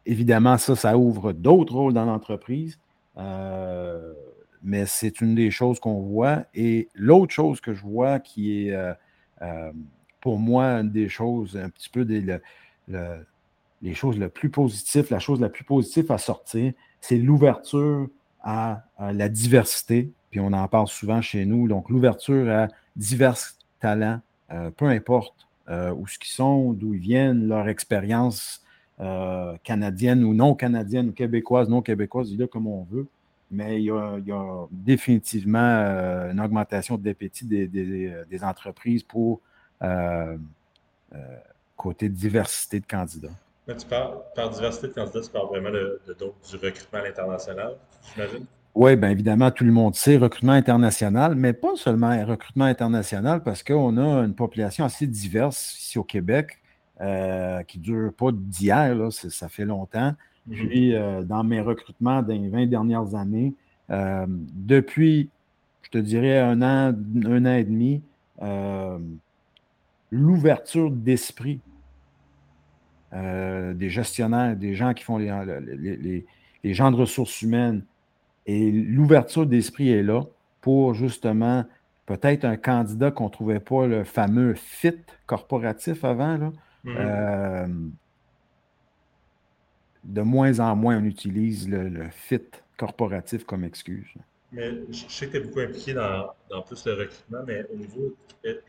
Évidemment, 0.06 0.58
ça, 0.58 0.76
ça 0.76 0.98
ouvre 0.98 1.32
d'autres 1.32 1.74
rôles 1.74 1.94
dans 1.94 2.06
l'entreprise, 2.06 2.80
euh, 3.18 4.14
mais 4.62 4.86
c'est 4.86 5.22
une 5.22 5.34
des 5.34 5.50
choses 5.50 5.80
qu'on 5.80 6.02
voit. 6.02 6.44
Et 6.54 6.90
l'autre 6.94 7.34
chose 7.34 7.62
que 7.62 7.74
je 7.74 7.82
vois 7.82 8.20
qui 8.20 8.68
est, 8.68 8.74
euh, 8.74 8.94
euh, 9.42 9.72
pour 10.22 10.38
moi, 10.38 10.66
une 10.66 10.92
des 10.92 11.10
choses, 11.10 11.58
un 11.58 11.70
petit 11.70 11.90
peu 11.90 12.06
des, 12.06 12.40
les 13.82 13.94
choses 13.94 14.20
les 14.20 14.30
plus 14.30 14.50
positives, 14.50 15.08
la 15.10 15.20
chose 15.20 15.40
la 15.40 15.50
plus 15.50 15.64
positive 15.64 16.12
à 16.12 16.18
sortir, 16.18 16.74
c'est 17.02 17.18
l'ouverture 17.18 18.08
à, 18.42 18.84
la 19.00 19.30
diversité. 19.30 20.12
Puis 20.30 20.40
on 20.40 20.54
en 20.54 20.68
parle 20.68 20.88
souvent 20.88 21.22
chez 21.22 21.46
nous. 21.46 21.68
Donc, 21.68 21.90
l'ouverture 21.90 22.50
à 22.50 22.68
divers 22.96 23.38
talents, 23.80 24.20
peu 24.78 24.86
importe 24.86 25.46
euh, 25.68 25.92
où 25.92 26.06
ce 26.06 26.20
qu'ils 26.20 26.32
sont, 26.32 26.74
d'où 26.74 26.94
ils 26.94 27.00
viennent, 27.00 27.48
leur 27.48 27.68
expérience 27.68 28.62
euh, 29.00 29.58
canadienne 29.64 30.24
ou 30.24 30.36
non 30.36 30.54
canadienne, 30.54 31.10
ou 31.10 31.12
québécoise, 31.12 31.70
non 31.70 31.82
québécoise, 31.82 32.28
dis-le 32.28 32.46
comme 32.46 32.68
on 32.68 32.84
veut. 32.84 33.08
Mais 33.50 33.82
il 33.82 33.86
y 33.86 33.92
a, 33.92 34.68
définitivement 34.70 35.58
euh, 35.60 36.32
une 36.32 36.40
augmentation 36.40 36.98
de 36.98 37.06
l'appétit 37.06 37.46
des, 37.46 38.44
entreprises 38.44 39.04
pour 39.04 39.42
côté 41.76 42.10
diversité 42.10 42.80
de 42.80 42.86
candidats. 42.86 43.36
tu 43.68 43.86
parles, 43.88 44.18
par 44.36 44.50
diversité 44.52 44.88
de 44.88 44.94
candidats, 44.94 45.22
tu 45.22 45.30
parles 45.30 45.48
vraiment 45.48 45.72
du 45.72 46.56
recrutement 46.58 47.00
à 47.00 47.04
l'international, 47.04 47.76
j'imagine? 48.14 48.46
Oui, 48.76 48.98
bien 48.98 49.10
évidemment, 49.10 49.52
tout 49.52 49.64
le 49.64 49.72
monde 49.72 49.96
sait 49.96 50.18
recrutement 50.18 50.52
international, 50.52 51.36
mais 51.36 51.54
pas 51.54 51.78
seulement 51.78 52.26
recrutement 52.26 52.66
international, 52.66 53.42
parce 53.42 53.64
qu'on 53.64 53.98
a 53.98 54.26
une 54.26 54.36
population 54.36 54.84
assez 54.84 55.08
diverse 55.08 55.80
ici 55.80 55.98
au 55.98 56.04
Québec 56.04 56.58
euh, 57.00 57.64
qui 57.64 57.80
ne 57.80 57.84
dure 57.84 58.14
pas 58.14 58.32
d'hier, 58.34 58.98
ça 59.12 59.48
fait 59.48 59.64
longtemps. 59.64 60.14
Mhm. 60.48 60.56
Puis, 60.56 60.94
euh, 60.94 61.24
dans 61.24 61.46
mes 61.46 61.62
recrutements 61.62 62.22
dans 62.22 62.34
les 62.34 62.50
20 62.50 62.66
dernières 62.66 63.16
années, 63.16 63.54
euh, 63.92 64.26
depuis, 64.28 65.30
je 65.84 65.90
te 65.92 65.98
dirais, 65.98 66.40
un 66.40 66.62
an, 66.62 66.94
un 67.26 67.46
an 67.46 67.56
et 67.56 67.64
demi, 67.64 68.02
l'ouverture 70.12 70.92
d'esprit 70.92 71.62
des 73.14 73.90
gestionnaires, 73.90 74.58
des 74.58 74.76
gens 74.76 74.94
qui 74.94 75.06
font 75.06 75.18
les, 75.18 76.26
les 76.64 76.74
gens 76.74 76.92
de 76.92 76.98
ressources 76.98 77.42
humaines, 77.42 77.82
et 78.46 78.72
l'ouverture 78.72 79.46
d'esprit 79.46 79.90
est 79.90 80.04
là 80.04 80.24
pour 80.62 80.94
justement 80.94 81.66
peut-être 82.06 82.46
un 82.46 82.58
candidat 82.58 83.12
qu'on 83.12 83.26
ne 83.26 83.30
trouvait 83.30 83.60
pas 83.60 83.88
le 83.88 84.04
fameux 84.04 84.54
fit 84.54 85.02
corporatif 85.26 86.04
avant. 86.04 86.38
Là, 86.38 86.52
mm-hmm. 86.86 86.96
euh, 86.98 87.68
de 90.04 90.22
moins 90.22 90.60
en 90.60 90.76
moins, 90.76 90.98
on 90.98 91.06
utilise 91.06 91.68
le, 91.68 92.10
fit 92.12 92.42
corporatif 92.78 93.44
comme 93.46 93.64
excuse. 93.64 94.14
Mais 94.52 94.72
je 94.90 95.06
sais 95.10 95.28
que 95.28 95.32
tu 95.32 95.38
es 95.38 95.40
beaucoup 95.42 95.60
impliqué 95.60 95.94
dans, 95.94 96.32
dans, 96.50 96.62
plus 96.62 96.86
le 96.86 96.94
recrutement, 96.94 97.40
mais 97.46 97.66
au 97.74 97.76
niveau, 97.76 98.16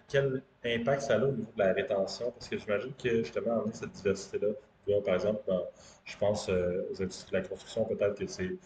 quel 0.08 0.42
impact 0.64 1.02
ça 1.02 1.14
a 1.16 1.18
au 1.18 1.32
niveau 1.32 1.52
de 1.54 1.62
la 1.62 1.72
rétention? 1.74 2.30
Parce 2.30 2.48
que 2.48 2.58
j'imagine 2.58 2.92
que 3.00 3.18
justement, 3.18 3.62
cette 3.72 3.92
diversité-là, 3.92 4.48
par 5.04 5.14
exemple, 5.14 5.40
je 6.04 6.16
pense 6.16 6.48
euh, 6.48 6.82
aux 6.90 7.02
industries 7.02 7.32
de 7.32 7.36
la 7.36 7.42
construction, 7.42 7.84
peut-être 7.84 8.18
que 8.18 8.26
c'est 8.26 8.56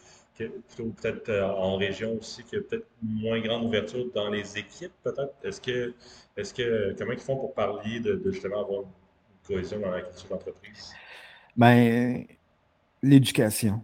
plutôt 0.48 0.90
peut-être 0.90 1.29
euh, 1.29 1.46
en 1.46 1.76
région 1.76 2.16
aussi, 2.18 2.42
qu'il 2.44 2.59
y 2.59 2.61
a 2.61 2.64
peut-être 2.64 2.87
moins 3.03 3.40
grande 3.40 3.64
ouverture 3.64 4.07
dans 4.14 4.31
les 4.31 4.59
équipes, 4.59 4.92
peut-être? 5.03 5.35
Est-ce 5.42 5.61
que, 5.61 5.94
est-ce 6.37 6.55
que, 6.55 6.94
comment 6.98 7.12
ils 7.12 7.18
font 7.18 7.37
pour 7.37 7.55
parler 7.55 8.00
de, 8.00 8.20
justement 8.31 8.62
avoir 8.62 8.81
une 8.81 9.46
cohésion 9.46 9.81
dans 9.81 9.90
la 9.90 10.03
culture 10.03 10.29
d'entreprise? 10.29 10.92
Bien, 11.57 12.24
l'éducation, 13.03 13.83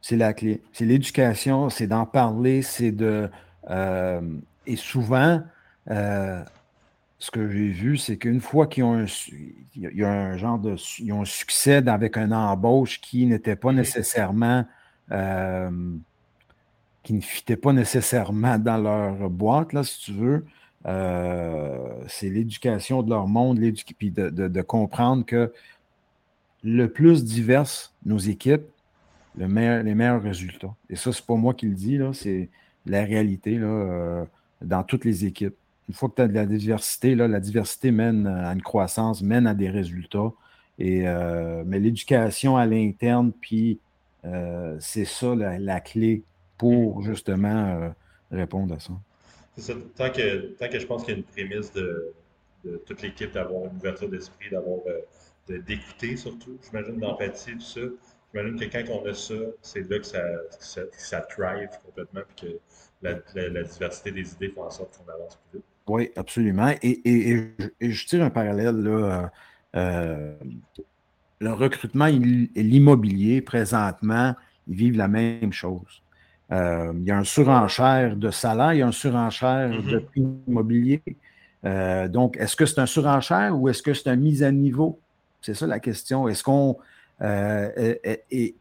c'est 0.00 0.16
la 0.16 0.32
clé. 0.32 0.62
C'est 0.72 0.84
l'éducation, 0.84 1.68
c'est 1.70 1.86
d'en 1.86 2.06
parler, 2.06 2.62
c'est 2.62 2.92
de. 2.92 3.28
Euh, 3.68 4.20
et 4.66 4.76
souvent, 4.76 5.42
euh, 5.90 6.42
ce 7.18 7.30
que 7.30 7.48
j'ai 7.48 7.68
vu, 7.68 7.96
c'est 7.96 8.16
qu'une 8.16 8.40
fois 8.40 8.66
qu'ils 8.66 8.84
ont 8.84 8.94
un, 8.94 9.06
il 9.74 9.90
y 9.94 10.04
a 10.04 10.10
un 10.10 10.36
genre 10.36 10.58
de, 10.58 10.76
ils 10.98 11.12
ont 11.12 11.22
un 11.22 11.26
succès 11.26 11.86
avec 11.88 12.16
un 12.16 12.32
embauche 12.32 13.00
qui 13.00 13.26
n'était 13.26 13.56
pas 13.56 13.72
nécessairement 13.72 14.64
qui 17.06 17.12
ne 17.12 17.20
fitaient 17.20 17.56
pas 17.56 17.72
nécessairement 17.72 18.58
dans 18.58 18.78
leur 18.78 19.30
boîte, 19.30 19.72
là, 19.72 19.84
si 19.84 20.00
tu 20.00 20.12
veux. 20.12 20.44
Euh, 20.86 21.76
c'est 22.08 22.28
l'éducation 22.28 23.02
de 23.02 23.10
leur 23.10 23.26
monde, 23.26 23.60
puis 23.98 24.10
de, 24.10 24.28
de, 24.28 24.62
comprendre 24.62 25.24
que 25.24 25.52
le 26.62 26.88
plus 26.88 27.24
diverse 27.24 27.94
nos 28.04 28.18
équipes, 28.18 28.64
le 29.36 29.48
meilleur, 29.48 29.82
les 29.82 29.94
meilleurs 29.94 30.22
résultats. 30.22 30.74
Et 30.88 30.96
ça, 30.96 31.12
c'est 31.12 31.24
pas 31.24 31.34
moi 31.34 31.54
qui 31.54 31.66
le 31.66 31.74
dis, 31.74 31.98
c'est 32.12 32.48
la 32.86 33.04
réalité 33.04 33.58
là, 33.58 33.66
euh, 33.66 34.24
dans 34.62 34.84
toutes 34.84 35.04
les 35.04 35.24
équipes. 35.24 35.56
Une 35.88 35.94
fois 35.94 36.08
que 36.08 36.16
tu 36.16 36.22
as 36.22 36.28
de 36.28 36.34
la 36.34 36.46
diversité, 36.46 37.14
là, 37.14 37.28
la 37.28 37.40
diversité 37.40 37.90
mène 37.90 38.26
à 38.26 38.52
une 38.52 38.62
croissance, 38.62 39.22
mène 39.22 39.46
à 39.46 39.54
des 39.54 39.70
résultats. 39.70 40.32
Et, 40.78 41.04
mais 41.64 41.78
l'éducation 41.78 42.56
à 42.56 42.66
l'interne, 42.66 43.32
puis 43.40 43.78
euh, 44.26 44.76
c'est 44.80 45.04
ça 45.04 45.34
la, 45.34 45.80
clé 45.80 46.24
pour 46.58 47.02
justement 47.02 47.66
euh, 47.66 47.88
répondre 48.30 48.74
à 48.74 48.80
ça. 48.80 48.92
C'est 49.56 49.72
ça. 49.72 49.74
Tant 49.94 50.10
que, 50.10 50.54
tant 50.58 50.68
que 50.68 50.78
je 50.78 50.86
pense 50.86 51.04
qu'il 51.04 51.14
y 51.14 51.16
a 51.16 51.18
une 51.18 51.24
prémisse 51.24 51.72
de, 51.72 52.12
toute 52.84 53.02
l'équipe 53.02 53.32
d'avoir 53.32 53.66
une 53.66 53.76
ouverture 53.76 54.08
d'esprit, 54.08 54.50
d'avoir 54.50 54.80
euh, 54.88 55.58
d'écouter 55.60 56.16
surtout, 56.16 56.58
j'imagine, 56.64 56.98
d'empathie, 56.98 57.52
tout 57.52 57.60
ça. 57.60 57.80
J'imagine 58.34 58.58
que 58.58 58.64
quand 58.64 58.92
on 58.92 59.06
a 59.06 59.14
ça, 59.14 59.34
c'est 59.62 59.88
là 59.88 59.98
que 60.00 60.06
ça, 60.06 60.22
ça, 60.58 61.20
thrive 61.20 61.70
complètement, 61.84 62.22
puis 62.36 62.48
que 62.48 62.58
la, 63.02 63.62
diversité 63.62 64.10
des 64.10 64.32
idées 64.32 64.48
fait 64.48 64.60
en 64.60 64.70
sorte 64.70 64.98
qu'on 64.98 65.12
avance 65.12 65.38
plus 65.50 65.58
vite. 65.58 65.66
Oui, 65.86 66.10
absolument. 66.16 66.74
Et, 66.82 67.54
je 67.80 68.06
tire 68.06 68.24
un 68.24 68.30
parallèle 68.30 68.74
là 68.74 69.30
le 71.38 71.52
recrutement 71.52 72.06
et 72.06 72.18
l'immobilier, 72.62 73.40
présentement, 73.40 74.34
ils 74.68 74.76
vivent 74.76 74.96
la 74.96 75.08
même 75.08 75.52
chose. 75.52 76.02
Euh, 76.52 76.92
il 76.96 77.04
y 77.04 77.10
a 77.10 77.18
un 77.18 77.24
surenchère 77.24 78.16
de 78.16 78.30
salaire, 78.30 78.72
il 78.72 78.78
y 78.78 78.82
a 78.82 78.86
un 78.86 78.92
surenchère 78.92 79.70
mm-hmm. 79.70 79.90
de 79.90 79.98
prix 79.98 80.26
immobilier. 80.46 81.02
Euh, 81.64 82.08
donc, 82.08 82.36
est-ce 82.36 82.54
que 82.54 82.66
c'est 82.66 82.78
un 82.78 82.86
surenchère 82.86 83.58
ou 83.58 83.68
est-ce 83.68 83.82
que 83.82 83.92
c'est 83.92 84.12
une 84.12 84.20
mise 84.20 84.42
à 84.42 84.52
niveau? 84.52 84.98
C'est 85.42 85.54
ça 85.54 85.66
la 85.66 85.80
question. 85.80 86.28
Est-ce 86.28 86.44
qu'on. 86.44 86.76
Euh, 87.22 87.94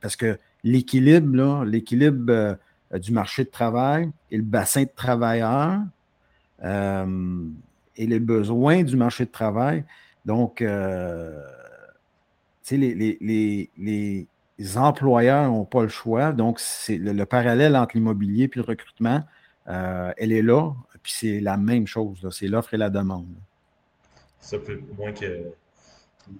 parce 0.01 0.15
que 0.15 0.37
l'équilibre, 0.63 1.63
l'équilibre 1.63 2.57
du 2.93 3.11
marché 3.11 3.43
de 3.43 3.49
travail 3.49 4.09
et 4.31 4.37
le 4.37 4.43
bassin 4.43 4.83
de 4.83 4.89
travailleurs 4.95 5.79
et 6.63 8.07
les 8.07 8.19
besoins 8.19 8.83
du 8.83 8.95
marché 8.95 9.25
de 9.25 9.31
travail. 9.31 9.83
Donc, 10.25 10.63
les, 12.71 13.69
les, 13.77 14.77
employeurs 14.77 15.49
n'ont 15.49 15.65
pas 15.65 15.83
le 15.83 15.89
choix. 15.89 16.31
Donc, 16.31 16.59
c'est 16.59 16.97
le, 16.97 17.25
parallèle 17.25 17.75
entre 17.75 17.95
l'immobilier 17.95 18.45
et 18.45 18.51
le 18.55 18.61
recrutement, 18.61 19.23
euh, 19.67 20.11
elle 20.17 20.31
est 20.31 20.41
là. 20.41 20.73
Puis 21.03 21.13
c'est 21.15 21.39
la 21.39 21.57
même 21.57 21.85
chose. 21.85 22.27
C'est 22.31 22.47
l'offre 22.47 22.73
et 22.73 22.77
la 22.77 22.89
demande. 22.89 23.27
Ça 24.39 24.57
peut 24.57 24.79
moins 24.97 25.11
que. 25.11 25.43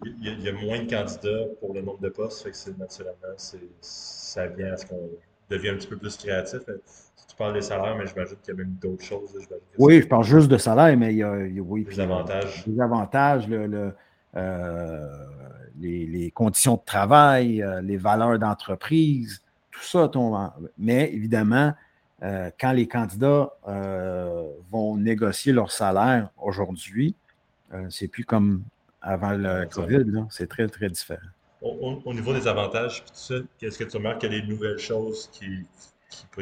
Il 0.04 0.42
y, 0.42 0.50
a, 0.50 0.52
moins 0.52 0.84
de 0.84 0.90
candidats 0.90 1.46
pour 1.60 1.76
le 1.76 1.82
nombre 1.82 2.00
de 2.00 2.10
postes, 2.10 2.42
fait 2.42 2.50
que 2.50 2.58
c'est 2.58 2.76
naturellement, 2.76 3.36
ça 3.82 4.48
vient 4.48 4.74
à 4.74 4.78
ce 4.78 4.88
qu'on 4.88 5.12
deviens 5.50 5.74
un 5.74 5.78
petit 5.78 5.88
peu 5.88 5.98
plus 5.98 6.18
créatif. 6.18 6.60
Tu 6.66 7.36
parles 7.38 7.54
des 7.54 7.62
salaires, 7.62 7.96
mais 7.98 8.08
j'imagine 8.08 8.38
qu'il 8.38 8.54
y 8.54 8.58
a 8.58 8.64
même 8.64 8.76
d'autres 8.82 9.04
choses. 9.04 9.38
oui, 9.78 10.02
je 10.02 10.08
parle 10.08 10.24
juste 10.24 10.48
de 10.48 10.58
salaire, 10.58 10.96
mais 10.98 11.14
il 11.14 11.18
y 11.18 11.24
a, 11.24 11.32
oui, 11.32 11.84
des 11.84 12.00
avantages. 12.00 12.64
Des 12.68 12.82
avantages, 12.82 13.48
le, 13.48 13.94
les, 14.36 16.32
conditions 16.32 16.76
de 16.76 16.86
travail, 16.86 17.62
euh, 17.62 17.82
les 17.82 17.98
valeurs 17.98 18.40
d'entreprise, 18.40 19.42
tout 19.72 19.84
ça 19.84 20.08
tombe. 20.08 20.52
Mais 20.78 21.12
évidemment, 21.14 21.74
euh, 22.24 22.50
quand 22.60 22.72
les 22.72 22.88
candidats 22.88 23.52
vont 24.72 24.98
négocier 24.98 25.54
leur 25.54 25.72
salaire 25.72 26.30
aujourd'hui, 26.38 27.16
c'est 27.90 28.08
plus 28.08 28.24
comme 28.24 28.64
avant 29.02 29.34
le 29.34 29.66
COVID, 29.66 30.26
c'est 30.30 30.48
très, 30.48 30.68
très 30.68 30.90
différent. 30.90 31.28
Au, 31.62 32.14
niveau 32.14 32.34
des 32.34 32.48
avantages, 32.48 33.04
qu'est-ce 33.58 33.78
que 33.78 33.84
tu 33.84 33.98
remarques? 33.98 34.20
Qu'il 34.20 34.32
y 34.32 34.38
a 34.38 34.42
des 34.42 34.48
nouvelles 34.48 34.78
choses 34.78 35.30
qui 35.32 35.66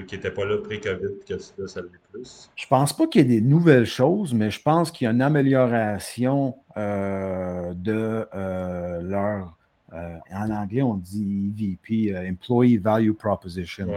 qui 0.02 0.16
n'étaient 0.16 0.32
pas 0.32 0.46
là 0.46 0.58
pré-COVID 0.58 1.26
que 1.28 1.34
là, 1.34 1.68
ça 1.68 1.82
l'est 1.82 1.90
plus? 2.12 2.50
Je 2.56 2.68
pense 2.68 2.94
pas 2.94 3.08
qu'il 3.08 3.22
y 3.22 3.24
ait 3.24 3.40
des 3.40 3.46
nouvelles 3.46 3.86
choses, 3.86 4.34
mais 4.34 4.52
je 4.52 4.62
pense 4.62 4.92
qu'il 4.92 5.06
y 5.06 5.08
a 5.08 5.12
une 5.12 5.22
amélioration 5.22 6.56
euh, 6.78 7.74
de 7.76 8.28
euh, 8.34 9.02
leur. 9.02 9.58
Euh, 9.94 10.18
en 10.34 10.50
anglais, 10.50 10.82
on 10.82 10.96
dit 10.96 11.54
EVP, 11.56 12.18
Employee 12.32 12.78
Value 12.78 13.12
Proposition. 13.12 13.88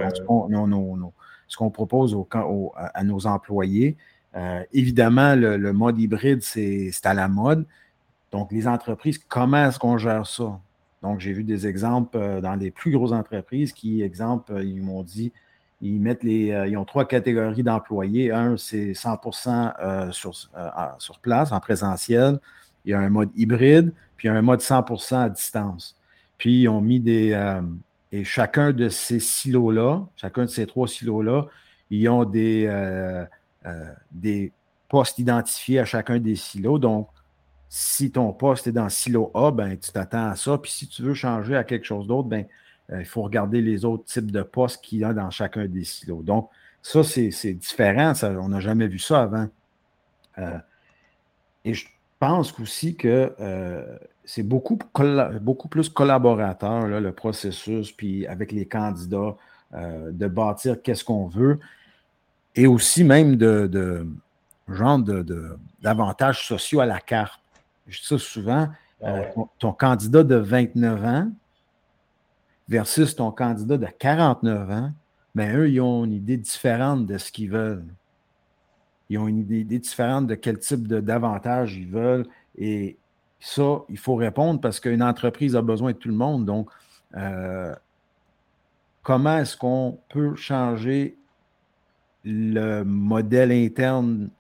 ce 1.49 1.57
qu'on 1.57 1.71
propose 1.71 2.15
à, 2.77 3.03
nos 3.03 3.27
employés. 3.27 3.97
évidemment, 4.75 5.35
le, 5.35 5.73
mode 5.73 5.99
hybride, 5.99 6.43
c'est 6.43 6.93
à 7.05 7.15
la 7.15 7.29
mode. 7.29 7.65
Donc, 8.31 8.53
les 8.53 8.69
entreprises, 8.69 9.19
comment 9.27 9.69
est-ce 9.69 9.79
qu'on 9.79 9.97
gère 9.97 10.27
ça? 10.27 10.61
Donc, 11.01 11.21
j'ai 11.21 11.33
vu 11.33 11.45
des 11.45 11.67
exemples 11.67 12.43
dans 12.43 12.57
les 12.57 12.71
plus 12.71 12.91
grosses 12.91 13.13
entreprises 13.13 13.73
qui, 13.73 14.03
exemple, 14.03 14.61
ils 14.63 14.83
m'ont 14.83 15.03
dit 15.03 15.33
ils, 15.81 16.01
mettent 16.01 16.25
les, 16.25 16.53
euh, 16.53 16.67
ils 16.67 16.77
ont 16.77 16.85
trois 16.85 17.07
catégories 17.07 17.63
d'employés. 17.63 18.33
Un, 18.33 18.57
c'est 18.57 18.95
100 18.95 19.21
euh, 19.81 20.11
sur, 20.13 20.33
euh, 20.57 20.69
sur 20.99 21.19
place, 21.21 21.53
en 21.53 21.61
présentiel. 21.61 22.39
Il 22.85 22.93
y 22.93 22.95
a 22.95 23.01
un 23.01 23.11
mode 23.11 23.31
hybride, 23.37 23.93
puis 24.17 24.29
il 24.29 24.33
y 24.33 24.35
a 24.35 24.39
un 24.39 24.43
mode 24.43 24.61
100% 24.61 25.17
à 25.17 25.29
distance. 25.29 25.99
Puis, 26.39 26.63
ils 26.63 26.69
ont 26.69 26.81
mis 26.81 27.01
des. 27.01 27.31
et 28.13 28.25
chacun 28.25 28.73
de 28.73 28.89
ces 28.89 29.21
silos-là, 29.21 30.07
chacun 30.17 30.43
de 30.43 30.51
ces 30.51 30.67
trois 30.67 30.87
silos-là, 30.87 31.47
ils 31.91 32.09
ont 32.09 32.25
des, 32.25 32.71
des 34.13 34.53
postes 34.89 35.19
identifiés 35.19 35.81
à 35.81 35.85
chacun 35.85 36.19
des 36.19 36.37
silos. 36.37 36.79
Donc, 36.79 37.09
si 37.69 38.11
ton 38.11 38.33
poste 38.33 38.67
est 38.67 38.73
dans 38.73 38.89
silo 38.89 39.31
A, 39.35 39.51
ben, 39.51 39.77
tu 39.77 39.91
t'attends 39.91 40.31
à 40.31 40.37
ça. 40.37 40.59
Puis 40.59 40.71
si 40.71 40.89
tu 40.89 41.03
veux 41.03 41.15
changer 41.15 41.57
à 41.57 41.65
quelque 41.65 41.85
chose 41.85 42.07
d'autre, 42.07 42.29
ben, 42.29 42.45
euh, 42.45 42.66
il 42.93 43.05
faut 43.05 43.23
regarder 43.23 43.61
les 43.61 43.85
autres 43.85 44.05
types 44.05 44.31
de 44.31 44.43
postes 44.43 44.83
qu'il 44.83 45.01
y 45.01 45.05
a 45.05 45.13
dans 45.13 45.31
chacun 45.31 45.67
des 45.67 45.85
silos. 45.85 46.23
Donc, 46.23 46.51
ça, 46.83 47.03
c'est 47.03 47.55
différent. 47.55 48.13
on 48.23 48.49
n'a 48.49 48.61
jamais 48.61 48.87
vu 48.87 48.99
ça 48.99 49.23
avant. 49.23 49.49
Euh, 50.39 50.59
et 51.65 51.75
je 51.75 51.87
pense 52.21 52.59
aussi 52.61 52.95
que 52.95 53.35
euh, 53.41 53.99
c'est 54.25 54.45
beaucoup, 54.45 54.79
beaucoup 55.41 55.69
plus 55.69 55.89
collaborateur, 55.89 56.87
le 56.87 57.13
processus, 57.13 57.91
puis 57.91 58.27
avec 58.27 58.53
les 58.53 58.67
candidats, 58.67 59.37
de 59.73 60.29
bâtir 60.29 60.81
qu'est-ce 60.81 61.05
qu'on 61.05 61.27
veut. 61.27 61.59
Et 62.55 62.67
aussi 62.67 63.05
même 63.05 63.37
de, 63.37 63.67
de 63.67 64.07
genre 64.69 64.99
d'avantages 65.81 66.39
de, 66.39 66.45
sociaux 66.45 66.81
à 66.81 66.87
la 66.87 67.01
carte. 67.01 67.41
Je 67.87 68.01
dis 68.01 68.07
ça 68.07 68.19
souvent. 68.19 68.69
Ah 69.05 69.21
ton, 69.59 69.73
candidat 69.73 70.25
de 70.25 70.37
29 70.37 71.05
ans, 71.05 71.31
versus 72.69 73.15
ton 73.15 73.31
candidat 73.31 73.77
de 73.79 73.87
49 73.99 74.71
ans, 74.71 74.93
mais 75.35 75.49
ben, 75.49 75.59
eux, 75.59 75.71
ils 75.71 75.81
ont 75.81 76.05
une 76.05 76.15
idée 76.15 76.37
différente 76.37 77.07
de 77.07 77.19
ce 77.19 77.31
qu'ils 77.31 77.51
veulent. 77.51 77.85
Ils 79.09 79.19
ont 79.19 79.29
une 79.29 79.39
idée, 79.39 79.65
différente 79.65 80.27
de 80.27 80.35
quel 80.35 80.59
type 80.59 80.89
d'avantages 80.89 81.77
ils 81.77 81.89
veulent. 81.89 82.27
Et 82.57 82.97
ça, 83.39 83.83
il 83.89 83.99
faut 83.99 84.17
répondre 84.17 84.61
parce 84.61 84.81
qu'une 84.81 85.03
entreprise 85.03 85.55
a 85.55 85.63
besoin 85.63 85.93
de 85.93 85.97
tout 85.97 86.09
le 86.09 86.15
monde. 86.15 86.45
Donc, 86.45 86.71
euh, 87.17 87.75
comment 89.03 89.39
est-ce 89.39 89.57
qu'on 89.57 89.99
peut 90.09 90.35
changer 90.35 91.17
le 92.25 92.83
modèle 92.83 93.53
interne? 93.53 94.31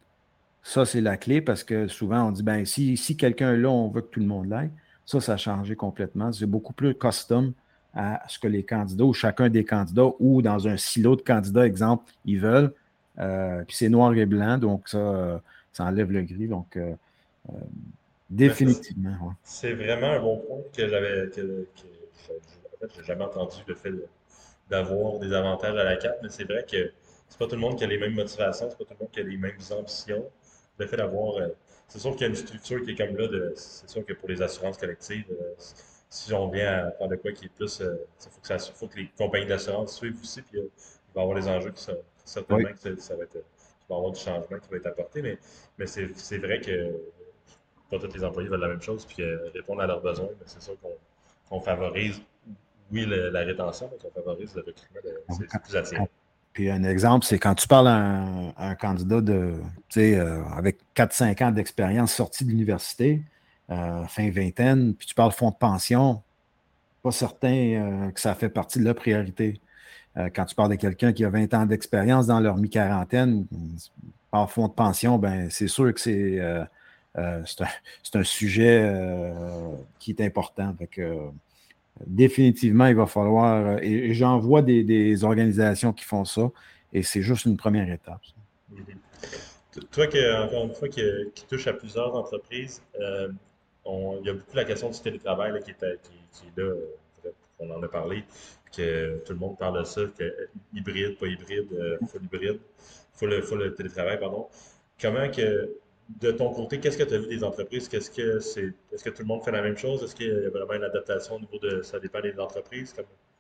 Ça, 0.62 0.84
c'est 0.84 1.00
la 1.00 1.16
clé 1.16 1.40
parce 1.40 1.62
que 1.62 1.86
souvent, 1.86 2.24
on 2.28 2.32
dit, 2.32 2.42
ben 2.42 2.64
si, 2.64 2.96
si 2.96 3.16
quelqu'un 3.16 3.52
là, 3.52 3.68
on 3.68 3.88
veut 3.88 4.00
que 4.00 4.08
tout 4.08 4.20
le 4.20 4.26
monde 4.26 4.48
l'aille. 4.48 4.70
Ça, 5.04 5.20
ça 5.20 5.34
a 5.34 5.36
changé 5.36 5.76
complètement. 5.76 6.32
C'est 6.32 6.46
beaucoup 6.46 6.72
plus 6.72 6.94
custom 6.94 7.52
à 7.96 8.22
ce 8.28 8.38
que 8.38 8.46
les 8.46 8.62
candidats 8.62 9.04
ou 9.04 9.14
chacun 9.14 9.48
des 9.48 9.64
candidats 9.64 10.10
ou 10.20 10.42
dans 10.42 10.68
un 10.68 10.76
silo 10.76 11.16
de 11.16 11.22
candidats, 11.22 11.66
exemple, 11.66 12.12
ils 12.26 12.38
veulent. 12.38 12.72
Euh, 13.18 13.64
puis 13.66 13.74
c'est 13.74 13.88
noir 13.88 14.14
et 14.14 14.26
blanc, 14.26 14.58
donc 14.58 14.88
ça, 14.88 14.98
euh, 14.98 15.38
ça 15.72 15.84
enlève 15.84 16.12
le 16.12 16.22
gris. 16.22 16.46
Donc, 16.46 16.76
euh, 16.76 16.92
définitivement. 18.28 19.34
C'est 19.42 19.72
vraiment 19.72 20.10
un 20.10 20.20
bon 20.20 20.38
point 20.38 20.58
que 20.76 20.86
j'avais. 20.86 21.30
Que, 21.30 21.66
en 21.72 22.78
fait, 22.80 22.92
j'ai 22.96 23.04
jamais 23.04 23.24
entendu 23.24 23.56
le 23.66 23.74
fait 23.74 23.92
d'avoir 24.68 25.18
des 25.18 25.32
avantages 25.32 25.76
à 25.76 25.84
la 25.84 25.96
carte, 25.96 26.18
mais 26.22 26.28
c'est 26.28 26.44
vrai 26.44 26.66
que 26.70 26.92
c'est 27.28 27.38
pas 27.38 27.46
tout 27.46 27.54
le 27.54 27.62
monde 27.62 27.78
qui 27.78 27.84
a 27.84 27.86
les 27.86 27.98
mêmes 27.98 28.14
motivations, 28.14 28.68
c'est 28.68 28.76
pas 28.76 28.84
tout 28.84 28.94
le 28.98 29.04
monde 29.04 29.10
qui 29.10 29.20
a 29.20 29.22
les 29.22 29.38
mêmes 29.38 29.58
ambitions. 29.70 30.24
Le 30.78 30.86
fait 30.86 30.98
d'avoir. 30.98 31.40
c'est 31.88 31.98
sûr 31.98 32.12
qu'il 32.12 32.22
y 32.22 32.24
a 32.24 32.28
une 32.28 32.34
structure 32.34 32.82
qui 32.82 32.90
est 32.90 32.94
comme 32.94 33.16
là, 33.16 33.26
c'est 33.54 33.88
sûr 33.88 34.04
que 34.04 34.12
pour 34.12 34.28
les 34.28 34.42
assurances 34.42 34.76
collectives, 34.76 35.24
si 36.08 36.32
on 36.32 36.48
vient 36.48 36.86
à 36.86 36.90
faire 36.92 37.08
de 37.08 37.16
quoi 37.16 37.32
qui 37.32 37.46
est 37.46 37.48
plus. 37.48 37.80
Il 37.80 37.86
euh, 37.86 37.96
faut, 38.18 38.58
faut, 38.74 38.88
que 38.88 38.96
les 38.96 39.10
compagnies 39.16 39.46
d'assurance 39.46 39.96
suivent 39.96 40.20
aussi, 40.20 40.42
puis 40.42 40.58
euh, 40.58 40.68
il 40.78 41.14
va 41.14 41.20
y 41.20 41.24
avoir 41.24 41.38
des 41.38 41.48
enjeux 41.48 41.70
qui 41.72 41.82
sont 41.82 41.98
certainement 42.24 42.68
que 42.72 42.96
ça, 42.96 43.16
va 43.16 43.24
être. 43.24 43.36
Il 43.36 43.88
va 43.88 43.94
y 43.94 43.98
avoir 43.98 44.12
du 44.12 44.20
changement 44.20 44.58
qui 44.58 44.70
va 44.70 44.76
être 44.76 44.86
apporté, 44.86 45.22
mais, 45.22 45.38
mais 45.78 45.86
c'est 45.86 46.38
vrai 46.38 46.60
que 46.60 46.92
pas 47.90 47.98
tous 47.98 48.12
les 48.14 48.24
employés 48.24 48.48
veulent 48.48 48.60
la 48.60 48.68
même 48.68 48.82
chose, 48.82 49.04
puis 49.04 49.22
euh, 49.22 49.50
répondre 49.54 49.80
à 49.80 49.86
leurs 49.86 50.02
besoins, 50.02 50.28
mais 50.38 50.46
c'est 50.46 50.62
sûr 50.62 50.74
qu'on 51.48 51.60
favorise, 51.60 52.20
oui, 52.90 53.06
la 53.06 53.40
rétention, 53.40 53.88
mais 53.92 53.98
qu'on 53.98 54.10
favorise 54.10 54.54
le 54.54 54.62
recrutement, 54.62 55.00
c'est 55.28 55.60
plus 55.60 55.76
attirant. 55.76 56.08
Puis 56.56 56.70
un 56.70 56.84
exemple, 56.84 57.26
c'est 57.26 57.38
quand 57.38 57.54
tu 57.54 57.68
parles 57.68 57.88
à 57.88 58.24
un, 58.56 58.74
candidat 58.76 59.20
de, 59.20 59.60
euh, 59.98 60.42
avec 60.56 60.78
4-5 60.96 61.44
ans 61.44 61.50
d'expérience 61.50 62.14
sorti 62.14 62.46
de 62.46 62.50
l'université, 62.50 63.20
euh, 63.68 64.06
fin 64.06 64.30
vingtaine, 64.30 64.94
puis 64.94 65.08
tu 65.08 65.14
parles 65.16 65.32
fonds 65.32 65.50
de 65.50 65.56
pension, 65.56 66.22
pas 67.02 67.10
certain 67.10 67.48
euh, 67.48 68.10
que 68.12 68.20
ça 68.20 68.32
fait 68.36 68.48
partie 68.48 68.78
de 68.78 68.84
la 68.84 68.94
priorité. 68.94 69.60
Euh, 70.16 70.30
quand 70.32 70.44
tu 70.44 70.54
parles 70.54 70.70
de 70.70 70.76
quelqu'un 70.76 71.12
qui 71.12 71.24
a 71.24 71.30
20 71.30 71.52
ans 71.52 71.66
d'expérience 71.66 72.28
dans 72.28 72.38
leur 72.38 72.58
mi-quarantaine, 72.58 73.44
par 74.30 74.48
fonds 74.52 74.68
de 74.68 74.72
pension, 74.72 75.18
ben, 75.18 75.50
c'est 75.50 75.66
sûr 75.66 75.92
que 75.92 75.98
c'est 75.98 76.40
un, 77.16 78.22
sujet 78.22 78.88
qui 79.98 80.12
est 80.12 80.20
important. 80.20 80.76
définitivement, 82.06 82.86
il 82.86 82.94
va 82.94 83.06
falloir, 83.06 83.82
et, 83.82 84.14
j'en 84.14 84.38
vois 84.38 84.62
des, 84.62 85.24
organisations 85.24 85.92
qui 85.92 86.04
font 86.04 86.24
ça, 86.24 86.52
et 86.92 87.02
c'est 87.02 87.22
juste 87.22 87.46
une 87.46 87.56
première 87.56 87.90
étape. 87.90 88.20
Toi, 89.90 90.06
qui, 90.06 90.18
encore 90.24 90.66
une 90.66 90.74
fois, 90.74 90.88
qui, 90.88 91.02
touche 91.48 91.66
à 91.66 91.72
plusieurs 91.72 92.14
entreprises, 92.14 92.80
il 94.20 94.26
y 94.26 94.30
a 94.30 94.32
beaucoup 94.32 94.56
la 94.56 94.64
question 94.64 94.90
du 94.90 95.00
télétravail 95.00 95.62
qui, 95.62 95.70
est, 95.70 95.82
là, 95.82 96.64
euh, 96.64 97.30
on 97.58 97.70
en 97.70 97.82
a 97.82 97.88
parlé, 97.88 98.24
que 98.76 99.18
tout 99.24 99.32
le 99.32 99.38
monde 99.38 99.56
parle 99.56 99.80
de 99.80 99.84
ça, 99.84 100.02
que 100.18 100.48
hybride, 100.74 101.18
pas 101.18 101.26
hybride, 101.26 101.72
euh, 101.72 101.98
full 102.06 102.24
hybride, 102.24 102.60
full, 103.14 103.42
full 103.42 103.74
télétravail, 103.74 104.18
pardon. 104.18 104.46
Comment 105.00 105.30
que, 105.30 105.70
de 106.20 106.30
ton 106.30 106.52
côté, 106.52 106.78
qu'est-ce 106.80 106.98
que 106.98 107.04
tu 107.04 107.14
as 107.14 107.18
vu 107.18 107.28
des 107.28 107.44
entreprises? 107.44 107.88
Qu'est-ce 107.88 108.10
que 108.10 108.38
c'est, 108.40 108.72
est-ce 108.92 109.04
que 109.04 109.10
tout 109.10 109.22
le 109.22 109.28
monde 109.28 109.42
fait 109.44 109.52
la 109.52 109.62
même 109.62 109.76
chose? 109.76 110.02
Est-ce 110.02 110.14
qu'il 110.14 110.28
y 110.28 110.30
a 110.30 110.50
vraiment 110.50 110.74
une 110.74 110.84
adaptation 110.84 111.36
au 111.36 111.40
niveau 111.40 111.58
de, 111.58 111.82
ça 111.82 111.98
dépend 111.98 112.20
des 112.20 112.38
entreprises? 112.38 112.94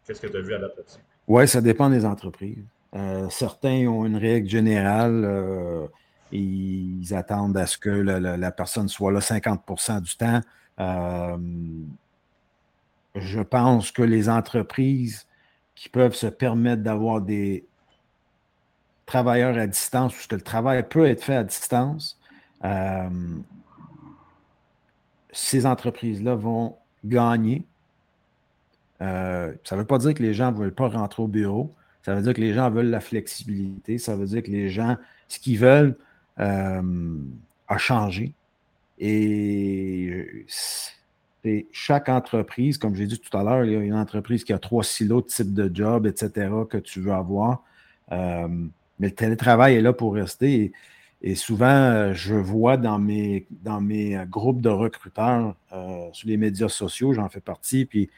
Qu'est-ce 0.06 0.20
que 0.20 0.26
tu 0.26 0.36
as 0.36 0.40
vu 0.40 0.54
à 0.54 0.58
l'adaptation? 0.58 1.00
Oui, 1.26 1.46
ça 1.48 1.60
dépend 1.60 1.90
des 1.90 2.04
entreprises. 2.04 2.64
Euh, 2.94 3.28
certains 3.30 3.86
ont 3.88 4.06
une 4.06 4.16
règle 4.16 4.48
générale 4.48 5.88
ils 6.32 7.14
attendent 7.14 7.56
à 7.56 7.66
ce 7.66 7.78
que 7.78 7.90
la, 7.90 8.50
personne 8.50 8.88
soit 8.88 9.12
là 9.12 9.20
50% 9.20 10.00
du 10.00 10.16
temps. 10.16 10.40
Euh, 10.80 11.36
je 13.14 13.40
pense 13.40 13.90
que 13.90 14.02
les 14.02 14.28
entreprises 14.28 15.26
qui 15.74 15.88
peuvent 15.88 16.14
se 16.14 16.26
permettre 16.26 16.82
d'avoir 16.82 17.20
des 17.20 17.66
travailleurs 19.06 19.56
à 19.56 19.66
distance, 19.66 20.12
puisque 20.12 20.32
le 20.32 20.40
travail 20.40 20.86
peut 20.88 21.06
être 21.06 21.22
fait 21.22 21.36
à 21.36 21.44
distance, 21.44 22.18
euh, 22.64 23.08
ces 25.32 25.66
entreprises-là 25.66 26.34
vont 26.34 26.76
gagner. 27.04 27.64
Euh, 29.02 29.52
ça 29.64 29.76
ne 29.76 29.80
veut 29.82 29.86
pas 29.86 29.98
dire 29.98 30.14
que 30.14 30.22
les 30.22 30.34
gens 30.34 30.50
ne 30.50 30.56
veulent 30.56 30.74
pas 30.74 30.88
rentrer 30.88 31.22
au 31.22 31.28
bureau. 31.28 31.72
Ça 32.02 32.14
veut 32.14 32.22
dire 32.22 32.34
que 32.34 32.40
les 32.40 32.54
gens 32.54 32.70
veulent 32.70 32.90
la 32.90 33.00
flexibilité. 33.00 33.98
Ça 33.98 34.16
veut 34.16 34.26
dire 34.26 34.42
que 34.42 34.50
les 34.50 34.70
gens, 34.70 34.96
ce 35.28 35.38
qu'ils 35.38 35.58
veulent, 35.58 35.96
euh, 36.38 37.16
a 37.68 37.78
changé. 37.78 38.32
Et 38.98 40.44
Et 41.44 41.68
chaque 41.70 42.08
entreprise, 42.08 42.76
comme 42.76 42.94
j'ai 42.94 43.06
dit 43.06 43.18
tout 43.18 43.36
à 43.36 43.42
l'heure, 43.42 43.64
il 43.64 43.72
y 43.72 43.76
a 43.76 43.80
une 43.80 43.94
entreprise 43.94 44.44
qui 44.44 44.52
a 44.52 44.58
trois 44.58 44.82
silos 44.82 45.22
de 45.22 45.26
type 45.26 45.54
de 45.54 45.70
job, 45.72 46.06
etc., 46.06 46.50
que 46.68 46.78
tu 46.78 47.00
veux 47.00 47.12
avoir. 47.12 47.62
Euh, 48.12 48.48
mais 48.98 49.08
le 49.08 49.14
télétravail 49.14 49.76
est 49.76 49.80
là 49.80 49.92
pour 49.92 50.14
rester. 50.14 50.72
Et, 51.22 51.34
souvent, 51.34 51.66
euh, 51.66 52.14
je 52.14 52.34
vois 52.34 52.76
dans 52.76 52.98
mes, 52.98 53.46
dans 53.62 53.80
mes 53.80 54.18
groupes 54.28 54.60
de 54.60 54.68
recruteurs 54.68 55.54
sur 56.12 56.28
les 56.28 56.36
médias 56.36 56.68
sociaux, 56.68 57.12
j'en 57.12 57.28
fais 57.28 57.40
partie, 57.40 57.84
puis 57.84 58.10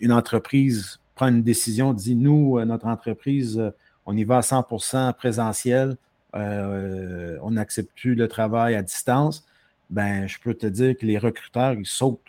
une 0.00 0.12
entreprise 0.12 0.98
prend 1.14 1.28
une 1.28 1.42
décision, 1.42 1.92
dit 1.92 2.16
nous, 2.16 2.62
notre 2.64 2.86
entreprise, 2.86 3.62
on 4.06 4.16
y 4.16 4.24
va 4.24 4.38
à 4.38 4.40
100% 4.40 5.12
présentiel, 5.14 5.96
on 6.34 7.50
n'accepte 7.50 7.90
plus 7.94 8.14
le 8.14 8.28
travail 8.28 8.74
à 8.74 8.82
distance 8.82 9.46
ben, 9.92 10.26
je 10.26 10.38
peux 10.40 10.54
te 10.54 10.66
dire 10.66 10.96
que 10.96 11.04
les 11.04 11.18
recruteurs, 11.18 11.74
ils 11.74 11.86
sautent 11.86 12.20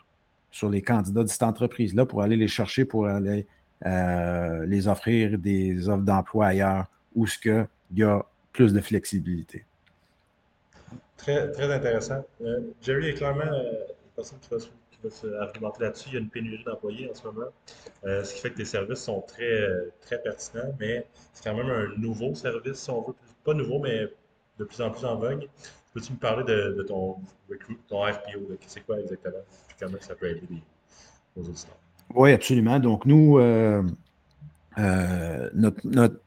sur 0.51 0.69
les 0.69 0.81
candidats 0.81 1.23
de 1.23 1.29
cette 1.29 1.43
entreprise-là 1.43 2.05
pour 2.05 2.21
aller 2.21 2.35
les 2.35 2.49
chercher, 2.49 2.83
pour 2.83 3.07
aller 3.07 3.47
euh, 3.85 4.65
les 4.65 4.87
offrir 4.87 5.37
des 5.39 5.87
offres 5.87 6.03
d'emploi 6.03 6.47
ailleurs 6.47 6.85
où 7.15 7.25
ce 7.25 7.39
qu'il 7.39 7.65
y 7.95 8.03
a 8.03 8.25
plus 8.51 8.73
de 8.73 8.81
flexibilité. 8.81 9.65
Très, 11.15 11.51
très 11.51 11.73
intéressant. 11.73 12.23
Euh, 12.41 12.59
Jerry 12.81 13.09
est 13.09 13.13
clairement 13.13 13.41
euh, 13.41 13.71
une 13.71 14.11
personne 14.15 14.39
qui 14.39 14.49
va, 15.01 15.09
se 15.09 15.27
argumenter 15.41 15.83
là-dessus. 15.83 16.09
Il 16.09 16.13
y 16.15 16.17
a 16.17 16.19
une 16.19 16.29
pénurie 16.29 16.63
d'employés 16.65 17.09
en 17.09 17.15
ce 17.15 17.27
moment, 17.27 17.47
ce 18.03 18.33
qui 18.33 18.41
fait 18.41 18.51
que 18.51 18.57
tes 18.57 18.65
services 18.65 18.99
sont 18.99 19.21
très, 19.21 19.67
très 20.01 20.21
pertinents, 20.21 20.73
mais 20.79 21.05
c'est 21.33 21.43
quand 21.43 21.55
même 21.55 21.69
un 21.69 21.87
nouveau 21.97 22.35
service, 22.35 22.75
si 22.75 22.89
on 22.89 23.01
veut. 23.01 23.15
Pas 23.43 23.53
nouveau, 23.53 23.79
mais 23.79 24.07
de 24.59 24.63
plus 24.63 24.81
en 24.81 24.91
plus 24.91 25.05
en 25.05 25.15
vogue. 25.17 25.47
Peux-tu 25.93 26.13
me 26.13 26.17
parler 26.17 26.43
de, 26.43 26.83
ton, 26.87 27.17
ton 27.87 28.01
RPO? 28.01 28.57
C'est 28.67 28.85
quoi 28.85 28.99
exactement? 28.99 29.37
comment 29.79 29.97
ça 29.99 30.15
peut 30.15 30.29
aider 30.29 30.47
aux 31.35 31.41
auditeurs? 31.41 31.77
Oui, 32.13 32.31
absolument. 32.31 32.79
Donc, 32.79 33.05
nous, 33.05 33.37
euh, 33.37 33.83
euh, 34.77 35.49
notre, 35.53 36.19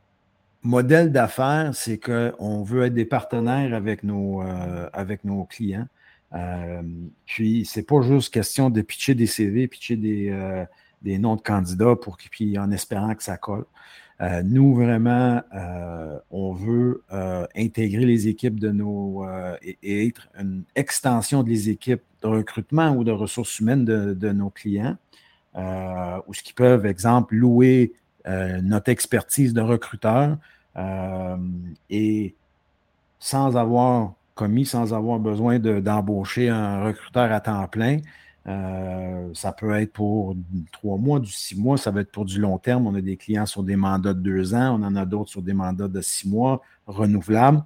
modèle 0.63 1.13
d'affaires, 1.13 1.71
c'est 1.75 1.99
qu'on 1.99 2.65
veut 2.65 2.87
être 2.87 2.95
des 2.95 3.05
partenaires 3.05 3.73
avec 3.73 4.03
nos, 4.03 4.43
euh, 4.43 4.89
avec 4.93 5.25
nos 5.25 5.45
clients. 5.45 5.87
puis, 7.25 7.65
c'est 7.65 7.85
pas 7.85 8.03
juste 8.03 8.35
question 8.35 8.69
de 8.69 8.83
pitcher 8.83 9.15
des 9.15 9.27
CV, 9.27 9.69
pitcher 9.69 9.97
des, 9.97 10.67
des 11.03 11.19
noms 11.19 11.37
de 11.37 11.41
candidats 11.41 11.95
pour, 11.95 12.17
puis 12.17 12.59
en 12.59 12.71
espérant 12.73 13.15
que 13.15 13.23
ça 13.23 13.37
colle. 13.37 13.65
Euh, 14.23 14.43
nous, 14.43 14.75
vraiment, 14.75 15.43
euh, 15.55 16.19
on 16.31 16.53
veut 16.53 17.03
euh, 17.13 17.47
intégrer 17.55 18.07
les 18.07 18.29
équipes 18.29 18.59
de 18.59 18.71
nos 18.71 19.27
et, 19.63 20.07
être 20.07 20.29
une 20.39 20.65
extension 20.75 21.43
des 21.43 21.69
équipes 21.69 22.03
de 22.23 22.29
recrutement 22.29 22.91
ou 22.93 23.05
de 23.05 23.13
ressources 23.13 23.61
humaines 23.61 23.85
de, 23.85 24.33
nos 24.33 24.51
clients, 24.51 24.97
ou 25.55 26.35
ce 26.35 26.43
qui 26.43 26.53
peuvent, 26.53 26.87
exemple, 26.87 27.35
louer 27.35 27.93
notre 28.63 28.91
expertise 28.91 29.53
de 29.53 29.61
recruteur 29.61 30.39
et 31.91 32.35
sans 33.19 33.57
avoir 33.57 34.15
commis, 34.35 34.67
sans 34.67 34.93
avoir 34.93 35.19
besoin 35.19 35.59
d'embaucher 35.59 36.49
un 36.49 36.85
recruteur 36.85 37.33
à 37.33 37.41
temps 37.41 37.67
plein, 37.69 37.99
euh, 38.49 39.29
ça 39.35 39.53
peut 39.53 39.75
être 39.75 39.93
pour 39.93 40.37
trois 40.71 40.99
mois, 40.99 41.19
du 41.19 41.31
six 41.31 41.59
mois, 41.59 41.77
ça 41.77 41.91
va 41.91 42.03
être 42.03 42.13
pour 42.13 42.25
du 42.25 42.41
long 42.41 42.59
terme. 42.59 42.87
On 42.87 42.95
a 42.95 43.01
des 43.01 43.17
clients 43.17 43.47
sur 43.47 43.63
des 43.63 43.77
mandats 43.77 44.15
de 44.15 44.21
deux 44.21 44.55
ans, 44.55 44.81
on 44.81 44.85
en 44.85 44.95
a 44.95 45.05
d'autres 45.05 45.31
sur 45.31 45.43
des 45.43 45.53
mandats 45.53 45.89
de 45.89 46.01
six 46.01 46.29
mois 46.29 46.63
renouvelables. 46.87 47.63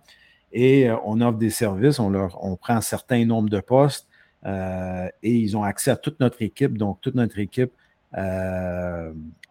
Et 0.53 0.88
euh, 0.88 0.97
on 1.05 1.21
offre 1.21 1.38
des 1.38 1.51
services, 1.51 1.99
on, 1.99 2.09
leur, 2.09 2.43
on 2.45 2.57
prend 2.57 2.75
un 2.75 2.81
certain 2.81 3.25
nombre 3.25 3.51
de 3.51 3.61
postes 3.61 4.09
euh, 4.47 5.09
et 5.23 5.35
ils 5.37 5.57
ont 5.57 5.62
accès 5.62 5.90
à 5.90 5.97
toute 5.97 6.19
notre 6.19 6.40
équipe. 6.43 6.79
Donc, 6.79 7.01
toute 7.01 7.14
notre 7.14 7.38
équipe, 7.38 7.73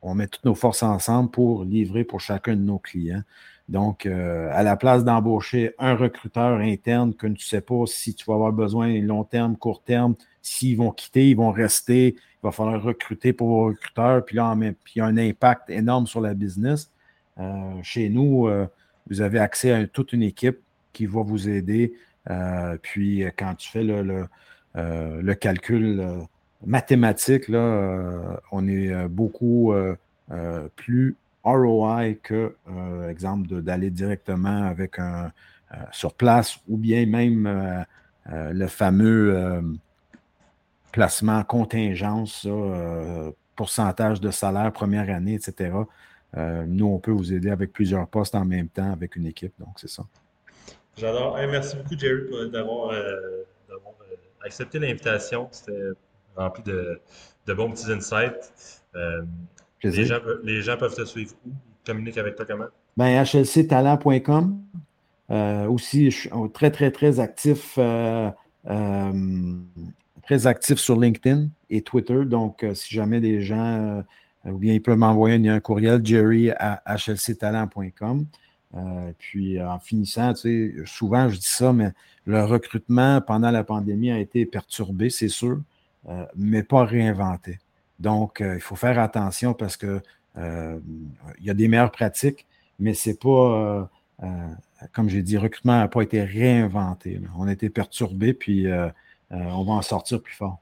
on 0.02 0.16
met 0.16 0.28
toutes 0.28 0.46
nos 0.46 0.56
forces 0.56 0.84
ensemble 0.84 1.30
pour 1.30 1.64
livrer 1.64 2.04
pour 2.04 2.20
chacun 2.20 2.56
de 2.56 2.62
nos 2.62 2.80
clients. 2.80 3.24
Donc, 3.70 4.06
à 4.08 4.64
la 4.64 4.76
place 4.76 5.06
d'embaucher 5.06 5.76
un 5.78 5.96
recruteur 5.96 6.60
interne 6.60 7.14
que 7.14 7.28
tu 7.28 7.34
ne 7.34 7.38
sais 7.38 7.62
pas 7.62 7.86
si 7.86 8.16
tu 8.16 8.26
vas 8.26 8.34
avoir 8.34 8.52
besoin 8.52 9.00
long 9.02 9.24
terme, 9.24 9.56
court 9.56 9.84
terme, 9.84 10.16
S'ils 10.42 10.78
vont 10.78 10.92
quitter, 10.92 11.30
ils 11.30 11.36
vont 11.36 11.52
rester. 11.52 12.16
Il 12.16 12.44
va 12.44 12.52
falloir 12.52 12.82
recruter 12.82 13.34
pour 13.34 13.48
vos 13.48 13.66
recruteurs. 13.68 14.24
Puis 14.24 14.36
là, 14.36 14.56
il 14.60 14.76
y 14.96 15.02
a 15.02 15.06
un 15.06 15.18
impact 15.18 15.70
énorme 15.70 16.08
sur 16.08 16.22
la 16.22 16.34
business. 16.34 16.92
Euh, 17.38 17.74
chez 17.84 18.10
nous, 18.10 18.48
euh, 18.48 18.68
vous 19.10 19.22
avez 19.22 19.40
accès 19.40 19.72
à 19.72 19.88
toute 19.88 20.14
une 20.14 20.24
équipe 20.24 20.60
qui 20.94 21.06
va 21.06 21.22
vous 21.22 21.50
aider. 21.50 21.94
Euh, 22.30 22.78
puis 22.82 23.24
quand 23.38 23.56
tu 23.56 23.70
fais 23.70 23.84
le, 23.84 24.28
le, 24.76 25.34
calcul 25.36 26.04
mathématique, 26.66 27.48
là, 27.48 28.40
on 28.52 28.68
est 28.68 29.08
beaucoup 29.08 29.74
plus 30.76 31.16
ROI 31.52 32.14
que, 32.22 32.56
exemple, 33.10 33.62
d'aller 33.62 33.90
directement 33.90 34.64
avec 34.64 35.00
un 35.00 35.32
sur 35.92 36.14
place 36.14 36.60
ou 36.68 36.78
bien 36.78 37.06
même 37.06 37.86
le 38.28 38.68
fameux 38.68 39.80
placement, 40.92 41.44
contingence, 41.44 42.46
euh, 42.48 43.32
pourcentage 43.56 44.20
de 44.22 44.32
salaire 44.32 44.72
première 44.72 45.10
année, 45.10 45.36
etc. 45.36 45.72
Euh, 46.38 46.66
nous, 46.68 46.88
on 46.88 47.00
peut 47.00 47.12
vous 47.12 47.34
aider 47.34 47.50
avec 47.50 47.74
plusieurs 47.74 48.08
postes 48.08 48.36
en 48.36 48.46
même 48.46 48.70
temps 48.70 48.92
avec 48.92 49.16
une 49.16 49.26
équipe. 49.26 49.54
Donc, 49.60 49.74
c'est 49.78 49.90
ça. 49.90 50.04
J'adore. 50.98 51.38
merci 51.50 51.76
beaucoup, 51.78 51.98
Jerry, 51.98 52.50
d'avoir 52.52 52.92
euh, 52.92 53.46
accepté 54.44 54.80
l'invitation. 54.80 55.48
C'était 55.52 55.90
rempli 56.36 56.64
de, 56.64 57.00
bons 57.48 57.72
petits 57.72 57.92
insights. 57.92 58.84
Les 59.84 60.06
gens, 60.06 60.20
les, 60.44 60.62
gens, 60.62 60.78
peuvent 60.78 60.96
te 60.96 61.06
suivre 61.06 61.34
où? 61.46 61.50
Ils 61.50 61.86
communiquent 61.86 62.18
avec 62.18 62.36
toi 62.36 62.46
comment? 62.46 62.66
Ben, 62.98 63.24
hlctalent.com. 63.24 64.62
aussi, 65.70 66.12
je 66.12 66.18
suis 66.18 66.30
très, 66.54 66.72
très, 66.72 66.92
très 66.92 67.20
actif 67.20 67.78
très 70.30 70.46
actif 70.46 70.78
sur 70.78 71.00
LinkedIn 71.00 71.50
et 71.72 71.82
Twitter. 71.82 72.24
Donc, 72.24 72.64
euh, 72.64 72.76
si 72.76 72.94
jamais 72.94 73.20
des 73.20 73.42
gens, 73.42 74.04
euh, 74.46 74.52
ou 74.52 74.60
bien 74.60 74.76
ils 74.76 74.82
peuvent 74.82 74.96
m'envoyer 74.96 75.50
un, 75.50 75.60
courriel, 75.60 76.06
jerry 76.06 76.52
à 76.52 76.84
hlctalent.com. 76.86 78.28
Euh, 78.76 79.12
puis 79.18 79.60
en 79.60 79.80
finissant, 79.80 80.36
tu 80.36 80.76
sais, 80.76 80.86
souvent 80.86 81.30
je 81.30 81.38
dis 81.38 81.48
ça, 81.48 81.74
mais 81.74 81.90
le 82.26 82.44
recrutement 82.44 83.22
pendant 83.22 83.50
la 83.50 83.64
pandémie 83.64 84.12
a 84.12 84.20
été 84.20 84.46
perturbé, 84.46 85.10
c'est 85.10 85.30
sûr, 85.30 85.62
mais 86.36 86.62
pas 86.62 86.86
réinventé. 86.86 87.58
Donc, 88.00 88.42
il 88.42 88.62
faut 88.62 88.76
faire 88.76 89.00
attention 89.00 89.54
parce 89.54 89.78
que 89.78 90.02
il 90.38 91.46
y 91.46 91.50
a 91.50 91.54
des 91.54 91.68
meilleures 91.68 91.92
pratiques, 91.92 92.46
mais 92.80 92.94
c'est 92.94 93.20
pas, 93.20 93.90
comme 94.94 95.10
j'ai 95.10 95.22
dit, 95.22 95.38
recrutement 95.38 95.78
n'a 95.78 95.88
pas 95.88 96.02
été 96.02 96.24
réinventé. 96.24 97.20
On 97.38 97.48
a 97.48 97.52
été 97.52 97.70
perturbé, 97.70 98.34
puis 98.34 98.68
euh, 98.68 98.88
on 99.30 99.64
va 99.64 99.74
en 99.74 99.82
sortir 99.82 100.22
plus 100.22 100.36
fort. 100.36 100.60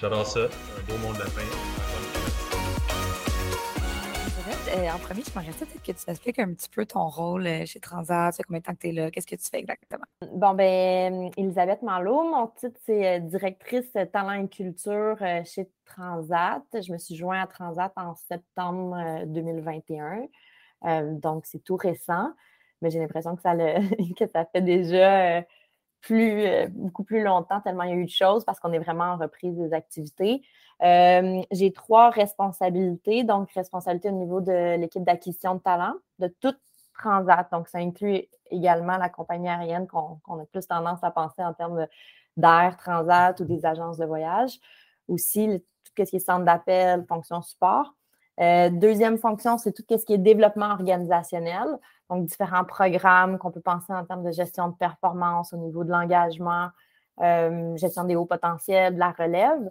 J'adore 0.00 0.26
ça. 0.26 0.40
Un 0.40 0.90
beau 0.90 0.98
monde 0.98 1.14
de 1.14 1.20
la 1.20 1.26
fin. 1.26 2.11
Euh, 4.72 4.88
en 4.88 4.98
premier, 4.98 5.22
je 5.22 5.38
m'aimerais 5.38 5.52
peut-être 5.52 5.82
que 5.82 5.92
tu 5.92 6.10
expliques 6.10 6.38
un 6.38 6.54
petit 6.54 6.70
peu 6.70 6.86
ton 6.86 7.06
rôle 7.06 7.46
euh, 7.46 7.66
chez 7.66 7.78
Transat, 7.78 8.34
combien 8.46 8.60
de 8.60 8.64
temps 8.64 8.72
que 8.72 8.78
tu 8.78 8.88
es 8.88 8.92
là, 8.92 9.10
qu'est-ce 9.10 9.26
que 9.26 9.36
tu 9.36 9.44
fais 9.50 9.58
exactement? 9.58 10.04
Bon, 10.32 10.54
ben, 10.54 11.30
Elisabeth 11.36 11.82
Malo, 11.82 12.22
mon 12.22 12.46
titre, 12.46 12.80
c'est 12.86 13.20
directrice 13.20 13.92
talent 14.12 14.44
et 14.44 14.48
culture 14.48 15.18
chez 15.44 15.68
Transat. 15.84 16.62
Je 16.72 16.90
me 16.90 16.96
suis 16.96 17.16
jointe 17.16 17.42
à 17.42 17.46
Transat 17.46 17.92
en 17.96 18.14
septembre 18.14 19.24
2021. 19.26 20.28
donc, 21.20 21.44
c'est 21.44 21.62
tout 21.62 21.76
récent, 21.76 22.32
mais 22.80 22.90
j'ai 22.90 22.98
l'impression 22.98 23.36
que 23.36 23.42
ça, 23.42 23.54
que 24.18 24.26
ça 24.32 24.46
fait 24.46 24.62
déjà 24.62 25.44
plus, 26.02 26.44
euh, 26.44 26.66
beaucoup 26.70 27.04
plus 27.04 27.22
longtemps, 27.22 27.60
tellement 27.60 27.84
il 27.84 27.90
y 27.90 27.92
a 27.92 27.96
eu 27.96 28.04
de 28.04 28.10
choses 28.10 28.44
parce 28.44 28.60
qu'on 28.60 28.72
est 28.72 28.78
vraiment 28.78 29.04
en 29.04 29.16
reprise 29.16 29.56
des 29.56 29.72
activités. 29.72 30.42
Euh, 30.82 31.42
j'ai 31.50 31.72
trois 31.72 32.10
responsabilités. 32.10 33.24
Donc, 33.24 33.50
responsabilité 33.52 34.08
au 34.08 34.12
niveau 34.12 34.40
de 34.40 34.76
l'équipe 34.76 35.04
d'acquisition 35.04 35.54
de 35.56 35.60
talent, 35.60 35.94
de 36.18 36.28
toute 36.40 36.58
Transat. 36.98 37.50
Donc, 37.50 37.68
ça 37.68 37.78
inclut 37.78 38.22
également 38.50 38.96
la 38.96 39.08
compagnie 39.08 39.48
aérienne 39.48 39.86
qu'on 39.86 40.38
a 40.38 40.44
plus 40.52 40.66
tendance 40.66 41.02
à 41.02 41.10
penser 41.10 41.42
en 41.42 41.54
termes 41.54 41.86
d'air, 42.36 42.76
Transat 42.78 43.38
ou 43.40 43.44
des 43.44 43.64
agences 43.64 43.98
de 43.98 44.04
voyage. 44.04 44.58
Aussi, 45.08 45.62
tout 45.84 45.92
ce 46.04 46.10
qui 46.10 46.16
est 46.16 46.18
centre 46.18 46.44
d'appel, 46.44 47.04
fonction 47.08 47.42
support. 47.42 47.94
Euh, 48.40 48.70
deuxième 48.70 49.18
fonction, 49.18 49.58
c'est 49.58 49.72
tout 49.72 49.84
ce 49.88 50.04
qui 50.04 50.14
est 50.14 50.18
développement 50.18 50.70
organisationnel. 50.70 51.66
Donc, 52.08 52.26
différents 52.26 52.64
programmes 52.64 53.38
qu'on 53.38 53.50
peut 53.50 53.60
penser 53.60 53.92
en 53.92 54.04
termes 54.04 54.24
de 54.24 54.32
gestion 54.32 54.68
de 54.68 54.74
performance 54.74 55.52
au 55.52 55.56
niveau 55.56 55.84
de 55.84 55.90
l'engagement, 55.90 56.68
euh, 57.20 57.76
gestion 57.76 58.04
des 58.04 58.16
hauts 58.16 58.26
potentiels, 58.26 58.94
de 58.94 58.98
la 58.98 59.12
relève. 59.12 59.70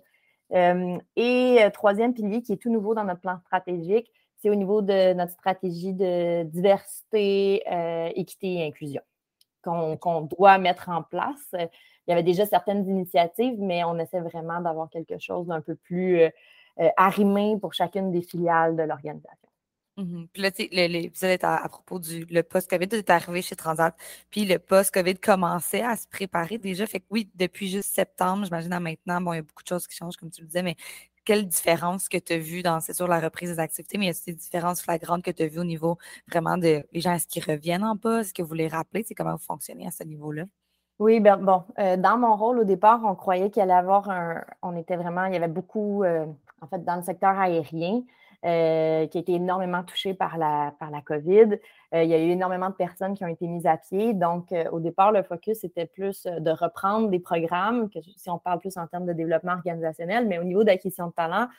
Euh, 0.54 0.98
et 1.16 1.60
troisième 1.74 2.14
pilier 2.14 2.42
qui 2.42 2.54
est 2.54 2.58
tout 2.58 2.72
nouveau 2.72 2.94
dans 2.94 3.04
notre 3.04 3.22
plan 3.22 3.40
stratégique, 3.46 4.12
c'est 4.38 4.50
au 4.50 4.56
niveau 4.56 4.82
de 4.82 5.14
notre 5.14 5.32
stratégie 5.34 5.94
de 5.94 6.44
diversité, 6.44 7.64
équité 8.16 8.56
et 8.56 8.68
inclusion. 8.68 9.02
qu'on 9.62 10.22
doit 10.22 10.58
mettre 10.58 10.90
en 10.90 11.04
place. 11.04 11.54
Il 11.54 11.70
y 12.10 12.12
avait 12.12 12.24
déjà 12.24 12.48
certaines 12.48 12.88
initiatives, 12.90 13.60
mais 13.60 13.84
on 13.84 14.00
essaie 14.00 14.20
vraiment 14.20 14.60
d'avoir 14.60 14.90
quelque 14.90 15.20
chose 15.20 15.46
d'un 15.46 15.62
peu 15.62 15.76
plus 15.76 16.24
arrimé 16.98 17.58
pour 17.62 17.76
chacune 17.76 18.12
des 18.12 18.24
filiales 18.24 18.76
de 18.76 18.82
l'organisation. 18.82 19.51
Mmh 19.98 20.26
puis 20.32 20.42
là, 20.42 20.52
tu 20.52 20.70
sais, 21.14 21.46
à, 21.46 21.68
propos 21.68 22.00
du 22.00 22.26
le 22.26 22.44
post-COVID, 22.44 22.88
tu 22.88 22.96
es 22.96 23.12
arrivé 23.12 23.42
chez 23.42 23.56
Transat, 23.58 23.94
puis 24.30 24.46
le 24.46 24.58
post-COVID 24.58 25.16
commençait 25.16 25.82
à 25.84 25.98
se 25.98 26.08
préparer 26.08 26.58
déjà. 26.58 26.86
Fait 26.88 27.02
que 27.02 27.06
oui, 27.10 27.30
depuis 27.36 27.68
juste 27.68 27.94
septembre, 27.94 28.46
j'imagine 28.46 28.72
à 28.72 28.80
maintenant, 28.80 29.20
bon, 29.20 29.34
il 29.34 29.38
y 29.38 29.40
a 29.40 29.42
beaucoup 29.42 29.64
de 29.64 29.68
choses 29.68 29.88
qui 29.88 29.98
changent, 29.98 30.16
comme 30.16 30.32
tu 30.32 30.42
le 30.42 30.48
disais, 30.48 30.64
mais 30.64 30.78
quelle 31.26 31.48
différence 31.48 32.10
que 32.10 32.18
tu 32.18 32.34
as 32.34 32.38
vues 32.38 32.64
dans, 32.64 32.80
c'est 32.80 32.94
sûr, 32.94 33.08
la 33.08 33.20
reprise 33.20 33.52
des 33.52 33.60
activités, 33.60 33.98
mais 33.98 34.06
il 34.06 34.08
y 34.08 34.12
a 34.12 34.24
des 34.26 34.34
différences 34.34 34.82
flagrantes 34.82 35.24
que 35.24 35.32
tu 35.32 35.44
as 35.44 35.48
vues 35.48 35.60
au 35.60 35.66
niveau 35.66 35.98
vraiment 36.28 36.58
de 36.58 36.84
les 36.92 37.02
gens, 37.02 37.14
est-ce 37.14 37.28
qu'ils 37.28 37.44
reviennent 37.44 37.84
en 37.84 37.98
poste? 37.98 38.30
Est-ce 38.30 38.34
que 38.34 38.44
vous 38.44 38.54
les 38.54 38.68
rappelez? 38.68 39.04
C'est 39.04 39.14
comment 39.14 39.34
vous 39.34 39.44
fonctionnez 39.44 39.88
à 39.88 39.92
ce 39.92 40.04
niveau-là? 40.04 40.46
Oui, 41.00 41.20
ben, 41.20 41.38
bon, 41.38 41.64
euh, 41.80 41.98
dans 41.98 42.18
mon 42.18 42.36
rôle 42.36 42.60
au 42.60 42.64
départ, 42.64 43.02
on 43.04 43.16
croyait 43.16 43.50
qu'il 43.50 43.62
allait 43.62 43.74
avoir 43.74 44.10
un. 44.10 44.44
On 44.62 44.76
était 44.78 44.96
vraiment, 44.96 45.26
il 45.26 45.34
y 45.34 45.36
avait 45.36 45.48
beaucoup, 45.48 46.04
euh, 46.04 46.26
en 46.62 46.68
fait, 46.68 46.84
dans 46.86 46.96
le 46.96 47.02
secteur 47.02 47.38
aérien. 47.40 48.04
Euh, 48.44 49.06
qui 49.06 49.20
a 49.20 49.22
été 49.22 49.34
énormément 49.34 49.84
touché 49.84 50.16
par 50.16 50.36
la, 50.36 50.74
par 50.80 50.90
la 50.90 51.02
COVID. 51.02 51.60
Euh, 51.94 52.04
il 52.04 52.10
y 52.10 52.16
a 52.16 52.18
eu 52.18 52.32
énormément 52.32 52.70
de 52.70 52.74
personnes 52.74 53.14
qui 53.14 53.24
ont 53.24 53.28
été 53.28 53.46
mises 53.46 53.68
à 53.68 53.78
pied. 53.78 54.16
Donc, 54.16 54.52
euh, 54.52 54.68
au 54.72 54.80
départ, 54.80 55.12
le 55.12 55.22
focus 55.22 55.64
était 55.64 55.86
plus 55.86 56.24
de 56.26 56.50
reprendre 56.50 57.10
des 57.10 57.20
programmes, 57.20 57.88
si 58.18 58.32
on 58.32 58.40
parle 58.40 58.58
plus 58.58 58.78
en 58.78 58.88
termes 58.88 59.06
de 59.06 59.14
développement 59.14 59.52
organisationnel, 59.52 60.28
mais 60.28 60.40
au 60.40 60.44
niveau 60.44 60.64
d'acquisition 60.64 61.06
de 61.06 61.12
talent, 61.12 61.50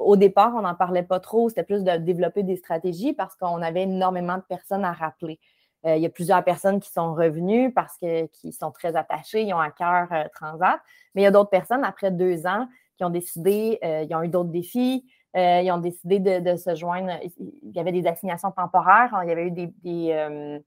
au 0.00 0.16
départ, 0.16 0.52
on 0.56 0.62
n'en 0.62 0.74
parlait 0.74 1.04
pas 1.04 1.20
trop. 1.20 1.48
C'était 1.50 1.62
plus 1.62 1.84
de 1.84 1.98
développer 1.98 2.42
des 2.42 2.56
stratégies 2.56 3.12
parce 3.12 3.36
qu'on 3.36 3.62
avait 3.62 3.82
énormément 3.82 4.38
de 4.38 4.42
personnes 4.42 4.84
à 4.84 4.92
rappeler. 4.92 5.38
il 5.84 5.98
y 5.98 6.06
a 6.06 6.10
plusieurs 6.10 6.42
personnes 6.42 6.80
qui 6.80 6.90
sont 6.90 7.14
revenues 7.14 7.72
parce 7.72 7.96
qu'ils 7.98 8.52
sont 8.52 8.72
très 8.72 8.96
attachés, 8.96 9.42
ils 9.42 9.54
ont 9.54 9.60
à 9.60 9.70
cœur 9.70 10.08
Transat. 10.34 10.80
Mais 11.14 11.22
il 11.22 11.24
y 11.24 11.28
a 11.28 11.30
d'autres 11.30 11.50
personnes, 11.50 11.84
après 11.84 12.10
deux 12.10 12.44
ans, 12.44 12.66
qui 12.96 13.04
ont 13.04 13.10
décidé, 13.10 13.78
ils 13.82 14.12
ont 14.16 14.22
eu 14.24 14.28
d'autres 14.28 14.50
défis, 14.50 15.04
euh, 15.36 15.62
ils 15.62 15.72
ont 15.72 15.78
décidé 15.78 16.20
de, 16.20 16.56
se 16.56 16.74
joindre. 16.74 17.12
Il 17.38 17.72
y 17.74 17.80
avait 17.80 17.92
des 17.92 18.06
assignations 18.06 18.52
temporaires. 18.52 19.18
Il 19.24 19.28
y 19.28 19.32
avait 19.32 19.48
eu 19.48 19.50
des, 19.50 19.72
euh, 20.12 20.60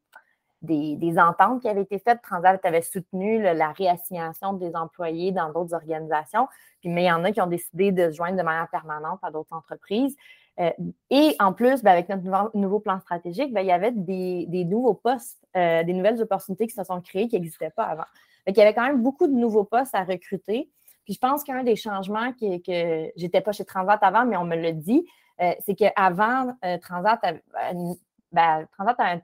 des, 0.61 1.19
ententes 1.19 1.61
qui 1.61 1.69
avaient 1.69 1.83
été 1.83 1.99
faites. 1.99 2.21
Transat 2.21 2.59
avait 2.65 2.81
soutenu 2.81 3.41
la 3.41 3.71
réassignation 3.71 4.53
des 4.53 4.75
employés 4.75 5.31
dans 5.31 5.53
d'autres 5.53 5.73
organisations. 5.73 6.47
Puis, 6.81 6.89
mais 6.89 7.03
il 7.03 7.07
y 7.07 7.11
en 7.11 7.23
a 7.23 7.31
qui 7.31 7.39
ont 7.39 7.47
décidé 7.47 7.93
de 7.93 8.11
se 8.11 8.17
joindre 8.17 8.37
de 8.37 8.43
manière 8.43 8.67
permanente 8.69 9.19
à 9.23 9.31
d'autres 9.31 9.53
entreprises. 9.53 10.17
Euh, 10.59 10.71
et 11.11 11.35
en 11.39 11.53
plus, 11.53 11.81
ben, 11.81 11.91
avec 11.91 12.09
notre 12.09 12.51
nouveau, 12.53 12.79
plan 12.79 12.99
stratégique, 12.99 13.53
ben, 13.53 13.61
il 13.61 13.67
y 13.67 13.71
avait 13.71 13.91
des, 13.91 14.65
nouveaux 14.65 14.95
postes, 14.95 15.39
des 15.55 15.93
nouvelles 15.93 16.21
opportunités 16.21 16.67
qui 16.67 16.73
se 16.73 16.83
sont 16.83 16.99
créées 16.99 17.29
qui 17.29 17.39
n'existaient 17.39 17.69
pas 17.69 17.85
avant. 17.85 18.05
il 18.47 18.57
y 18.57 18.61
avait 18.61 18.73
quand 18.73 18.85
même 18.85 19.01
beaucoup 19.01 19.27
de 19.27 19.33
nouveaux 19.33 19.63
postes 19.63 19.95
à 19.95 20.03
recruter. 20.03 20.69
Je 21.07 21.17
pense 21.17 21.43
qu'un 21.43 21.63
des 21.63 21.75
changements 21.75 22.33
que, 22.33 23.11
j'étais 23.15 23.41
pas 23.41 23.51
chez 23.51 23.65
Transat 23.65 23.99
avant, 24.01 24.25
mais 24.25 24.37
on 24.37 24.43
me 24.43 24.55
l'a 24.55 24.71
dit, 24.73 25.05
euh, 25.41 25.53
c'est 25.65 25.75
qu'avant, 25.75 26.53
euh, 26.65 26.77
Transat, 26.79 27.19
avait, 27.23 27.43
ben, 28.31 28.67
Transat 28.77 28.99
a 28.99 29.17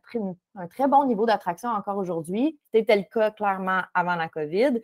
un, 0.56 0.68
très 0.68 0.88
bon 0.88 1.06
niveau 1.06 1.26
d'attraction 1.26 1.70
encore 1.70 1.98
aujourd'hui. 1.98 2.58
C'était 2.74 2.96
le 2.96 3.04
cas 3.04 3.32
clairement 3.32 3.82
avant 3.94 4.16
la 4.16 4.30
COVID. 4.30 4.80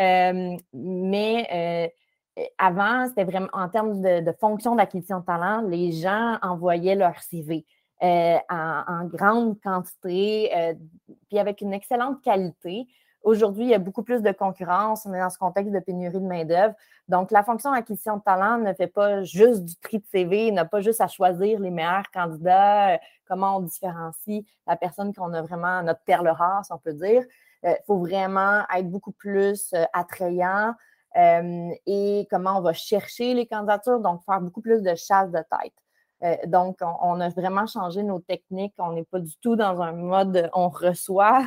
Euh, 0.00 0.56
mais 0.72 1.92
avant, 2.58 3.06
c'était 3.08 3.24
vraiment 3.24 3.48
en 3.52 3.68
termes 3.68 4.00
de, 4.00 4.32
fonction 4.40 4.74
d'acquisition 4.74 5.20
de 5.20 5.24
talent, 5.24 5.62
les 5.62 5.92
gens 5.92 6.38
envoyaient 6.42 6.94
leur 6.96 7.18
CV. 7.22 7.64
en, 8.00 9.04
grande 9.04 9.60
quantité, 9.60 10.50
puis 11.28 11.38
avec 11.38 11.60
une 11.60 11.72
excellente 11.72 12.20
qualité. 12.22 12.86
Aujourd'hui, 13.22 13.64
il 13.64 13.70
y 13.70 13.74
a 13.74 13.78
beaucoup 13.78 14.02
plus 14.02 14.20
de 14.20 14.32
concurrence. 14.32 15.06
On 15.06 15.14
est 15.14 15.20
dans 15.20 15.30
ce 15.30 15.38
contexte 15.38 15.72
de 15.72 15.78
pénurie 15.78 16.20
de 16.20 16.26
main-d'œuvre. 16.26 16.74
Donc, 17.08 17.30
la 17.30 17.44
fonction 17.44 17.72
d'acquisition 17.72 18.16
de 18.16 18.22
talent 18.22 18.58
ne 18.58 18.72
fait 18.72 18.88
pas 18.88 19.22
juste 19.22 19.64
du 19.64 19.76
tri 19.76 19.98
de 19.98 20.04
CV, 20.06 20.50
n'a 20.50 20.64
pas 20.64 20.80
juste 20.80 21.00
à 21.00 21.06
choisir 21.06 21.60
les 21.60 21.70
meilleurs 21.70 22.10
candidats, 22.12 22.94
euh, 22.94 22.98
comment 23.26 23.58
on 23.58 23.60
différencie 23.60 24.44
la 24.66 24.76
personne 24.76 25.14
qu'on 25.14 25.32
a 25.34 25.42
vraiment 25.42 25.82
notre 25.82 26.02
perle 26.04 26.28
rare, 26.28 26.64
si 26.64 26.72
on 26.72 26.78
peut 26.78 26.94
dire. 26.94 27.24
Il 27.62 27.70
euh, 27.70 27.74
faut 27.86 27.98
vraiment 27.98 28.64
être 28.74 28.90
beaucoup 28.90 29.12
plus 29.12 29.72
euh, 29.74 29.84
attrayant 29.92 30.74
et 31.14 32.26
comment 32.30 32.56
on 32.56 32.62
va 32.62 32.72
chercher 32.72 33.34
les 33.34 33.46
candidatures, 33.46 34.00
donc 34.00 34.24
faire 34.24 34.40
beaucoup 34.40 34.62
plus 34.62 34.80
de 34.80 34.94
chasse 34.94 35.30
de 35.30 35.40
tête. 35.60 36.48
donc, 36.48 36.78
on, 36.80 37.20
a 37.20 37.28
vraiment 37.28 37.66
changé 37.66 38.02
nos 38.02 38.18
techniques. 38.18 38.72
On 38.78 38.92
n'est 38.92 39.04
pas 39.04 39.18
du 39.18 39.36
tout 39.36 39.54
dans 39.54 39.82
un 39.82 39.92
mode 39.92 40.48
on 40.54 40.70
reçoit. 40.70 41.42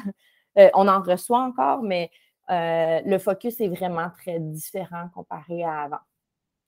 Euh, 0.58 0.70
on 0.74 0.88
en 0.88 1.02
reçoit 1.02 1.42
encore, 1.42 1.82
mais 1.82 2.12
euh, 2.50 3.02
le 3.06 3.18
focus 3.18 3.60
est 3.60 3.68
vraiment 3.68 4.10
très 4.10 4.40
différent 4.40 5.10
comparé 5.14 5.64
à 5.64 5.82
avant. 5.84 6.00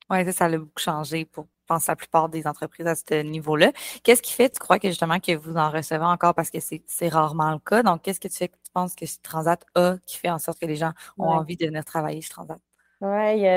Oui, 0.10 0.24
ça, 0.26 0.32
ça 0.32 0.46
a 0.46 0.58
beaucoup 0.58 0.80
changé 0.80 1.26
pour, 1.26 1.48
pense, 1.68 1.88
la 1.88 1.96
plupart 1.96 2.30
des 2.30 2.48
entreprises 2.48 2.88
à 2.88 2.96
ce 2.96 3.22
niveau-là. 3.22 3.72
Qu'est-ce 4.04 4.22
qui 4.22 4.34
fait, 4.34 4.50
tu 4.50 4.60
crois 4.60 4.80
que 4.80 4.88
justement, 4.88 5.20
que 5.20 5.36
vous 5.36 5.58
en 5.58 5.70
recevez 5.70 6.06
encore 6.06 6.34
parce 6.34 6.50
que 6.50 6.58
c'est 6.60 7.10
rarement 7.10 7.52
le 7.52 7.60
cas? 7.60 7.84
Donc, 7.84 8.02
qu'est-ce 8.02 8.20
que 8.20 8.28
tu 8.28 8.38
fais 8.38 8.48
que 8.48 8.56
tu 8.56 8.72
penses 8.74 8.96
que 8.96 9.06
Transat 9.22 9.64
a 9.76 9.98
qui 10.06 10.18
fait 10.18 10.30
en 10.30 10.40
sorte 10.40 10.60
que 10.60 10.66
les 10.66 10.78
gens 10.78 10.92
ont 11.18 11.30
envie 11.30 11.58
de 11.58 11.66
venir 11.66 11.86
travailler 11.86 12.22
chez 12.22 12.30
Transat? 12.30 12.60
Oui, 13.02 13.36
il 13.36 13.42
y 13.42 13.48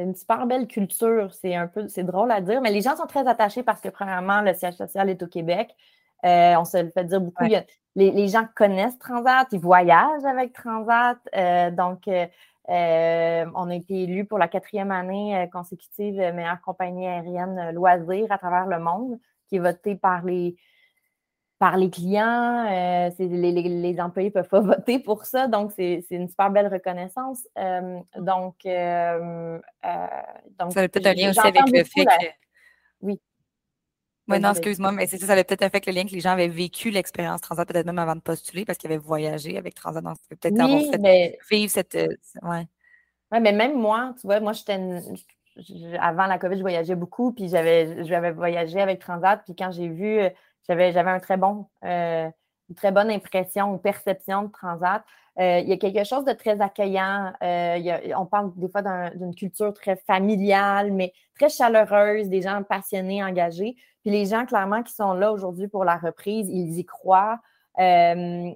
a 0.00 0.02
une 0.02 0.14
super 0.14 0.46
belle 0.46 0.66
culture. 0.66 1.34
C'est 1.34 1.54
un 1.54 1.66
peu, 1.66 1.88
c'est 1.88 2.04
drôle 2.04 2.30
à 2.30 2.40
dire, 2.40 2.60
mais 2.60 2.70
les 2.70 2.80
gens 2.80 2.96
sont 2.96 3.06
très 3.06 3.26
attachés 3.26 3.62
parce 3.62 3.80
que, 3.80 3.88
premièrement, 3.88 4.40
le 4.40 4.54
siège 4.54 4.74
social 4.74 5.10
est 5.10 5.22
au 5.22 5.26
Québec. 5.26 5.74
Euh, 6.24 6.54
on 6.56 6.64
se 6.64 6.82
le 6.82 6.90
fait 6.90 7.04
dire 7.04 7.20
beaucoup. 7.20 7.44
Les, 7.96 8.28
gens 8.28 8.46
connaissent 8.54 8.98
Transat, 8.98 9.48
ils 9.52 9.60
voyagent 9.60 10.24
avec 10.24 10.52
Transat. 10.52 11.18
Euh, 11.36 11.70
donc, 11.70 12.08
euh, 12.08 13.46
on 13.54 13.70
a 13.70 13.74
été 13.74 14.02
élu 14.02 14.24
pour 14.24 14.38
la 14.38 14.48
quatrième 14.48 14.90
année 14.90 15.48
consécutive 15.52 16.14
meilleure 16.14 16.60
compagnie 16.60 17.06
aérienne 17.06 17.72
loisir 17.72 18.30
à 18.30 18.38
travers 18.38 18.66
le 18.66 18.78
monde, 18.78 19.18
qui 19.48 19.56
est 19.56 19.60
votée 19.60 19.96
par 19.96 20.24
les, 20.24 20.56
par 21.58 21.76
les 21.76 21.90
clients. 21.90 22.64
les, 23.18 24.00
employés 24.00 24.28
ne 24.28 24.34
peuvent 24.34 24.48
pas 24.48 24.60
voter 24.60 25.00
pour 25.00 25.24
ça. 25.24 25.48
Donc, 25.48 25.72
c'est 25.72 26.04
une 26.10 26.28
super 26.28 26.50
belle 26.50 26.68
reconnaissance. 26.68 27.46
donc, 28.16 28.18
donc, 28.18 28.54
ça 30.72 30.80
a 30.80 30.88
peut-être 30.88 31.06
un 31.06 31.14
lien 31.14 31.30
aussi 31.30 31.40
avec 31.40 31.62
le 31.72 31.84
fait 31.84 32.04
que. 32.04 32.26
Oui. 33.02 33.18
Oui, 34.30 34.40
non, 34.40 34.50
excuse-moi, 34.50 34.92
mais 34.92 35.06
c'est 35.06 35.18
ça, 35.18 35.26
ça 35.26 35.32
avait 35.32 35.44
peut-être 35.44 35.70
fait 35.70 35.86
le 35.86 35.92
lien 35.92 36.04
que 36.04 36.12
les 36.12 36.20
gens 36.20 36.30
avaient 36.30 36.48
vécu 36.48 36.90
l'expérience 36.90 37.40
Transat, 37.40 37.66
peut-être 37.66 37.86
même 37.86 37.98
avant 37.98 38.14
de 38.14 38.20
postuler, 38.20 38.64
parce 38.64 38.78
qu'ils 38.78 38.90
avaient 38.90 39.00
voyagé 39.00 39.58
avec 39.58 39.74
Transat. 39.74 40.02
Donc, 40.02 40.16
peut-être 40.28 40.60
avoir 40.60 40.80
fait 40.80 41.38
vivre 41.50 41.70
cette. 41.70 41.94
Euh, 41.96 42.08
ouais. 42.42 42.66
Oui, 43.32 43.40
mais 43.40 43.52
même 43.52 43.78
moi, 43.78 44.14
tu 44.20 44.26
vois, 44.26 44.40
moi, 44.40 44.52
j'étais. 44.52 44.78
Avant 45.98 46.26
la 46.26 46.38
COVID, 46.38 46.56
je 46.56 46.62
voyageais 46.62 46.94
beaucoup, 46.94 47.32
puis 47.32 47.48
j'avais, 47.48 48.04
j'avais 48.04 48.30
voyagé 48.30 48.80
avec 48.80 49.00
Transat, 49.00 49.42
puis 49.44 49.54
quand 49.56 49.72
j'ai 49.72 49.88
vu, 49.88 50.20
euh, 50.20 50.30
j'avais, 50.68 50.92
j'avais 50.92 51.10
un 51.10 51.18
très 51.18 51.36
bon, 51.36 51.66
euh, 51.84 52.28
une 52.68 52.74
très 52.76 52.92
bonne 52.92 53.10
impression 53.10 53.74
ou 53.74 53.78
perception 53.78 54.44
de 54.44 54.52
Transat. 54.52 55.02
il 55.38 55.68
y 55.68 55.72
a 55.72 55.76
quelque 55.76 56.04
chose 56.04 56.24
de 56.24 56.32
très 56.32 56.60
accueillant. 56.60 57.32
on 58.16 58.26
parle 58.26 58.52
des 58.56 58.68
fois 58.68 58.82
d'une 59.14 59.34
culture 59.34 59.74
très 59.74 59.96
familiale, 59.96 60.92
mais 60.92 61.12
très 61.38 61.48
chaleureuse, 61.48 62.28
des 62.28 62.42
gens 62.42 62.62
passionnés, 62.62 63.22
engagés. 63.24 63.76
Puis 64.02 64.10
les 64.10 64.26
gens, 64.26 64.46
clairement, 64.46 64.82
qui 64.82 64.92
sont 64.92 65.12
là 65.12 65.32
aujourd'hui 65.32 65.68
pour 65.68 65.84
la 65.84 65.96
reprise, 65.96 66.48
ils 66.48 66.78
y 66.78 66.84
croient. 66.84 67.40
Euh, 67.78 68.50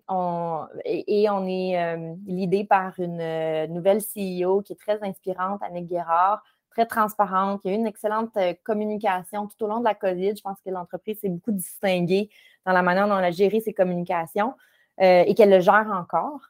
et, 0.84 1.30
on 1.30 1.46
est 1.46 1.78
euh, 1.78 2.64
par 2.68 2.92
une 2.98 3.20
euh, 3.20 3.66
nouvelle 3.68 4.00
CEO 4.00 4.62
qui 4.62 4.72
est 4.72 4.78
très 4.78 5.02
inspirante, 5.02 5.62
Annick 5.62 5.86
Guérard, 5.86 6.42
très 6.70 6.86
transparente, 6.86 7.62
qui 7.62 7.68
a 7.68 7.72
eu 7.72 7.76
une 7.76 7.86
excellente 7.86 8.36
communication 8.64 9.46
tout 9.46 9.64
au 9.64 9.68
long 9.68 9.78
de 9.78 9.84
la 9.84 9.94
COVID. 9.94 10.36
Je 10.36 10.42
pense 10.42 10.60
que 10.64 10.70
l'entreprise 10.70 11.20
s'est 11.20 11.28
beaucoup 11.28 11.52
distinguée 11.52 12.28
dans 12.66 12.72
la 12.72 12.82
manière 12.82 13.06
dont 13.08 13.18
elle 13.18 13.24
a 13.24 13.30
géré 13.30 13.60
ses 13.60 13.72
communications 13.72 14.54
et 14.98 15.34
qu'elle 15.34 15.50
le 15.50 15.60
gère 15.60 15.88
encore, 15.92 16.40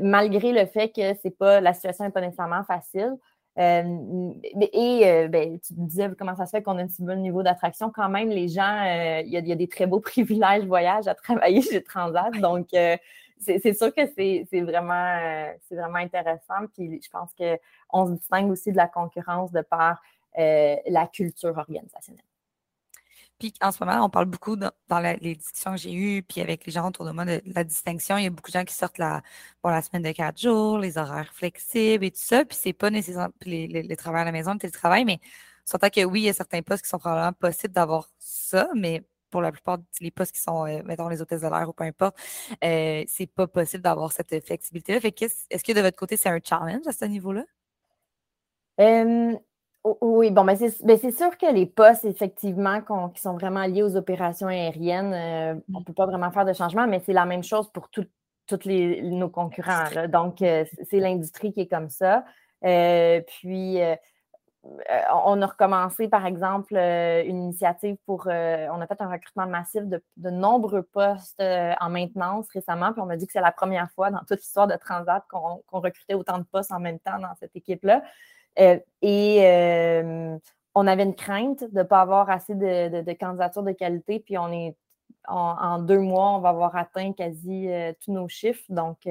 malgré 0.00 0.52
le 0.52 0.66
fait 0.66 0.90
que 0.90 1.14
c'est 1.22 1.36
pas 1.36 1.60
la 1.60 1.72
situation 1.72 2.04
n'est 2.04 2.10
pas 2.10 2.20
nécessairement 2.20 2.62
facile. 2.64 3.16
Euh, 3.58 4.32
et 4.72 5.02
euh, 5.06 5.28
ben, 5.28 5.60
tu 5.60 5.74
me 5.74 5.86
disais 5.86 6.10
comment 6.18 6.34
ça 6.34 6.46
se 6.46 6.50
fait 6.50 6.62
qu'on 6.62 6.76
a 6.78 6.82
un 6.82 6.88
si 6.88 7.02
bon 7.02 7.20
niveau 7.20 7.42
d'attraction. 7.42 7.90
Quand 7.90 8.08
même, 8.08 8.28
les 8.28 8.48
gens, 8.48 8.84
euh, 8.84 9.22
il 9.24 9.30
y, 9.30 9.52
a 9.52 9.54
des 9.54 9.68
très 9.68 9.86
beaux 9.86 10.00
privilèges 10.00 10.64
voyage 10.64 11.06
à 11.06 11.14
travailler 11.14 11.62
chez 11.62 11.82
Transat. 11.82 12.32
Donc, 12.40 12.68
c'est 13.38 13.74
sûr 13.74 13.94
que 13.94 14.02
c'est 14.16 14.60
vraiment, 14.62 15.50
vraiment 15.70 15.96
intéressant. 15.96 16.66
Puis 16.74 17.00
je 17.02 17.10
pense 17.10 17.30
qu'on 17.34 18.06
se 18.06 18.12
distingue 18.12 18.50
aussi 18.50 18.72
de 18.72 18.76
la 18.76 18.88
concurrence 18.88 19.52
de 19.52 19.60
par 19.60 20.02
la 20.36 21.06
culture 21.12 21.56
organisationnelle. 21.56 22.24
Puis 23.38 23.52
en 23.60 23.72
ce 23.72 23.84
moment, 23.84 24.04
on 24.04 24.10
parle 24.10 24.26
beaucoup 24.26 24.56
dans, 24.56 24.70
les 25.20 25.34
discussions 25.34 25.72
que 25.72 25.76
j'ai 25.78 25.92
eues, 25.92 26.22
puis 26.22 26.40
avec 26.40 26.66
les 26.66 26.72
gens 26.72 26.88
autour 26.88 27.04
de 27.04 27.10
moi 27.10 27.24
de, 27.24 27.42
la 27.46 27.64
distinction. 27.64 28.16
Il 28.16 28.24
y 28.24 28.26
a 28.26 28.30
beaucoup 28.30 28.50
de 28.50 28.58
gens 28.58 28.64
qui 28.64 28.74
sortent 28.74 28.98
la, 28.98 29.22
pour 29.60 29.70
la 29.70 29.82
semaine 29.82 30.02
de 30.02 30.12
quatre 30.12 30.40
jours, 30.40 30.78
les 30.78 30.98
horaires 30.98 31.32
flexibles 31.32 32.04
et 32.04 32.10
tout 32.10 32.20
ça. 32.20 32.44
Puis 32.44 32.56
c'est 32.60 32.72
pas 32.72 32.90
nécessairement 32.90 33.34
les, 33.44 33.66
les, 33.66 33.96
travailleurs 33.96 34.22
à 34.22 34.24
la 34.26 34.32
maison, 34.32 34.52
le 34.52 34.58
télétravail, 34.58 35.04
mais 35.04 35.20
surtout 35.64 35.88
que 35.90 36.04
oui, 36.04 36.22
il 36.22 36.24
y 36.24 36.28
a 36.28 36.32
certains 36.32 36.62
postes 36.62 36.84
qui 36.84 36.88
sont 36.90 36.98
probablement 36.98 37.32
possibles 37.32 37.74
d'avoir 37.74 38.08
ça, 38.18 38.68
mais 38.74 39.02
pour 39.30 39.42
la 39.42 39.50
plupart 39.50 39.78
des 40.00 40.10
postes 40.12 40.32
qui 40.32 40.40
sont, 40.40 40.64
mettons, 40.84 41.08
les 41.08 41.20
hôtesses 41.20 41.40
de 41.42 41.48
l'air 41.48 41.68
ou 41.68 41.72
peu 41.72 41.84
importe, 41.84 42.16
c'est 42.62 43.30
pas 43.34 43.48
possible 43.48 43.82
d'avoir 43.82 44.12
cette 44.12 44.44
flexibilité-là. 44.46 45.00
Fait 45.00 45.22
est-ce 45.22 45.64
que 45.64 45.72
de 45.72 45.80
votre 45.80 45.96
côté, 45.96 46.16
c'est 46.16 46.28
un 46.28 46.38
challenge 46.42 46.86
à 46.86 46.92
ce 46.92 47.04
niveau-là? 47.06 47.44
Oui, 49.84 50.30
bon, 50.30 50.44
mais 50.44 50.56
ben, 50.82 50.98
c'est 50.98 51.10
sûr 51.10 51.36
que 51.36 51.52
les 51.52 51.66
postes, 51.66 52.06
effectivement, 52.06 52.80
qui 53.14 53.20
sont 53.20 53.34
vraiment 53.34 53.64
liés 53.64 53.82
aux 53.82 53.96
opérations 53.96 54.46
aériennes, 54.46 55.62
on 55.68 55.72
ne 55.72 55.80
mmh. 55.80 55.84
peut 55.84 55.92
pas 55.92 56.06
vraiment 56.06 56.30
faire 56.30 56.46
de 56.46 56.54
changement, 56.54 56.86
mais 56.86 57.02
c'est 57.04 57.12
la 57.12 57.26
même 57.26 57.44
chose 57.44 57.70
pour 57.70 57.90
tous 57.90 58.06
nos 58.48 59.28
concurrents. 59.28 59.84
Donc, 60.08 60.36
c'est 60.38 61.00
l'industrie 61.00 61.52
qui 61.52 61.60
est 61.60 61.66
comme 61.66 61.90
ça. 61.90 62.24
puis, 62.62 63.78
on 65.12 65.42
a 65.42 65.46
recommencé, 65.46 66.08
par 66.08 66.24
exemple, 66.24 66.74
une 66.74 67.42
initiative 67.44 67.96
pour. 68.06 68.26
on 68.26 68.80
a 68.80 68.86
fait 68.86 69.02
un 69.02 69.10
recrutement 69.10 69.46
massif 69.46 69.82
de, 69.84 70.30
nombreux 70.30 70.82
postes 70.82 71.42
en 71.42 71.90
maintenance 71.90 72.48
récemment, 72.50 72.92
puis 72.92 73.02
on 73.02 73.06
m'a 73.06 73.16
dit 73.16 73.26
que 73.26 73.32
c'est 73.32 73.40
la 73.40 73.52
première 73.52 73.90
fois 73.90 74.10
dans 74.10 74.20
toute 74.20 74.38
l'histoire 74.38 74.66
de 74.66 74.76
Transat 74.76 75.22
qu'on 75.28 75.62
recrutait 75.72 76.14
autant 76.14 76.38
de 76.38 76.44
postes 76.44 76.72
en 76.72 76.80
même 76.80 76.98
temps 77.00 77.18
dans 77.18 77.34
cette 77.38 77.54
équipe-là. 77.54 78.02
Et 78.56 80.40
on 80.74 80.86
avait 80.86 81.04
une 81.04 81.14
crainte 81.14 81.64
de 81.64 81.78
ne 81.78 81.82
pas 81.82 82.00
avoir 82.00 82.30
assez 82.30 82.54
de, 82.54 83.12
candidatures 83.14 83.62
de 83.62 83.72
qualité, 83.72 84.20
puis 84.20 84.38
on 84.38 84.50
est 84.52 84.76
en, 85.26 85.78
deux 85.78 86.00
mois, 86.00 86.36
on 86.36 86.40
va 86.40 86.50
avoir 86.50 86.76
atteint 86.76 87.12
quasi 87.12 87.68
tous 88.04 88.12
nos 88.12 88.28
chiffres. 88.28 88.64
Donc, 88.68 89.06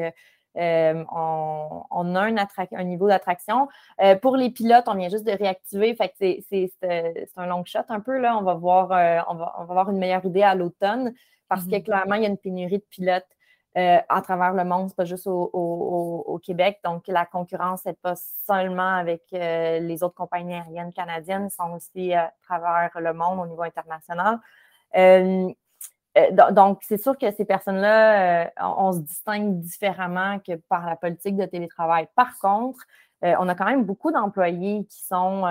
euh, 0.57 1.03
on, 1.11 2.15
a 2.15 2.21
un, 2.21 2.83
niveau 2.83 3.07
d'attraction. 3.07 3.67
Euh, 4.01 4.15
pour 4.15 4.37
les 4.37 4.51
pilotes, 4.51 4.85
on 4.87 4.95
vient 4.95 5.09
juste 5.09 5.25
de 5.25 5.31
réactiver. 5.31 5.95
Fait 5.95 6.13
c'est 6.19 7.29
un 7.37 7.47
long 7.47 7.63
shot 7.65 7.79
un 7.89 7.99
peu. 7.99 8.19
Là. 8.19 8.37
On, 8.37 8.43
va 8.43 8.53
voir, 8.53 8.91
euh, 8.91 9.19
on, 9.29 9.35
va, 9.35 9.45
avoir 9.57 9.89
une 9.89 9.97
meilleure 9.97 10.25
idée 10.25 10.43
à 10.43 10.55
l'automne 10.55 11.13
parce 11.47 11.65
que 11.65 11.75
mhm. 11.75 11.83
clairement, 11.83 12.15
il 12.15 12.23
y 12.23 12.25
a 12.25 12.29
une 12.29 12.37
pénurie 12.37 12.77
de 12.77 12.85
pilotes 12.89 13.27
à 13.75 14.21
travers 14.21 14.53
le 14.53 14.63
monde, 14.63 14.93
pas 14.93 15.05
juste 15.05 15.27
au, 15.27 16.39
Québec. 16.43 16.79
Donc, 16.83 17.07
la 17.07 17.25
concurrence 17.25 17.85
n'est 17.85 17.93
pas 17.93 18.15
seulement 18.45 18.95
avec 18.95 19.23
les 19.31 20.03
autres 20.03 20.15
compagnies 20.15 20.55
aériennes 20.55 20.93
canadiennes, 20.93 21.49
sont 21.49 21.71
aussi 21.73 22.13
à 22.13 22.33
travers 22.43 22.91
le 22.95 23.13
monde 23.13 23.39
au 23.39 23.47
niveau 23.47 23.63
international. 23.63 24.39
Euh, 26.17 26.51
donc, 26.51 26.81
c'est 26.83 27.01
sûr 27.01 27.17
que 27.17 27.31
ces 27.31 27.45
personnes-là, 27.45 28.45
euh, 28.45 28.49
on, 28.59 28.93
se 28.93 28.99
distingue 28.99 29.59
différemment 29.59 30.39
que 30.39 30.55
par 30.69 30.85
la 30.85 30.95
politique 30.95 31.35
de 31.35 31.45
télétravail. 31.45 32.07
Par 32.15 32.37
contre, 32.39 32.79
euh, 33.23 33.35
on 33.39 33.47
a 33.47 33.55
quand 33.55 33.65
même 33.65 33.83
beaucoup 33.83 34.11
d'employés 34.11 34.85
qui 34.85 35.03
sont, 35.03 35.43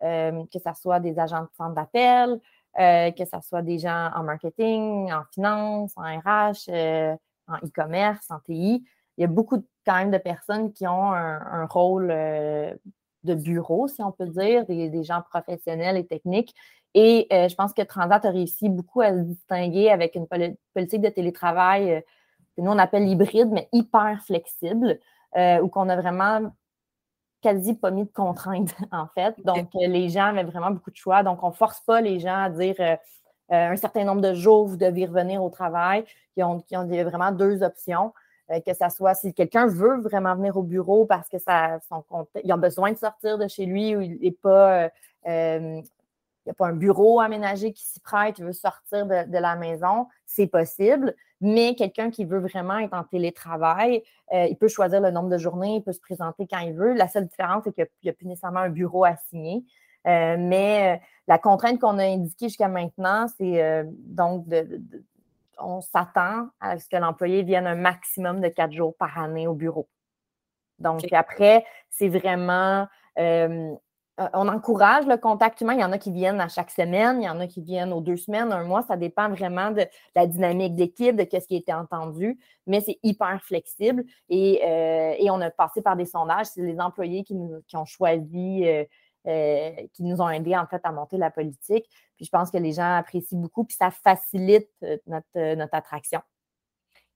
que 0.00 0.58
ce 0.58 0.70
soit 0.80 1.00
des 1.00 1.18
agents 1.18 1.42
de 1.42 1.48
centre 1.56 1.74
d'appel, 1.74 2.38
que 2.76 3.24
ce 3.24 3.40
soit 3.40 3.62
des 3.62 3.78
gens 3.78 4.10
en 4.14 4.22
marketing, 4.24 5.12
en 5.12 5.22
finance, 5.32 5.92
en 5.96 6.02
RH, 6.02 7.16
en 7.48 7.56
e-commerce, 7.56 8.30
en 8.30 8.40
TI. 8.40 8.84
Il 9.16 9.20
y 9.20 9.24
a 9.24 9.28
beaucoup 9.28 9.64
quand 9.86 9.94
même 9.96 10.10
de 10.10 10.18
personnes 10.18 10.72
qui 10.72 10.86
ont 10.86 11.12
un, 11.12 11.66
rôle 11.66 12.08
de 12.08 13.34
bureau, 13.34 13.86
si 13.86 14.02
on 14.02 14.12
peut 14.12 14.26
dire, 14.26 14.66
des, 14.66 15.04
gens 15.04 15.22
professionnels 15.30 15.96
et 15.96 16.06
techniques 16.06 16.54
et 16.94 17.26
euh, 17.32 17.48
je 17.48 17.54
pense 17.56 17.72
que 17.74 17.82
Transat 17.82 18.24
a 18.24 18.30
réussi 18.30 18.68
beaucoup 18.68 19.00
à 19.00 19.10
se 19.10 19.18
distinguer 19.18 19.90
avec 19.90 20.14
une 20.14 20.26
politique 20.28 21.02
de 21.02 21.08
télétravail 21.08 21.92
euh, 21.92 22.00
que 22.56 22.62
nous, 22.62 22.70
on 22.70 22.78
appelle 22.78 23.08
hybride, 23.08 23.50
mais 23.50 23.68
hyper 23.72 24.22
flexible, 24.24 25.00
euh, 25.36 25.60
où 25.60 25.68
qu'on 25.68 25.88
a 25.88 25.96
vraiment 25.96 26.52
quasi 27.42 27.74
pas 27.74 27.90
mis 27.90 28.04
de 28.04 28.12
contraintes, 28.12 28.74
en 28.92 29.08
fait. 29.08 29.34
Donc, 29.44 29.70
les 29.74 30.08
gens 30.08 30.26
avaient 30.26 30.44
vraiment 30.44 30.70
beaucoup 30.70 30.92
de 30.92 30.96
choix. 30.96 31.24
Donc, 31.24 31.42
on 31.42 31.48
ne 31.48 31.54
force 31.54 31.80
pas 31.80 32.00
les 32.00 32.20
gens 32.20 32.44
à 32.44 32.48
dire 32.48 32.76
un 33.50 33.76
certain 33.76 34.04
nombre 34.04 34.22
de 34.22 34.34
jours, 34.34 34.66
vous 34.66 34.76
devez 34.76 35.06
revenir 35.06 35.42
au 35.42 35.50
travail. 35.50 36.04
Ils 36.36 36.44
ont, 36.44 36.62
ont 36.72 36.86
vraiment 36.86 37.30
deux 37.30 37.62
options. 37.62 38.12
que 38.48 38.72
ce 38.74 38.88
soit 38.90 39.14
si 39.14 39.34
quelqu'un 39.34 39.66
veut 39.66 40.00
vraiment 40.00 40.34
venir 40.34 40.56
au 40.56 40.62
bureau 40.62 41.04
parce 41.04 41.28
que 41.28 41.38
ça, 41.38 41.78
son, 41.88 42.04
a 42.48 42.56
besoin 42.56 42.92
de 42.92 42.98
sortir 42.98 43.38
de 43.38 43.46
chez 43.46 43.66
lui 43.66 43.96
ou 43.96 44.00
il 44.00 44.18
n'est 44.20 44.30
pas 44.30 44.90
n'y 46.46 46.50
a 46.50 46.54
pas 46.54 46.66
un 46.66 46.74
bureau 46.74 47.20
aménagé 47.20 47.72
qui 47.72 47.84
s'y 47.84 48.00
prête, 48.00 48.38
il 48.38 48.44
veut 48.44 48.52
sortir 48.52 49.06
de, 49.06 49.38
la 49.38 49.56
maison, 49.56 50.08
c'est 50.26 50.46
possible. 50.46 51.14
Mais 51.40 51.74
quelqu'un 51.74 52.10
qui 52.10 52.24
veut 52.24 52.38
vraiment 52.38 52.78
être 52.78 52.94
en 52.94 53.04
télétravail, 53.04 54.02
euh, 54.32 54.46
il 54.48 54.56
peut 54.56 54.68
choisir 54.68 55.00
le 55.00 55.10
nombre 55.10 55.28
de 55.28 55.38
journées, 55.38 55.76
il 55.76 55.82
peut 55.82 55.92
se 55.92 56.00
présenter 56.00 56.46
quand 56.50 56.58
il 56.58 56.74
veut. 56.74 56.94
La 56.94 57.08
seule 57.08 57.26
différence, 57.26 57.64
c'est 57.64 57.72
qu'il 57.72 57.86
n'y 58.02 58.10
a, 58.10 58.12
plus 58.12 58.26
nécessairement 58.26 58.60
un 58.60 58.70
bureau 58.70 59.04
à 59.04 59.16
signer. 59.28 59.64
Euh, 60.06 60.36
mais 60.38 60.96
euh, 60.96 61.04
la 61.28 61.38
contrainte 61.38 61.80
qu'on 61.80 61.98
a 61.98 62.04
indiquée 62.04 62.48
jusqu'à 62.48 62.68
maintenant, 62.68 63.26
c'est 63.38 63.84
donc 64.04 64.46
de, 64.46 64.82
on 65.58 65.80
s'attend 65.80 66.48
à 66.60 66.78
ce 66.78 66.88
que 66.88 66.96
l'employé 66.96 67.42
vienne 67.42 67.66
un 67.66 67.76
maximum 67.76 68.40
de 68.40 68.48
quatre 68.48 68.72
jours 68.72 68.94
par 68.96 69.18
année 69.18 69.46
au 69.46 69.54
bureau. 69.54 69.88
Donc, 70.78 71.12
après, 71.12 71.64
c'est 71.88 72.08
vraiment 72.08 72.86
euh, 74.20 74.28
on 74.32 74.46
encourage 74.46 75.06
le 75.06 75.16
contact 75.16 75.60
humain. 75.60 75.74
Il 75.74 75.80
y 75.80 75.84
en 75.84 75.90
a 75.90 75.98
qui 75.98 76.12
viennent 76.12 76.40
à 76.40 76.48
chaque 76.48 76.70
semaine, 76.70 77.20
il 77.20 77.24
y 77.24 77.28
en 77.28 77.40
a 77.40 77.48
qui 77.48 77.60
viennent 77.60 77.92
aux 77.92 78.00
deux 78.00 78.16
semaines, 78.16 78.52
un 78.52 78.62
mois. 78.62 78.82
Ça 78.82 78.96
dépend 78.96 79.28
vraiment 79.28 79.72
de, 79.72 79.84
la 80.14 80.26
dynamique 80.26 80.74
d'équipe, 80.74 81.16
de 81.16 81.22
ce 81.22 81.46
qui 81.46 81.56
a 81.56 81.58
été 81.58 81.72
entendu, 81.72 82.38
mais 82.66 82.80
c'est 82.80 82.98
hyper 83.02 83.42
flexible. 83.42 84.04
Et, 84.28 84.60
euh, 84.64 85.14
on 85.30 85.40
a 85.40 85.50
passé 85.50 85.82
par 85.82 85.96
des 85.96 86.04
sondages. 86.04 86.46
C'est 86.46 86.62
les 86.62 86.78
employés 86.78 87.24
qui, 87.24 87.34
nous, 87.34 87.60
ont 87.74 87.84
choisi, 87.84 88.62
euh, 88.64 88.84
qui 89.24 90.02
nous 90.02 90.20
ont 90.20 90.28
aidés 90.28 90.56
en 90.56 90.66
fait 90.66 90.80
à 90.84 90.92
monter 90.92 91.16
la 91.16 91.30
politique. 91.30 91.86
Puis 92.16 92.26
je 92.26 92.30
pense 92.30 92.50
que 92.50 92.58
les 92.58 92.72
gens 92.72 92.96
apprécient 92.96 93.38
beaucoup, 93.38 93.64
puis 93.64 93.76
ça 93.76 93.90
facilite 93.90 94.70
notre 95.06 95.74
attraction. 95.74 96.20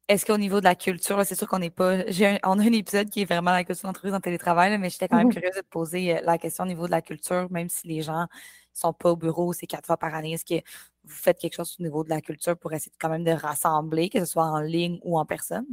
Est-ce 0.08 0.24
qu'au 0.24 0.38
niveau 0.38 0.60
de 0.60 0.64
la 0.64 0.74
culture, 0.74 1.22
c'est 1.26 1.34
sûr 1.34 1.46
qu'on 1.46 1.58
n'est 1.58 1.68
pas. 1.68 1.98
on 2.44 2.58
a 2.58 2.62
un 2.62 2.72
épisode 2.72 3.10
qui 3.10 3.20
est 3.20 3.24
vraiment 3.26 3.50
la 3.50 3.62
culture 3.62 3.86
d'entreprise 3.86 4.14
en 4.14 4.20
télétravail, 4.20 4.76
mais 4.78 4.88
j'étais 4.88 5.06
quand 5.06 5.18
même 5.18 5.28
mmh 5.28 5.34
curieuse 5.34 5.54
de 5.54 5.60
te 5.60 5.66
poser 5.66 6.16
euh, 6.16 6.20
la 6.24 6.38
question 6.38 6.64
au 6.64 6.66
niveau 6.66 6.86
de 6.86 6.90
la 6.90 7.02
culture, 7.02 7.46
même 7.50 7.68
si 7.68 7.86
les 7.86 8.00
gens 8.00 8.22
ne 8.22 8.26
sont 8.72 8.94
pas 8.94 9.10
au 9.10 9.16
bureau, 9.16 9.52
c'est 9.52 9.66
quatre 9.66 9.84
fois 9.84 9.98
par 9.98 10.14
année. 10.14 10.32
Est-ce 10.32 10.46
que 10.46 10.66
vous 11.04 11.14
faites 11.14 11.38
quelque 11.38 11.56
chose 11.56 11.76
au 11.78 11.82
niveau 11.82 12.04
de 12.04 12.08
la 12.08 12.22
culture 12.22 12.56
pour 12.56 12.72
essayer 12.72 12.90
quand 12.98 13.10
même 13.10 13.24
de 13.24 13.32
rassembler, 13.32 14.08
que 14.08 14.18
ce 14.20 14.24
soit 14.24 14.46
en 14.46 14.60
ligne 14.60 14.98
ou 15.02 15.18
en 15.18 15.26
personne? 15.26 15.66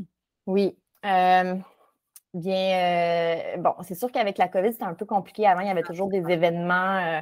Oui. 0.45 0.75
Bien, 2.35 3.55
euh, 3.55 3.57
bon, 3.57 3.73
c'est 3.83 3.95
sûr 3.95 4.11
qu'avec 4.11 4.37
la 4.37 4.47
COVID, 4.47 4.73
c'était 4.73 4.83
un 4.83 4.93
peu 4.93 5.05
compliqué. 5.05 5.47
Avant, 5.47 5.61
il 5.61 5.67
y 5.67 5.71
avait 5.71 5.83
toujours 5.83 6.09
des 6.09 6.23
événements. 6.29 6.97
Euh, 6.97 7.21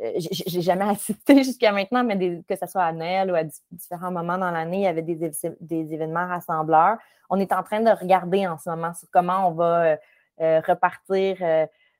euh, 0.00 0.12
j'ai 0.18 0.60
jamais 0.60 0.84
assisté 0.90 1.42
jusqu'à 1.44 1.72
maintenant, 1.72 2.04
mais 2.04 2.42
que 2.48 2.56
ce 2.56 2.66
soit 2.66 2.82
à 2.82 2.92
Noël 2.92 3.30
ou 3.30 3.34
à 3.34 3.44
différents 3.70 4.10
moments 4.10 4.38
dans 4.38 4.50
l'année, 4.50 4.78
il 4.78 4.82
y 4.82 4.86
avait 4.86 5.02
des, 5.02 5.30
des, 5.60 5.94
événements 5.94 6.26
rassembleurs. 6.26 6.98
On 7.30 7.38
est 7.38 7.52
en 7.52 7.62
train 7.62 7.80
de 7.80 7.90
regarder 7.90 8.46
en 8.46 8.58
ce 8.58 8.68
moment 8.70 8.94
sur 8.94 9.08
comment 9.12 9.48
on 9.48 9.52
va 9.52 9.96
euh, 10.40 10.60
repartir, 10.66 11.36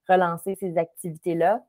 relancer 0.08 0.56
ces 0.56 0.78
activités-là. 0.78 1.60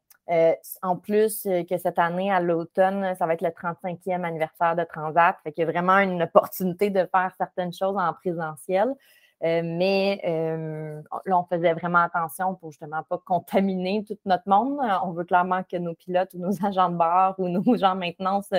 en 0.82 0.96
plus 0.96 1.44
que 1.44 1.78
cette 1.78 2.00
année, 2.00 2.32
à 2.32 2.40
l'automne, 2.40 3.16
ça 3.18 3.26
va 3.26 3.34
être 3.34 3.42
le 3.42 3.50
35e 3.50 4.24
anniversaire 4.24 4.76
de 4.76 4.84
Transat. 4.84 5.36
Fait 5.44 5.52
qu'il 5.52 5.66
y 5.66 5.68
a 5.68 5.72
vraiment 5.72 5.98
une 5.98 6.24
opportunité 6.24 6.90
de 6.90 7.06
faire 7.12 7.34
certaines 7.38 7.74
choses 7.74 7.98
en 7.98 8.14
présentiel. 8.14 8.96
Euh, 9.44 9.62
mais 9.64 10.22
euh, 10.26 11.02
là, 11.26 11.40
on 11.40 11.46
faisait 11.46 11.74
vraiment 11.74 12.00
attention 12.00 12.56
pour 12.56 12.72
justement 12.72 13.04
pas 13.04 13.18
contaminer 13.20 14.04
tout 14.06 14.18
notre 14.26 14.48
monde. 14.48 14.80
Euh, 14.84 14.96
on 15.04 15.12
veut 15.12 15.24
clairement 15.24 15.64
que 15.64 15.78
nos 15.78 15.94
pilotes 15.94 16.34
ou 16.34 16.40
nos 16.40 16.52
agents 16.66 16.90
de 16.90 16.98
bord 16.98 17.36
ou 17.38 17.48
nos 17.48 17.78
gens 17.78 17.96
de 17.96 18.00
maintenance 18.00 18.50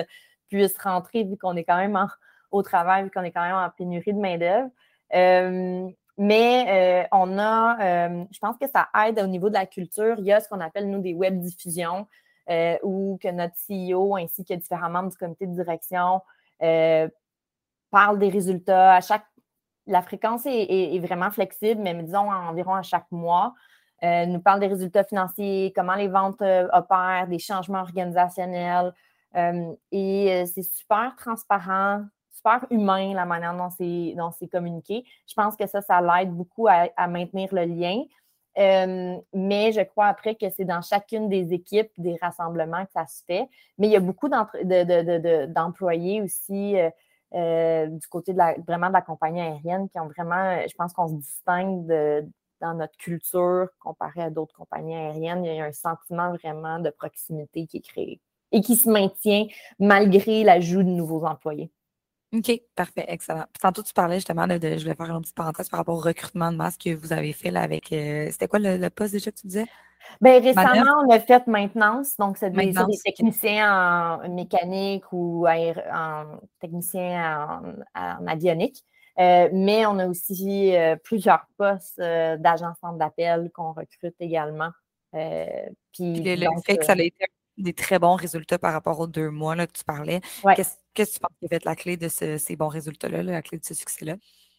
puissent 0.49 0.77
rentrer 0.79 1.23
vu 1.23 1.37
qu'on 1.37 1.55
est 1.55 1.63
quand 1.63 1.77
même 1.77 1.97
au 2.51 2.63
travail, 2.63 3.03
vu 3.03 3.11
qu'on 3.11 3.23
est 3.23 3.31
quand 3.31 3.43
même 3.43 3.55
en 3.55 3.69
pénurie 3.69 4.13
de 4.13 4.19
main-d'œuvre. 4.19 4.69
mais 6.17 7.07
on 7.11 7.39
a, 7.39 8.09
je 8.31 8.39
pense 8.39 8.57
que 8.57 8.67
ça 8.67 8.89
aide 9.05 9.19
au 9.19 9.27
niveau 9.27 9.49
de 9.49 9.53
la 9.53 9.65
culture. 9.65 10.15
Il 10.17 10.25
y 10.25 10.33
a 10.33 10.41
ce 10.41 10.49
qu'on 10.49 10.59
appelle, 10.59 10.89
nous, 10.89 11.01
des 11.01 11.13
web 11.13 11.39
diffusions 11.39 12.07
où 12.83 13.17
que 13.21 13.29
notre 13.29 13.55
CEO 13.67 14.17
ainsi 14.17 14.43
que 14.43 14.53
différents 14.55 14.89
membres 14.89 15.09
du 15.11 15.17
comité 15.17 15.47
de 15.47 15.53
direction 15.53 16.21
parlent 17.91 18.19
des 18.19 18.29
résultats. 18.29 18.95
À 18.95 19.01
chaque 19.01 19.25
la 19.91 20.01
fréquence 20.01 20.43
est, 20.45 20.99
vraiment 20.99 21.29
flexible, 21.31 21.81
mais 21.81 21.93
disons 21.93 22.31
environ 22.31 22.73
à 22.73 22.81
chaque 22.81 23.11
mois. 23.11 23.53
Euh, 24.03 24.25
nous 24.25 24.39
parle 24.39 24.59
des 24.59 24.67
résultats 24.67 25.03
financiers, 25.03 25.71
comment 25.75 25.93
les 25.93 26.07
ventes 26.07 26.41
euh, 26.41 26.67
opèrent, 26.73 27.27
des 27.27 27.37
changements 27.37 27.81
organisationnels. 27.81 28.93
Euh, 29.35 29.73
et 29.91 30.43
c'est 30.47 30.63
super 30.63 31.13
transparent, 31.17 32.03
super 32.31 32.65
humain 32.71 33.13
la 33.13 33.25
manière 33.25 33.55
dont 33.55 33.69
c'est, 33.69 34.47
communiqué. 34.47 35.05
Je 35.27 35.33
pense 35.35 35.55
que 35.55 35.67
ça, 35.67 35.81
ça 35.81 36.01
l'aide 36.01 36.31
beaucoup 36.31 36.67
à, 36.67 37.07
maintenir 37.07 37.49
le 37.51 37.65
lien. 37.65 38.01
mais 39.33 39.71
je 39.71 39.83
crois 39.83 40.07
après 40.07 40.35
que 40.35 40.49
c'est 40.49 40.65
dans 40.65 40.81
chacune 40.81 41.29
des 41.29 41.53
équipes, 41.53 41.91
des 41.97 42.17
rassemblements 42.21 42.85
que 42.85 42.91
ça 42.93 43.05
se 43.05 43.23
fait. 43.25 43.47
Mais 43.77 43.87
il 43.87 43.91
y 43.91 43.97
a 43.97 44.01
beaucoup 44.01 44.29
d'employés 44.29 46.21
aussi 46.23 46.75
euh, 47.33 47.87
du 47.87 48.07
côté 48.07 48.33
de 48.33 48.37
la, 48.37 48.55
vraiment 48.67 48.87
de 48.87 48.93
la 48.93 49.01
compagnie 49.01 49.41
aérienne 49.41 49.89
qui 49.89 49.99
ont 49.99 50.07
vraiment, 50.07 50.59
je 50.67 50.75
pense 50.75 50.93
qu'on 50.93 51.07
se 51.07 51.13
distingue 51.15 51.87
dans 52.61 52.73
notre 52.75 52.95
culture 52.97 53.67
comparé 53.79 54.21
à 54.21 54.29
d'autres 54.29 54.55
compagnies 54.55 54.95
aériennes. 54.95 55.43
Il 55.45 55.55
y 55.55 55.59
a 55.59 55.65
un 55.65 55.71
sentiment 55.71 56.33
vraiment 56.33 56.79
de 56.79 56.89
proximité 56.89 57.65
qui 57.67 57.77
est 57.77 57.81
créé. 57.81 58.21
et 58.53 58.61
qui 58.61 58.75
se 58.75 58.89
maintient 58.89 59.47
malgré 59.79 60.43
l'ajout 60.43 60.83
de 60.83 60.89
nouveaux 60.89 61.25
employés. 61.25 61.71
OK, 62.33 62.61
parfait, 62.75 63.05
excellent. 63.09 63.45
tantôt, 63.59 63.83
tu 63.83 63.93
parlais 63.93 64.15
justement 64.15 64.47
de, 64.47 64.53
je 64.53 64.85
vais 64.85 64.95
faire 64.95 65.09
une 65.11 65.21
petite 65.21 65.35
parenthèse 65.35 65.67
par 65.67 65.79
rapport 65.79 65.95
au 65.95 65.99
recrutement 65.99 66.51
de 66.51 66.55
masse 66.55 66.77
que 66.77 66.95
vous 66.95 67.11
avez 67.11 67.33
fait 67.33 67.51
là, 67.51 67.61
avec. 67.61 67.91
Euh, 67.91 68.29
c'était 68.31 68.47
quoi 68.47 68.59
le, 68.59 68.89
poste 68.89 69.11
déjà 69.11 69.31
que 69.31 69.37
tu 69.37 69.47
disais? 69.47 69.65
Bien, 70.19 70.39
récemment, 70.39 71.03
on 71.05 71.11
a 71.11 71.19
fait 71.19 71.47
maintenance, 71.47 72.15
donc 72.17 72.37
c'est 72.37 72.51
des, 72.51 72.73
techniciens 73.03 74.19
en 74.23 74.29
mécanique 74.29 75.05
ou 75.11 75.47
en 75.47 76.25
technicien 76.59 77.73
en, 77.95 78.27
avionique. 78.27 78.83
Euh, 79.19 79.49
mais 79.51 79.85
on 79.85 79.99
a 79.99 80.07
aussi 80.07 80.75
euh, 80.75 80.95
plusieurs 81.03 81.45
postes 81.57 81.99
d'agents 81.99 82.73
centre 82.79 82.97
d'appel 82.97 83.51
qu'on 83.53 83.73
recrute 83.73 84.15
également. 84.19 84.69
puis, 85.11 86.21
le, 86.23 86.47
fait 86.65 86.77
que 86.77 86.85
ça 86.85 86.93
a 86.93 87.01
été 87.01 87.25
des 87.57 87.73
très 87.73 87.99
bons 87.99 88.15
résultats 88.15 88.57
par 88.57 88.73
rapport 88.73 88.99
aux 88.99 89.07
deux 89.07 89.29
mois 89.29 89.55
là, 89.55 89.67
que 89.67 89.73
tu 89.73 89.83
parlais. 89.83 90.21
Qu'est-ce 90.55 90.75
que 90.93 91.03
tu 91.03 91.19
penses 91.19 91.31
qui 91.39 91.47
va 91.49 91.57
être 91.57 91.65
la 91.65 91.75
clé 91.75 91.97
de 91.97 92.07
ces 92.07 92.55
bons 92.55 92.67
résultats-là, 92.67 93.23
la 93.23 93.41
clé 93.41 93.57
de 93.57 93.65
ce 93.65 93.73
succès-là? 93.73 94.15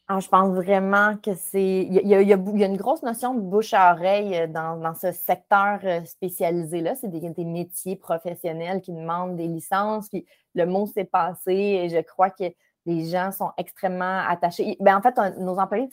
Ah, 0.09 0.18
je 0.20 0.28
pense 0.28 0.53
vraiment 0.55 1.16
que 1.16 1.34
c'est. 1.34 1.86
Il 1.88 2.09
y, 2.09 2.14
a, 2.14 2.20
une 2.20 2.76
grosse 2.76 3.03
notion 3.03 3.34
de 3.34 3.40
bouche 3.40 3.72
à 3.72 3.94
oreille 3.94 4.36
euh, 4.36 4.46
dans, 4.48 4.94
ce 4.94 5.12
secteur 5.12 5.78
euh, 5.84 6.05
spécialisé-là. 6.05 6.96
C'est 6.96 7.09
des, 7.09 7.44
métiers 7.44 7.96
professionnels 7.96 8.82
qui 8.82 8.92
demandent 8.92 9.36
des 9.36 9.46
licences. 9.46 10.09
Puis 10.09 10.26
le 10.55 10.66
mot 10.66 10.86
s'est 10.86 11.05
passé 11.05 11.53
et 11.53 11.88
je 11.88 12.00
crois 12.00 12.30
que 12.30 12.44
les 12.84 13.07
gens 13.07 13.30
sont 13.30 13.53
extrêmement 13.57 14.24
attachés. 14.28 14.76
Ben, 14.80 14.96
en 14.96 15.03
fait, 15.03 15.16
nos 15.38 15.57
employés, 15.59 15.88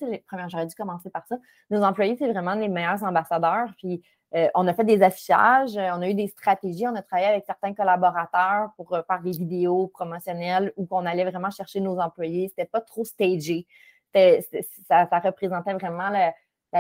j'aurais 0.49 0.66
dû 0.66 0.76
commencer 0.76 1.12
par 1.12 1.26
ça. 1.28 1.38
Nos 1.70 1.84
employés, 1.84 2.16
c'est 2.18 2.32
vraiment 2.32 2.55
les 2.55 2.68
meilleurs 2.68 3.03
ambassadeurs. 3.03 3.70
Puis 3.78 4.01
euh, 4.36 4.47
on 4.55 4.68
a 4.68 4.74
fait 4.74 4.84
des 4.84 5.03
affichages, 5.03 5.78
on 5.78 6.01
a 6.01 6.10
eu 6.10 6.16
des 6.16 6.28
stratégies, 6.28 6.88
on 6.88 6.95
a 6.95 7.03
travaillé 7.03 7.30
avec 7.30 7.45
certains 7.45 7.76
collaborateurs 7.76 8.72
pour 8.76 8.89
faire 8.89 9.22
des 9.24 9.32
vidéos 9.32 9.88
promotionnelles 9.88 10.74
où 10.78 10.88
on 10.89 11.05
allait 11.05 11.30
vraiment 11.30 11.51
chercher 11.51 11.80
nos 11.80 11.99
employés. 11.99 12.47
C'était 12.49 12.66
pas 12.66 12.82
trop 12.82 13.05
stagé. 13.05 13.68
Ça, 14.14 15.05
représentait 15.24 15.74
vraiment 15.74 16.10
la, 16.10 16.34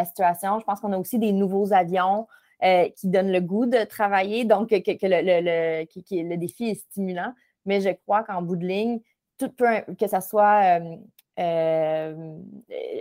situation. 0.05 0.59
Je 0.59 0.65
pense 0.65 0.79
qu'on 0.79 0.93
a 0.93 0.97
aussi 0.97 1.17
des 1.19 1.31
nouveaux 1.31 1.73
avions 1.73 2.27
qui 2.61 3.07
donnent 3.07 3.31
le 3.31 3.41
goût 3.41 3.65
de 3.65 3.83
travailler, 3.85 4.45
donc 4.45 4.69
que, 4.69 4.75
le, 4.75 5.83
le, 5.83 6.35
défi 6.35 6.69
est 6.69 6.75
stimulant. 6.75 7.33
Mais 7.65 7.81
je 7.81 7.89
crois 7.89 8.23
qu'en 8.23 8.41
bout 8.41 8.55
de 8.57 8.65
ligne, 8.65 8.99
tout 9.37 9.49
que 9.49 10.07
ce 10.07 10.19
soit 10.19 10.79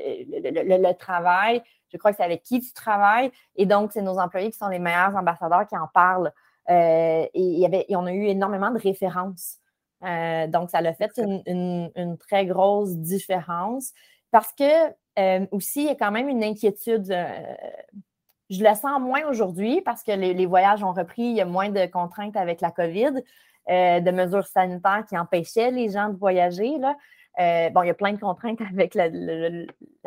le, 0.07 0.93
travail, 0.93 1.63
je 1.93 1.97
crois 1.97 2.11
que 2.13 2.19
c'est 2.19 2.25
avec 2.25 2.43
qui 2.43 2.61
tu 2.61 2.73
travailles. 2.73 3.31
Et 3.57 3.67
donc, 3.67 3.93
c'est 3.93 4.03
nos 4.03 4.19
employés 4.19 4.51
qui 4.51 4.59
sont 4.59 4.69
les 4.69 4.79
meilleurs 4.79 5.17
ambassadeurs 5.17 5.67
qui 5.67 5.77
en 5.77 5.89
parlent. 5.89 6.33
Euh, 6.71 7.27
et, 7.33 7.43
y 7.43 7.65
avait, 7.65 7.87
on 7.91 8.07
a 8.07 8.13
eu 8.13 8.27
énormément 8.27 8.71
de 8.71 8.79
références. 8.79 9.59
Euh, 10.05 10.47
donc, 10.47 10.71
ça 10.71 10.79
a 10.79 10.93
fait 10.93 11.19
une, 11.47 12.17
très 12.19 12.47
grosse 12.47 12.97
différence 12.97 13.93
parce 14.31 14.53
que 14.53 14.89
euh, 15.19 15.47
aussi, 15.51 15.83
il 15.83 15.87
y 15.87 15.91
a 15.91 15.95
quand 15.95 16.11
même 16.11 16.29
une 16.29 16.45
inquiétude. 16.45 17.07
je 18.51 18.65
le 18.65 18.75
sens 18.75 19.01
moins 19.01 19.27
aujourd'hui 19.29 19.81
parce 19.83 20.03
que 20.03 20.13
les, 20.13 20.47
voyages 20.47 20.83
ont 20.83 20.93
repris, 20.93 21.23
il 21.23 21.37
y 21.37 21.41
a 21.41 21.45
moins 21.45 21.71
de 21.71 21.87
contraintes 21.87 22.37
avec 22.37 22.61
la 22.61 22.71
COVID, 22.71 23.23
de 23.69 24.11
mesures 24.11 24.47
sanitaires 24.47 25.05
qui 25.09 25.19
empêchaient 25.19 25.71
les 25.71 25.91
gens 25.91 26.09
de 26.09 26.17
voyager. 26.17 26.79
Là. 26.79 26.97
Euh, 27.39 27.71
bon, 27.71 27.83
il 27.83 27.87
y 27.87 27.91
a 27.91 27.95
plein 27.95 28.13
de 28.13 28.19
contraintes 28.19 28.61
avec 28.73 28.95
la, 28.95 29.11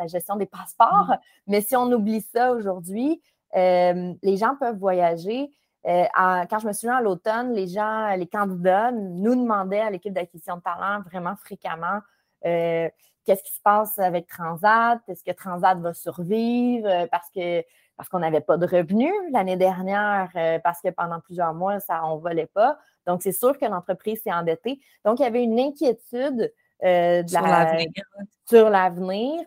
gestion 0.06 0.36
des 0.36 0.46
passeports, 0.46 1.08
mm. 1.08 1.18
mais 1.46 1.60
si 1.60 1.76
on 1.76 1.90
oublie 1.92 2.20
ça 2.20 2.52
aujourd'hui, 2.52 3.22
euh, 3.56 4.12
les 4.22 4.36
gens 4.36 4.56
peuvent 4.56 4.78
voyager. 4.78 5.50
Euh, 5.86 6.04
quand 6.14 6.58
je 6.60 6.66
me 6.68 6.72
souviens 6.72 6.96
à 6.96 7.02
l'automne, 7.02 7.52
les 7.54 7.66
gens, 7.66 8.14
les 8.14 8.26
candidats 8.26 8.92
nous 8.92 9.34
demandaient 9.34 9.80
à 9.80 9.90
l'équipe 9.90 10.12
d'acquisition 10.12 10.56
de 10.56 10.62
talent 10.62 11.02
vraiment 11.02 11.34
fréquemment 11.36 11.98
qu'est-ce 13.24 13.42
qui 13.42 13.52
se 13.52 13.60
passe 13.62 13.98
avec 13.98 14.26
Transat, 14.26 15.00
est-ce 15.08 15.24
que 15.24 15.32
Transat 15.32 15.78
va 15.78 15.94
survivre 15.94 17.06
parce 17.10 17.30
que 17.34 17.62
parce 17.96 18.08
qu'on 18.08 18.20
n'avait 18.20 18.40
pas 18.40 18.56
de 18.56 18.66
revenus 18.66 19.12
l'année 19.30 19.56
dernière, 19.56 20.30
parce 20.64 20.80
que 20.80 20.88
pendant 20.88 21.20
plusieurs 21.20 21.54
mois, 21.54 21.78
ça, 21.78 22.04
on 22.06 22.16
ne 22.16 22.20
volait 22.20 22.46
pas? 22.46 22.78
Donc, 23.06 23.22
c'est 23.22 23.32
sûr 23.32 23.56
que 23.58 23.64
l'entreprise 23.66 24.22
s'est 24.22 24.32
endettée. 24.32 24.80
Donc, 25.04 25.20
il 25.20 25.22
y 25.22 25.26
avait 25.26 25.42
une 25.42 25.58
inquiétude 25.58 26.52
euh, 26.84 27.22
sur 28.48 28.70
l'avenir. 28.70 29.44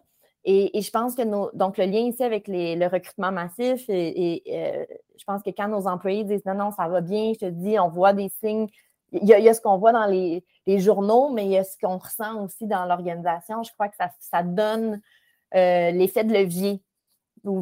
Et, 0.47 0.79
je 0.79 0.91
pense 0.91 1.15
que 1.15 1.23
nos, 1.23 1.49
donc 1.53 1.77
le 1.77 1.85
lien 1.85 2.01
ici 2.01 2.23
avec 2.23 2.45
le 2.47 2.87
recrutement 2.87 3.31
massif, 3.31 3.89
et, 3.89 4.43
euh, 4.47 4.85
je 5.17 5.23
pense 5.23 5.41
que 5.41 5.49
quand 5.49 5.67
nos 5.67 5.87
employés 5.87 6.23
disent 6.23 6.45
non, 6.45 6.53
non, 6.53 6.71
ça 6.71 6.87
va 6.87 7.01
bien, 7.01 7.33
je 7.33 7.47
te 7.47 7.49
dis, 7.49 7.79
on 7.79 7.89
voit 7.89 8.13
des 8.13 8.29
signes. 8.29 8.67
Il 9.11 9.27
y 9.27 9.33
a, 9.33 9.53
ce 9.53 9.61
qu'on 9.61 9.77
voit 9.77 9.91
dans 9.91 10.05
les, 10.05 10.43
journaux, 10.79 11.29
mais 11.29 11.45
il 11.45 11.51
y 11.51 11.57
a 11.57 11.63
ce 11.63 11.77
qu'on 11.77 11.97
ressent 11.97 12.43
aussi 12.43 12.67
dans 12.67 12.85
l'organisation. 12.85 13.63
Je 13.63 13.71
crois 13.73 13.87
que 13.87 13.95
ça, 14.19 14.43
donne 14.43 15.01
euh, 15.55 15.91
l'effet 15.91 16.23
de 16.23 16.33
levier 16.33 16.81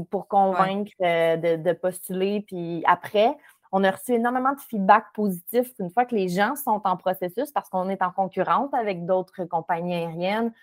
pour 0.09 0.27
convaincre 0.27 0.91
de, 0.99 1.57
de, 1.57 1.73
postuler. 1.73 2.41
Puis 2.47 2.81
après, 2.87 3.35
on 3.75 3.83
a 3.83 3.89
reçu 3.89 4.13
énormément 4.13 4.53
de 4.53 4.59
feedback 4.59 5.05
positif 5.15 5.73
une 5.79 5.89
fois 5.89 6.05
que 6.05 6.15
les 6.15 6.29
gens 6.29 6.55
sont 6.55 6.79
en 6.83 6.95
processus 6.95 7.51
parce 7.51 7.69
qu'on 7.69 7.89
est 7.89 8.03
en 8.03 8.11
concurrence 8.11 8.71
avec 8.71 9.05
d'autres 9.05 9.45
compagnies 9.45 9.95
aériennes, 9.95 10.53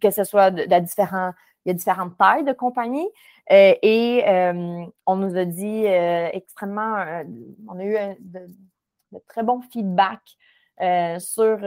que 0.00 0.10
ce 0.10 0.24
soit 0.24 0.50
de, 0.50 0.80
différents, 0.80 1.32
il 1.64 1.68
y 1.68 1.70
a 1.72 1.74
différentes 1.74 2.16
tailles 2.16 2.44
de 2.44 2.54
compagnies. 2.54 3.08
Euh, 3.52 3.74
et 3.82 4.24
euh, 4.26 4.86
on 5.04 5.16
nous 5.16 5.36
a 5.36 5.44
dit 5.44 5.86
euh, 5.86 6.30
extrêmement, 6.32 7.04
on 7.68 7.78
a 7.78 7.84
eu 7.84 8.16
de, 8.20 8.40
très 9.28 9.42
bons 9.42 9.60
feedback 9.72 10.20
sur 11.20 11.58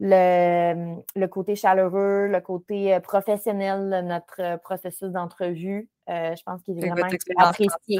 le, 0.00 1.26
côté 1.26 1.56
chaleureux, 1.56 2.28
le 2.28 2.40
côté 2.40 2.98
professionnel 3.00 3.90
de 3.90 4.00
notre 4.00 4.56
processus 4.62 5.10
d'entrevue. 5.10 5.88
je 6.08 6.42
pense 6.44 6.62
qu'il 6.62 6.78
est 6.84 6.88
vraiment 6.88 7.08
apprécié. 7.38 7.98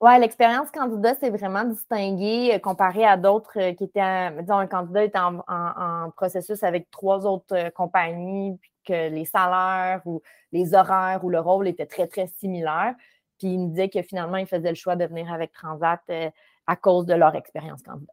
Oui, 0.00 0.12
l'expérience 0.20 0.70
candidat, 0.70 1.16
c'est 1.18 1.30
vraiment 1.30 1.64
distingué 1.64 2.54
euh, 2.54 2.58
comparé 2.60 3.04
à 3.04 3.16
d'autres 3.16 3.58
euh, 3.58 3.72
qui 3.72 3.82
étaient, 3.82 4.30
disons, 4.42 4.58
un 4.58 4.68
candidat 4.68 5.02
était 5.02 5.18
en, 5.18 6.10
processus 6.14 6.62
avec 6.62 6.88
trois 6.92 7.26
autres 7.26 7.56
euh, 7.56 7.70
compagnies, 7.70 8.56
puis 8.60 8.70
que 8.84 9.08
les 9.10 9.24
salaires 9.24 10.00
ou 10.04 10.22
les 10.52 10.72
horaires 10.72 11.24
ou 11.24 11.30
le 11.30 11.40
rôle 11.40 11.66
étaient 11.66 11.86
très, 11.86 12.06
très 12.06 12.28
similaires. 12.38 12.94
Puis 13.40 13.48
il 13.48 13.58
me 13.58 13.68
disait 13.70 13.88
que 13.88 14.00
finalement, 14.02 14.36
il 14.36 14.46
faisait 14.46 14.68
le 14.68 14.76
choix 14.76 14.94
de 14.94 15.04
venir 15.04 15.32
avec 15.32 15.52
Transat 15.52 16.00
à 16.68 16.76
cause 16.76 17.06
de 17.06 17.14
leur 17.14 17.34
expérience 17.34 17.82
candidat. 17.82 18.12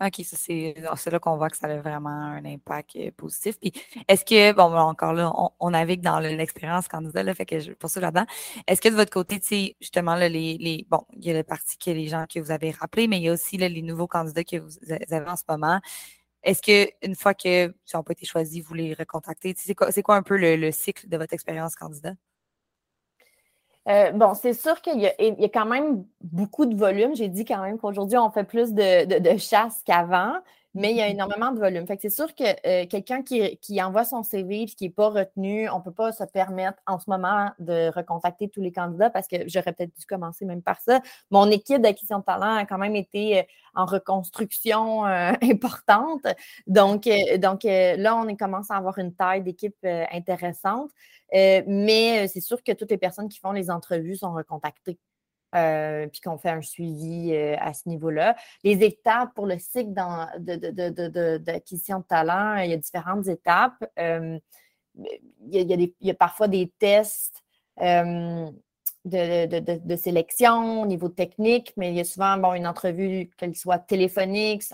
OK, 0.00 0.24
ça 0.24 0.36
c'est 0.36 0.74
là 1.10 1.18
qu'on 1.18 1.36
voit 1.36 1.50
que 1.50 1.56
ça 1.56 1.66
a 1.66 1.76
vraiment 1.78 2.08
un 2.08 2.44
impact 2.44 2.94
euh, 2.94 3.10
positif. 3.16 3.58
Puis 3.58 3.72
est-ce 4.06 4.24
que, 4.24 4.52
bon, 4.52 4.72
encore 4.76 5.12
là, 5.12 5.32
on, 5.58 5.70
navigue 5.70 6.02
dans 6.02 6.20
l'expérience 6.20 6.86
candidat, 6.86 7.24
là, 7.24 7.34
fait 7.34 7.46
que 7.46 7.58
je 7.58 7.72
poursuis 7.72 8.00
là-dedans. 8.00 8.26
Est-ce 8.68 8.80
que 8.80 8.90
de 8.90 8.94
votre 8.94 9.10
côté, 9.10 9.40
tu 9.40 9.46
sais, 9.48 9.76
justement, 9.80 10.14
là, 10.14 10.28
les, 10.28 10.86
bon, 10.88 11.04
il 11.14 11.24
y 11.24 11.30
a 11.30 11.34
le 11.34 11.42
parti 11.42 11.76
que 11.78 11.90
les 11.90 12.06
gens 12.06 12.26
que 12.32 12.38
vous 12.38 12.52
avez 12.52 12.70
rappelés, 12.70 13.08
mais 13.08 13.18
il 13.18 13.24
y 13.24 13.28
a 13.28 13.32
aussi 13.32 13.56
les 13.56 13.82
nouveaux 13.82 14.06
candidats 14.06 14.44
que 14.44 14.58
vous 14.58 14.76
avez 15.10 15.28
en 15.28 15.36
ce 15.36 15.42
moment. 15.48 15.80
Est-ce 16.44 16.62
qu'une 16.62 17.16
fois 17.16 17.34
qu'ils 17.34 17.74
n'ont 17.92 18.04
pas 18.04 18.12
été 18.12 18.24
choisis, 18.24 18.64
vous 18.64 18.74
les 18.74 18.94
recontactez? 18.94 19.54
C'est 19.56 19.74
quoi, 19.74 19.90
quoi 20.04 20.14
un 20.14 20.22
peu 20.22 20.36
le 20.36 20.70
cycle 20.70 21.08
de 21.08 21.16
votre 21.16 21.32
expérience 21.34 21.74
candidat? 21.74 22.14
Euh, 23.88 24.10
bon, 24.12 24.34
c'est 24.34 24.52
sûr 24.52 24.80
qu'il 24.82 25.00
y, 25.00 25.06
a 25.06 25.48
quand 25.48 25.64
même 25.64 26.04
beaucoup 26.20 26.66
de 26.66 26.76
volume. 26.76 27.16
J'ai 27.16 27.28
dit 27.28 27.44
quand 27.44 27.62
même 27.62 27.78
qu'aujourd'hui, 27.78 28.18
on 28.18 28.30
fait 28.30 28.44
plus 28.44 28.74
de, 28.74 29.38
chasse 29.38 29.82
qu'avant, 29.86 30.34
mais 30.78 30.90
il 30.92 30.96
y 30.96 31.02
a 31.02 31.08
énormément 31.08 31.52
de 31.52 31.58
volume. 31.58 31.86
Fait 31.86 31.96
que 31.96 32.02
c'est 32.02 32.10
sûr 32.10 32.34
que 32.34 32.44
euh, 32.66 32.86
quelqu'un 32.86 33.22
qui, 33.22 33.82
envoie 33.82 34.04
son 34.04 34.22
CV 34.22 34.62
et 34.62 34.66
qui 34.66 34.84
n'est 34.84 34.90
pas 34.90 35.10
retenu, 35.10 35.68
on 35.70 35.78
ne 35.78 35.82
peut 35.82 35.92
pas 35.92 36.12
se 36.12 36.24
permettre 36.24 36.78
en 36.86 36.98
ce 36.98 37.08
moment 37.08 37.50
de 37.58 37.90
recontacter 37.94 38.48
tous 38.48 38.60
les 38.60 38.72
candidats 38.72 39.10
parce 39.10 39.28
que 39.28 39.36
j'aurais 39.46 39.72
peut-être 39.72 39.94
dû 39.98 40.06
commencer 40.06 40.44
même 40.44 40.62
par 40.62 40.80
ça. 40.80 41.00
Mon 41.30 41.50
équipe 41.50 41.82
d'acquisition 41.82 42.20
de 42.20 42.24
talent 42.24 42.56
a 42.56 42.64
quand 42.64 42.78
même 42.78 42.96
été 42.96 43.38
euh, 43.38 43.42
en 43.74 43.84
reconstruction 43.84 45.04
importante. 45.04 46.26
Donc, 46.66 47.08
donc 47.38 47.64
là, 47.64 48.16
on 48.16 48.36
commence 48.36 48.70
à 48.70 48.76
avoir 48.76 48.98
une 48.98 49.14
taille 49.14 49.42
d'équipe 49.42 49.76
intéressante. 49.84 50.90
Euh, 51.34 51.62
mais 51.66 52.24
euh, 52.24 52.30
c'est 52.32 52.40
sûr 52.40 52.62
que 52.62 52.72
toutes 52.72 52.90
les 52.90 52.98
personnes 52.98 53.28
qui 53.28 53.38
font 53.38 53.52
les 53.52 53.70
entrevues 53.70 54.16
sont 54.16 54.32
recontactées. 54.32 54.98
Euh, 55.54 56.06
puis 56.08 56.20
qu'on 56.20 56.36
fait 56.36 56.50
un 56.50 56.60
suivi 56.60 57.34
à 57.34 57.72
ce 57.72 57.88
niveau-là. 57.88 58.36
Les 58.64 58.84
étapes 58.84 59.32
pour 59.34 59.46
le 59.46 59.58
cycle 59.58 59.94
d'acquisition 59.94 62.00
de, 62.00 62.04
talent, 62.04 62.56
il 62.56 62.70
y 62.70 62.74
a 62.74 62.76
différentes 62.76 63.26
étapes. 63.28 63.82
il, 63.96 64.42
y 65.50 66.10
a, 66.10 66.14
parfois 66.14 66.48
des 66.48 66.70
tests 66.78 67.42
de, 67.80 68.52
sélection 69.96 70.82
au 70.82 70.86
niveau 70.86 71.08
technique, 71.08 71.72
mais 71.78 71.92
il 71.92 71.96
y 71.96 72.00
a 72.00 72.04
souvent 72.04 72.36
bon, 72.36 72.52
une 72.52 72.66
entrevue, 72.66 73.30
qu'elle 73.38 73.56
soit 73.56 73.78
téléphonique, 73.78 74.64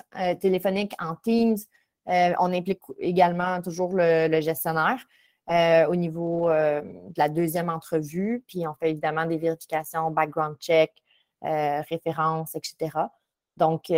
téléphonique 0.40 0.94
en 0.98 1.14
Teams. 1.14 1.58
on 2.06 2.52
implique 2.52 2.80
également 2.98 3.62
toujours 3.62 3.92
le 3.94 4.40
gestionnaire. 4.40 5.06
Euh, 5.50 5.86
au 5.88 5.94
niveau 5.94 6.48
euh, 6.48 6.80
de 6.80 7.14
la 7.18 7.28
deuxième 7.28 7.68
entrevue. 7.68 8.42
Puis 8.48 8.66
on 8.66 8.74
fait 8.74 8.92
évidemment 8.92 9.26
des 9.26 9.36
vérifications, 9.36 10.10
background 10.10 10.56
check, 10.58 10.90
euh, 11.44 11.82
références, 11.82 12.54
etc. 12.54 13.08
Donc, 13.58 13.92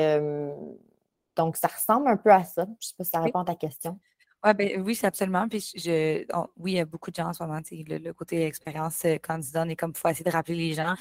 donc, 1.36 1.56
ça 1.56 1.68
ressemble 1.68 2.08
un 2.08 2.16
peu 2.16 2.32
à 2.32 2.42
ça. 2.42 2.64
Je 2.64 2.70
ne 2.70 2.76
sais 2.80 2.94
pas 2.98 3.04
si 3.04 3.10
ça 3.10 3.20
répond 3.20 3.40
à 3.40 3.44
ta 3.44 3.54
question. 3.54 3.98
Ouais, 4.46 4.54
ben, 4.54 4.80
oui, 4.80 4.94
c'est 4.94 5.08
absolument. 5.08 5.48
Puis 5.48 5.72
je, 5.74 6.24
oui, 6.56 6.72
il 6.72 6.76
y 6.76 6.80
a 6.80 6.84
beaucoup 6.84 7.10
de 7.10 7.16
gens 7.16 7.26
en 7.26 7.32
ce 7.32 7.42
moment, 7.42 7.60
le, 7.68 8.12
côté 8.12 8.46
expérience 8.46 9.04
euh, 9.04 9.18
candidat, 9.18 9.64
on 9.66 9.68
est 9.68 9.74
comme, 9.74 9.90
il 9.92 9.98
faut 9.98 10.08
essayer 10.08 10.24
de 10.24 10.30
rappeler 10.30 10.54
les 10.54 10.72
gens. 10.72 10.94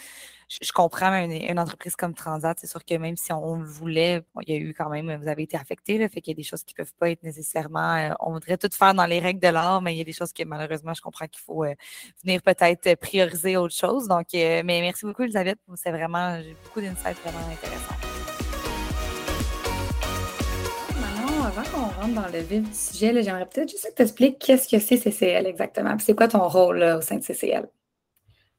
Je, 0.50 0.72
comprends 0.72 1.14
une, 1.14 1.32
une, 1.32 1.60
entreprise 1.60 1.96
comme 1.96 2.16
Transat, 2.16 2.58
c'est 2.60 2.66
sûr 2.66 2.84
que 2.84 2.96
même 2.96 3.16
si 3.16 3.32
on, 3.34 3.58
le 3.58 3.66
voulait, 3.66 4.24
il 4.48 4.54
y 4.54 4.58
a 4.58 4.60
eu 4.60 4.74
quand 4.74 4.90
même, 4.90 5.16
vous 5.22 5.28
avez 5.28 5.44
été 5.44 5.58
affecté, 5.58 6.00
là, 6.00 6.10
fait 6.10 6.22
qu'il 6.22 6.32
y 6.32 6.36
a 6.36 6.38
des 6.38 6.44
choses 6.44 6.64
qui 6.64 6.74
ne 6.74 6.84
peuvent 6.84 6.94
pas 6.98 7.12
être 7.12 7.22
nécessairement, 7.22 7.96
euh, 7.98 8.14
on 8.20 8.34
voudrait 8.34 8.58
tout 8.58 8.70
faire 8.74 8.96
dans 8.96 9.06
les 9.06 9.20
règles 9.20 9.40
de 9.40 9.50
l'art, 9.50 9.80
mais 9.80 9.94
il 9.94 10.00
y 10.00 10.02
a 10.02 10.06
des 10.06 10.14
choses 10.14 10.34
que 10.34 10.44
malheureusement, 10.44 10.96
je 10.96 11.02
comprends 11.02 11.28
qu'il 11.28 11.42
faut 11.42 11.66
euh, 11.66 11.76
venir 12.24 12.42
peut-être 12.42 12.96
prioriser 12.96 13.58
autre 13.58 13.76
chose. 13.76 14.08
Donc, 14.08 14.26
mais 14.34 14.64
merci 14.64 15.06
beaucoup, 15.06 15.22
Elisabeth. 15.22 15.60
C'est 15.76 15.92
vraiment, 15.92 16.42
j'ai 16.42 16.56
beaucoup 16.64 16.82
d'insights 16.82 17.22
vraiment 17.24 17.48
intéressants. 17.52 18.05
Avant 21.58 21.70
qu'on 21.70 22.02
rentre 22.02 22.16
dans 22.16 22.28
le 22.34 22.44
vif 22.44 22.64
du 22.64 22.74
sujet, 22.74 23.24
j'aimerais 23.24 23.46
peut-être 23.46 23.70
juste 23.70 23.90
que 23.90 23.96
tu 23.96 24.02
expliques 24.02 24.40
qu'est-ce 24.40 24.68
que 24.68 24.80
c'est 24.80 24.98
CCL 24.98 25.46
exactement. 25.48 25.96
C'est 26.00 26.14
quoi 26.16 26.28
ton 26.28 26.48
rôle 26.48 26.84
au 26.84 27.02
sein 27.02 27.18
de 27.18 27.24
CCL? 27.24 27.68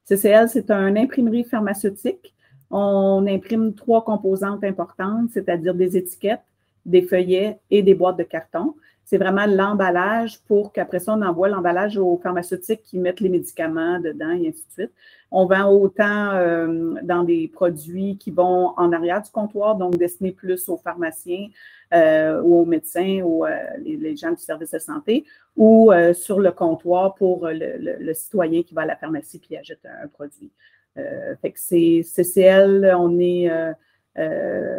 CCL, 0.07 0.49
c'est 0.49 0.70
une 0.70 0.97
imprimerie 0.97 1.44
pharmaceutique. 1.44 2.34
On 2.70 3.26
imprime 3.28 3.74
trois 3.74 4.03
composantes 4.03 4.64
importantes, 4.64 5.30
c'est-à-dire 5.32 5.74
des 5.74 5.97
étiquettes, 5.97 6.40
des 6.86 7.03
feuillets 7.03 7.59
et 7.70 7.82
des 7.82 7.94
boîtes 7.94 8.16
de 8.16 8.22
carton. 8.22 8.74
C'est 9.09 9.18
vraiment 9.18 9.46
l'emballage 9.46 10.40
pour 10.48 10.72
qu'après 10.72 10.98
ça, 10.98 11.14
on 11.14 11.22
envoie 11.22 11.48
l'emballage 11.48 11.96
aux 11.96 12.18
pharmaceutiques 12.20 12.82
qui 12.82 12.98
mettent 12.98 13.20
les 13.20 13.28
médicaments 13.28 14.00
dedans 14.00 14.32
et 14.32 14.48
ainsi 14.48 14.64
de 14.66 14.72
suite. 14.72 14.92
On 15.30 15.46
vend 15.46 15.70
autant 15.70 16.32
euh, 16.32 16.94
dans 17.04 17.22
des 17.22 17.46
produits 17.46 18.18
qui 18.18 18.32
vont 18.32 18.74
en 18.76 18.92
arrière 18.92 19.22
du 19.22 19.30
comptoir, 19.30 19.76
donc 19.76 19.96
destinés 19.96 20.32
plus 20.32 20.68
aux 20.68 20.76
pharmaciens 20.76 21.46
euh, 21.94 22.42
ou 22.42 22.62
aux 22.62 22.64
médecins 22.64 23.20
ou 23.22 23.46
euh, 23.46 23.57
les, 23.78 24.16
gens 24.16 24.32
du 24.32 24.42
service 24.42 24.72
de 24.72 24.80
santé, 24.80 25.24
ou 25.54 25.92
sur 26.12 26.40
le 26.40 26.50
comptoir 26.50 27.14
pour 27.14 27.46
le, 27.48 28.12
citoyen 28.12 28.64
qui 28.64 28.74
va 28.74 28.82
à 28.82 28.86
la 28.86 28.96
pharmacie 28.96 29.40
et 29.50 29.59
achète 29.59 29.86
un, 30.02 30.09
produit. 30.09 30.50
fait 30.96 31.52
que 31.52 31.61
c'est 31.61 32.02
CCL, 32.02 32.92
on 32.98 33.20
est 33.20 33.48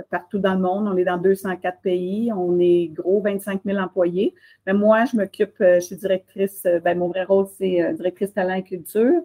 partout 0.09 0.39
dans 0.39 0.53
le 0.53 0.59
monde. 0.59 0.87
On 0.87 0.97
est 0.97 1.05
dans 1.05 1.17
204 1.17 1.81
pays. 1.81 2.31
On 2.33 2.59
est 2.59 2.87
gros, 2.87 3.21
25 3.21 3.61
000 3.65 3.77
employés. 3.77 4.33
Mais 4.65 4.73
moi, 4.73 5.05
je 5.05 5.17
m'occupe, 5.17 5.55
je 5.59 5.79
suis 5.79 5.95
directrice, 5.95 6.67
ben, 6.83 6.97
mon 6.97 7.07
vrai 7.07 7.23
rôle, 7.23 7.47
c'est 7.57 7.93
directrice 7.93 8.33
talent 8.33 8.55
et 8.55 8.63
culture. 8.63 9.21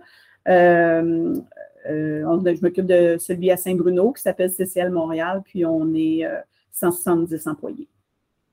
Euh, 0.49 1.35
euh, 1.89 2.55
je 2.55 2.63
m'occupe 2.63 2.87
de 2.87 3.17
celui 3.19 3.51
à 3.51 3.57
Saint-Bruno 3.57 4.13
qui 4.13 4.23
s'appelle 4.23 4.51
CCL 4.51 4.91
Montréal, 4.91 5.43
puis 5.45 5.65
on 5.65 5.93
est 5.95 6.25
170 6.73 7.47
euh, 7.47 7.51
employés. 7.51 7.89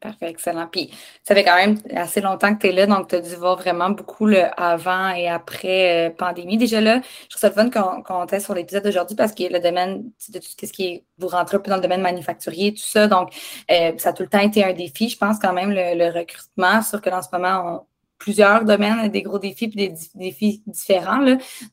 Parfait, 0.02 0.30
excellent. 0.30 0.68
Puis, 0.72 0.92
ça 1.24 1.36
fait 1.36 1.44
quand 1.44 1.58
même 1.58 1.78
assez 1.94 2.22
longtemps 2.22 2.56
que 2.56 2.62
tu 2.62 2.68
es 2.68 2.72
là, 2.72 2.86
donc 2.86 3.10
tu 3.10 3.16
as 3.16 3.20
dû 3.20 3.36
voir 3.36 3.58
vraiment 3.58 3.90
beaucoup 3.90 4.28
le 4.28 4.44
avant 4.58 5.10
et 5.10 5.28
après 5.28 6.16
pandémie. 6.18 6.58
Déjà 6.58 6.80
là, 6.80 7.02
je 7.24 7.36
trouve 7.36 7.42
ça 7.42 7.52
fun 7.52 7.70
qu'on 7.70 8.26
qu 8.26 8.40
sur 8.40 8.54
l'épisode 8.54 8.84
d'aujourd'hui 8.86 9.18
parce 9.18 9.34
que 9.34 9.44
le 9.52 9.60
domaine 9.60 10.10
de 10.30 10.40
tout 10.40 10.46
ce 10.66 10.72
qui 10.72 10.86
est, 10.86 11.04
vous 11.18 11.28
rentrez 11.28 11.58
un 11.58 11.60
peu 11.60 11.70
dans 11.70 11.76
le 11.76 11.82
domaine 11.82 12.02
manufacturier, 12.02 12.74
tout 12.74 12.82
ça. 12.82 13.08
Donc, 13.08 13.34
ça 13.68 14.10
a 14.10 14.14
tout 14.14 14.24
le 14.24 14.30
temps 14.30 14.40
été 14.40 14.64
un 14.64 14.72
défi. 14.72 15.10
Je 15.10 15.18
pense 15.18 15.38
quand 15.38 15.52
même 15.52 15.72
le, 15.72 15.98
le 15.98 16.18
recrutement, 16.18 16.82
sur 16.82 17.02
que 17.02 17.10
dans 17.10 17.22
ce 17.22 17.28
moment, 17.34 17.64
on, 17.66 17.86
plusieurs 18.20 18.66
domaines, 18.66 19.10
des 19.10 19.22
gros 19.24 19.40
défis, 19.40 19.70
puis 19.70 19.90
des 19.90 19.94
défis 20.16 20.62
différents. 20.68 21.26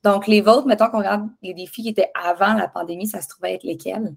Donc, 0.02 0.26
les 0.26 0.40
vôtres, 0.40 0.66
mettons 0.66 0.88
qu'on 0.88 0.98
regarde 0.98 1.28
les 1.42 1.54
défis 1.54 1.82
qui 1.82 1.88
étaient 1.90 2.10
avant 2.14 2.54
la 2.54 2.68
pandémie, 2.68 3.06
ça 3.06 3.20
se 3.20 3.28
trouvait 3.28 3.54
être 3.54 3.64
lesquels? 3.64 4.14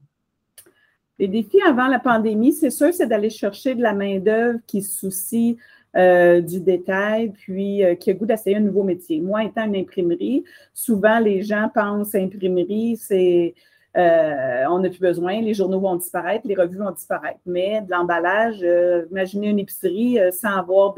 Les 1.19 1.27
défis 1.27 1.61
avant 1.67 1.87
la 1.87 1.99
pandémie, 1.99 2.53
c'est 2.53 2.69
sûr, 2.69 2.93
c'est 2.93 3.07
d'aller 3.07 3.29
chercher 3.29 3.75
de 3.75 3.81
la 3.81 3.93
main-d'œuvre 3.93 4.59
qui 4.65 4.81
se 4.81 4.97
soucie 4.99 5.57
euh, 5.97 6.39
du 6.39 6.61
détail, 6.61 7.29
puis 7.31 7.83
euh, 7.83 7.95
qui 7.95 8.11
a 8.11 8.13
goût 8.13 8.25
d'essayer 8.25 8.55
un 8.55 8.61
nouveau 8.61 8.83
métier. 8.83 9.19
Moi, 9.19 9.43
étant 9.43 9.65
une 9.65 9.75
imprimerie, 9.75 10.45
souvent 10.73 11.19
les 11.19 11.41
gens 11.41 11.69
pensent 11.73 12.15
imprimerie, 12.15 12.95
c'est 12.95 13.53
euh, 13.97 14.65
on 14.69 14.79
n'a 14.79 14.89
plus 14.89 14.99
besoin, 14.99 15.41
les 15.41 15.55
journaux 15.55 15.79
vont 15.81 15.95
disparaître, 15.97 16.47
les 16.47 16.55
revues 16.55 16.77
vont 16.77 16.91
disparaître. 16.91 17.39
Mais 17.45 17.81
de 17.81 17.91
l'emballage, 17.91 18.63
imaginez 19.11 19.49
une 19.49 19.59
épicerie 19.59 20.19
sans 20.31 20.55
avoir 20.57 20.93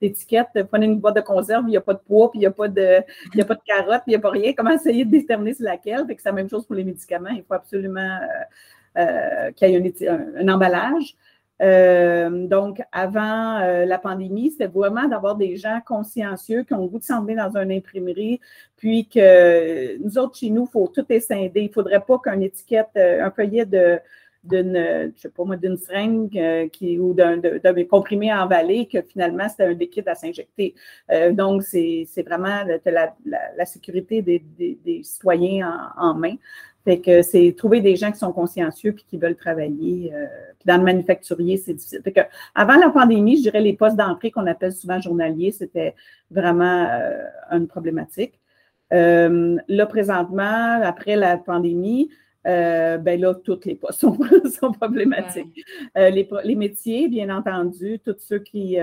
d'étiquette, 0.00 0.48
prenez 0.70 0.86
une 0.86 1.00
boîte 1.00 1.16
de 1.16 1.22
conserve, 1.22 1.64
il 1.66 1.70
n'y 1.70 1.76
a 1.76 1.80
pas 1.80 1.94
de 1.94 2.02
poids, 2.06 2.30
puis 2.30 2.38
il 2.38 2.42
n'y 2.42 2.46
a, 2.46 2.52
pas 2.52 2.68
de, 2.68 2.98
a 2.98 3.44
pas 3.44 3.54
de 3.54 3.62
carottes, 3.66 4.02
il 4.06 4.10
n'y 4.10 4.16
a 4.16 4.20
pas 4.20 4.30
rien. 4.30 4.52
Comment 4.52 4.72
essayer 4.72 5.04
de 5.04 5.10
déterminer 5.10 5.54
c'est 5.54 5.64
laquelle? 5.64 6.04
c'est 6.06 6.26
la 6.26 6.32
même 6.32 6.50
chose 6.50 6.66
pour 6.66 6.76
les 6.76 6.84
médicaments. 6.84 7.30
Il 7.30 7.42
faut 7.42 7.54
absolument 7.54 8.18
qu'il 8.94 9.68
y 9.70 9.74
ait 9.74 10.08
un 10.08 10.48
emballage. 10.48 11.16
Euh, 11.62 12.46
donc, 12.48 12.82
avant 12.90 13.60
euh, 13.60 13.84
la 13.84 13.98
pandémie, 13.98 14.50
c'était 14.50 14.66
vraiment 14.66 15.06
d'avoir 15.06 15.36
des 15.36 15.56
gens 15.56 15.80
consciencieux 15.86 16.64
qui 16.64 16.74
ont 16.74 16.82
le 16.82 16.88
goût 16.88 16.98
de 16.98 17.04
s'emmener 17.04 17.36
dans 17.36 17.56
une 17.56 17.70
imprimerie, 17.70 18.40
puis 18.76 19.06
que 19.06 19.96
nous 19.98 20.18
autres, 20.18 20.36
chez 20.36 20.50
nous, 20.50 20.66
il 20.68 20.70
faut 20.70 20.88
tout 20.88 21.06
escinder. 21.08 21.60
Il 21.60 21.68
ne 21.68 21.72
faudrait 21.72 22.00
pas 22.00 22.18
qu'une 22.18 22.42
étiquette, 22.42 22.88
euh, 22.96 23.24
un 23.24 23.30
feuillet 23.30 23.66
de 23.66 23.98
d'une, 24.42 25.10
je 25.16 25.22
sais 25.22 25.30
pas 25.30 25.42
moi, 25.44 25.56
d'une 25.56 25.78
seringue 25.78 26.38
ou 27.00 27.14
d'un, 27.14 27.40
comprimé 27.88 28.30
envalé 28.30 28.86
que 28.86 29.00
finalement 29.00 29.48
c'était 29.48 29.64
un 29.64 29.72
liquide 29.72 30.06
à 30.06 30.14
s'injecter. 30.14 30.74
donc, 31.30 31.62
c'est, 31.62 32.06
vraiment 32.26 32.62
la, 32.84 33.64
sécurité 33.64 34.20
des, 34.20 35.00
citoyens 35.02 35.90
en, 35.96 36.10
en, 36.10 36.14
main. 36.14 36.34
Fait 36.84 37.00
que 37.00 37.22
c'est 37.22 37.54
trouver 37.56 37.80
des 37.80 37.96
gens 37.96 38.12
qui 38.12 38.18
sont 38.18 38.32
consciencieux 38.32 38.92
puis 38.92 39.04
qui 39.08 39.16
veulent 39.16 39.36
travailler. 39.36 40.12
Euh, 40.14 40.26
puis 40.58 40.66
dans 40.66 40.76
le 40.76 40.82
manufacturier, 40.82 41.56
c'est 41.56 41.72
difficile. 41.72 42.02
Fait 42.04 42.12
que 42.12 42.20
avant 42.54 42.76
la 42.76 42.90
pandémie, 42.90 43.38
je 43.38 43.42
dirais 43.42 43.62
les 43.62 43.72
postes 43.72 43.96
d'entrée 43.96 44.30
qu'on 44.30 44.46
appelle 44.46 44.72
souvent 44.72 45.00
journaliers, 45.00 45.50
c'était 45.50 45.94
vraiment 46.30 46.86
euh, 46.90 47.24
une 47.52 47.66
problématique. 47.68 48.38
Euh, 48.92 49.56
là, 49.66 49.86
présentement, 49.86 50.82
après 50.82 51.16
la 51.16 51.38
pandémie, 51.38 52.10
ben 52.44 53.18
là, 53.18 53.34
tous 53.34 53.64
les 53.64 53.76
postes 53.76 54.00
sont, 54.00 54.18
sont 54.60 54.72
problématiques. 54.72 55.64
les, 55.96 56.28
les, 56.44 56.54
métiers, 56.54 57.08
bien 57.08 57.34
entendu, 57.34 57.98
tous 58.04 58.16
ceux 58.18 58.40
qui 58.40 58.76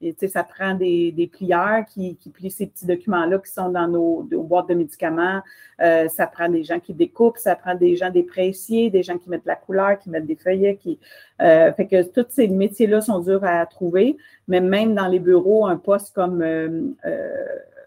et, 0.00 0.28
ça 0.28 0.44
prend 0.44 0.74
des, 0.74 1.12
des 1.12 1.26
plieurs 1.26 1.84
qui, 1.86 2.16
qui, 2.16 2.30
plient 2.30 2.50
ces 2.50 2.66
petits 2.66 2.86
documents-là 2.86 3.38
qui 3.38 3.50
sont 3.50 3.70
dans 3.70 3.88
nos, 3.88 4.22
boîtes 4.22 4.68
de 4.68 4.74
médicaments. 4.74 5.40
Euh, 5.80 6.08
ça 6.08 6.26
prend 6.26 6.48
des 6.48 6.64
gens 6.64 6.80
qui 6.80 6.92
découpent, 6.92 7.38
ça 7.38 7.56
prend 7.56 7.74
des 7.74 7.96
gens 7.96 8.10
des 8.10 8.22
pressiers, 8.22 8.90
des 8.90 9.02
gens 9.02 9.18
qui 9.18 9.30
mettent 9.30 9.46
la 9.46 9.56
couleur, 9.56 9.98
qui 9.98 10.10
mettent 10.10 10.26
des 10.26 10.36
feuillets. 10.36 10.76
Qui, 10.76 10.98
euh, 11.40 11.72
fait 11.72 11.86
que 11.86 12.02
tous 12.02 12.26
ces 12.30 12.48
métiers-là 12.48 13.00
sont 13.00 13.20
durs 13.20 13.44
à 13.44 13.64
trouver, 13.66 14.16
mais 14.48 14.60
même 14.60 14.94
dans 14.94 15.06
les 15.06 15.20
bureaux, 15.20 15.66
un 15.66 15.76
poste 15.76 16.14
comme 16.14 16.42
euh, 16.42 16.82
euh 17.06 17.46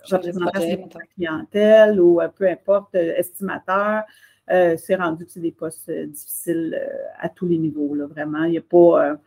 représentant 0.10 0.62
de 0.62 1.14
clientèle 1.16 2.00
ou 2.00 2.22
peu 2.38 2.48
importe, 2.48 2.96
estimateur, 2.96 4.04
c'est 4.48 4.96
rendu 4.96 5.26
des 5.36 5.52
postes 5.52 5.92
difficiles 5.92 6.80
à 7.20 7.28
tous 7.28 7.46
les 7.46 7.58
niveaux. 7.58 7.94
Là, 7.94 8.06
vraiment, 8.06 8.46
il 8.46 8.52
n'y 8.52 8.58
a 8.58 8.62
pas 8.62 9.18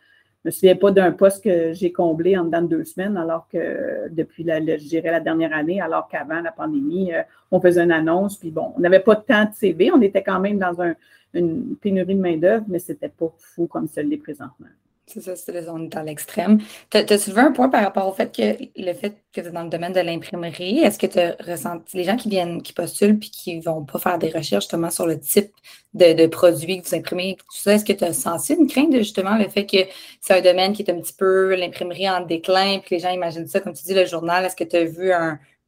je 0.42 0.48
me 0.48 0.50
souviens 0.52 0.76
pas 0.76 0.90
d'un 0.90 1.12
poste 1.12 1.44
que 1.44 1.72
j'ai 1.74 1.92
comblé 1.92 2.36
en 2.36 2.44
dedans 2.44 2.62
de 2.62 2.68
deux 2.68 2.84
semaines, 2.84 3.16
alors 3.18 3.46
que 3.48 4.08
depuis, 4.10 4.42
la, 4.42 4.58
je 4.60 4.88
dirais, 4.88 5.10
la 5.10 5.20
dernière 5.20 5.52
année, 5.52 5.80
alors 5.82 6.08
qu'avant 6.08 6.40
la 6.40 6.50
pandémie, 6.50 7.12
euh, 7.12 7.22
on 7.50 7.60
faisait 7.60 7.82
une 7.82 7.92
annonce, 7.92 8.38
puis 8.38 8.50
bon, 8.50 8.72
on 8.76 8.80
n'avait 8.80 9.00
pas 9.00 9.16
tant 9.16 9.44
de 9.44 9.54
CV, 9.54 9.90
on 9.92 10.00
était 10.00 10.22
quand 10.22 10.40
même 10.40 10.58
dans 10.58 10.80
un, 10.80 10.94
une 11.34 11.76
pénurie 11.76 12.14
de 12.14 12.20
main-d'œuvre, 12.20 12.64
mais 12.68 12.78
ce 12.78 12.92
n'était 12.92 13.10
pas 13.10 13.30
fou 13.38 13.66
comme 13.66 13.86
ça 13.86 14.02
l'est 14.02 14.16
présentement. 14.16 14.68
C'est 15.12 15.20
ça, 15.20 15.34
c'est 15.34 15.68
on 15.68 15.84
est 15.84 15.96
à 15.96 16.04
l'extrême. 16.04 16.58
Tu 16.88 16.98
as, 16.98 17.18
soulevé 17.18 17.40
un 17.40 17.50
point 17.50 17.68
par 17.68 17.82
rapport 17.82 18.06
au 18.06 18.12
fait 18.12 18.32
que 18.32 18.64
le 18.80 18.92
fait 18.92 19.16
que 19.32 19.40
tu 19.40 19.48
es 19.48 19.50
dans 19.50 19.64
le 19.64 19.68
domaine 19.68 19.92
de 19.92 19.98
l'imprimerie, 19.98 20.78
est-ce 20.78 21.00
que 21.00 21.06
tu 21.06 21.18
as 21.18 21.34
ressenti 21.44 21.96
les 21.96 22.04
gens 22.04 22.16
qui 22.16 22.28
viennent, 22.28 22.62
qui 22.62 22.72
postulent 22.72 23.18
puis 23.18 23.30
qui 23.30 23.56
ne 23.56 23.62
vont 23.62 23.84
pas 23.84 23.98
faire 23.98 24.18
des 24.18 24.28
recherches 24.28 24.64
justement 24.64 24.90
sur 24.90 25.06
le 25.06 25.18
type 25.18 25.50
de, 25.94 26.26
produits 26.28 26.80
que 26.80 26.88
vous 26.88 26.94
imprimez, 26.94 27.36
tout 27.36 27.56
ça, 27.56 27.74
est-ce 27.74 27.84
que 27.84 27.92
tu 27.92 28.04
as 28.04 28.12
senti 28.12 28.54
une 28.54 28.68
crainte 28.68 28.92
de 28.92 28.98
justement 28.98 29.36
le 29.36 29.48
fait 29.48 29.66
que 29.66 29.78
c'est 30.20 30.34
un 30.34 30.40
domaine 30.42 30.72
qui 30.72 30.82
est 30.82 30.90
un 30.92 31.00
petit 31.00 31.14
peu 31.14 31.56
l'imprimerie 31.56 32.08
en 32.08 32.20
déclin, 32.20 32.78
puis 32.78 32.96
les 32.96 33.00
gens 33.00 33.10
imaginent 33.10 33.48
ça, 33.48 33.58
comme 33.58 33.72
tu 33.72 33.84
dis, 33.84 33.94
le 33.94 34.06
journal, 34.06 34.44
est-ce 34.44 34.54
que 34.54 34.64
tu 34.64 34.76
as 34.76 34.84
vu 34.84 35.10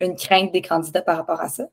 une 0.01 0.15
crainte 0.15 0.53
des 0.53 0.63
candidats 0.63 1.03
par 1.03 1.17
rapport 1.17 1.41
à 1.41 1.49
ça? 1.49 1.65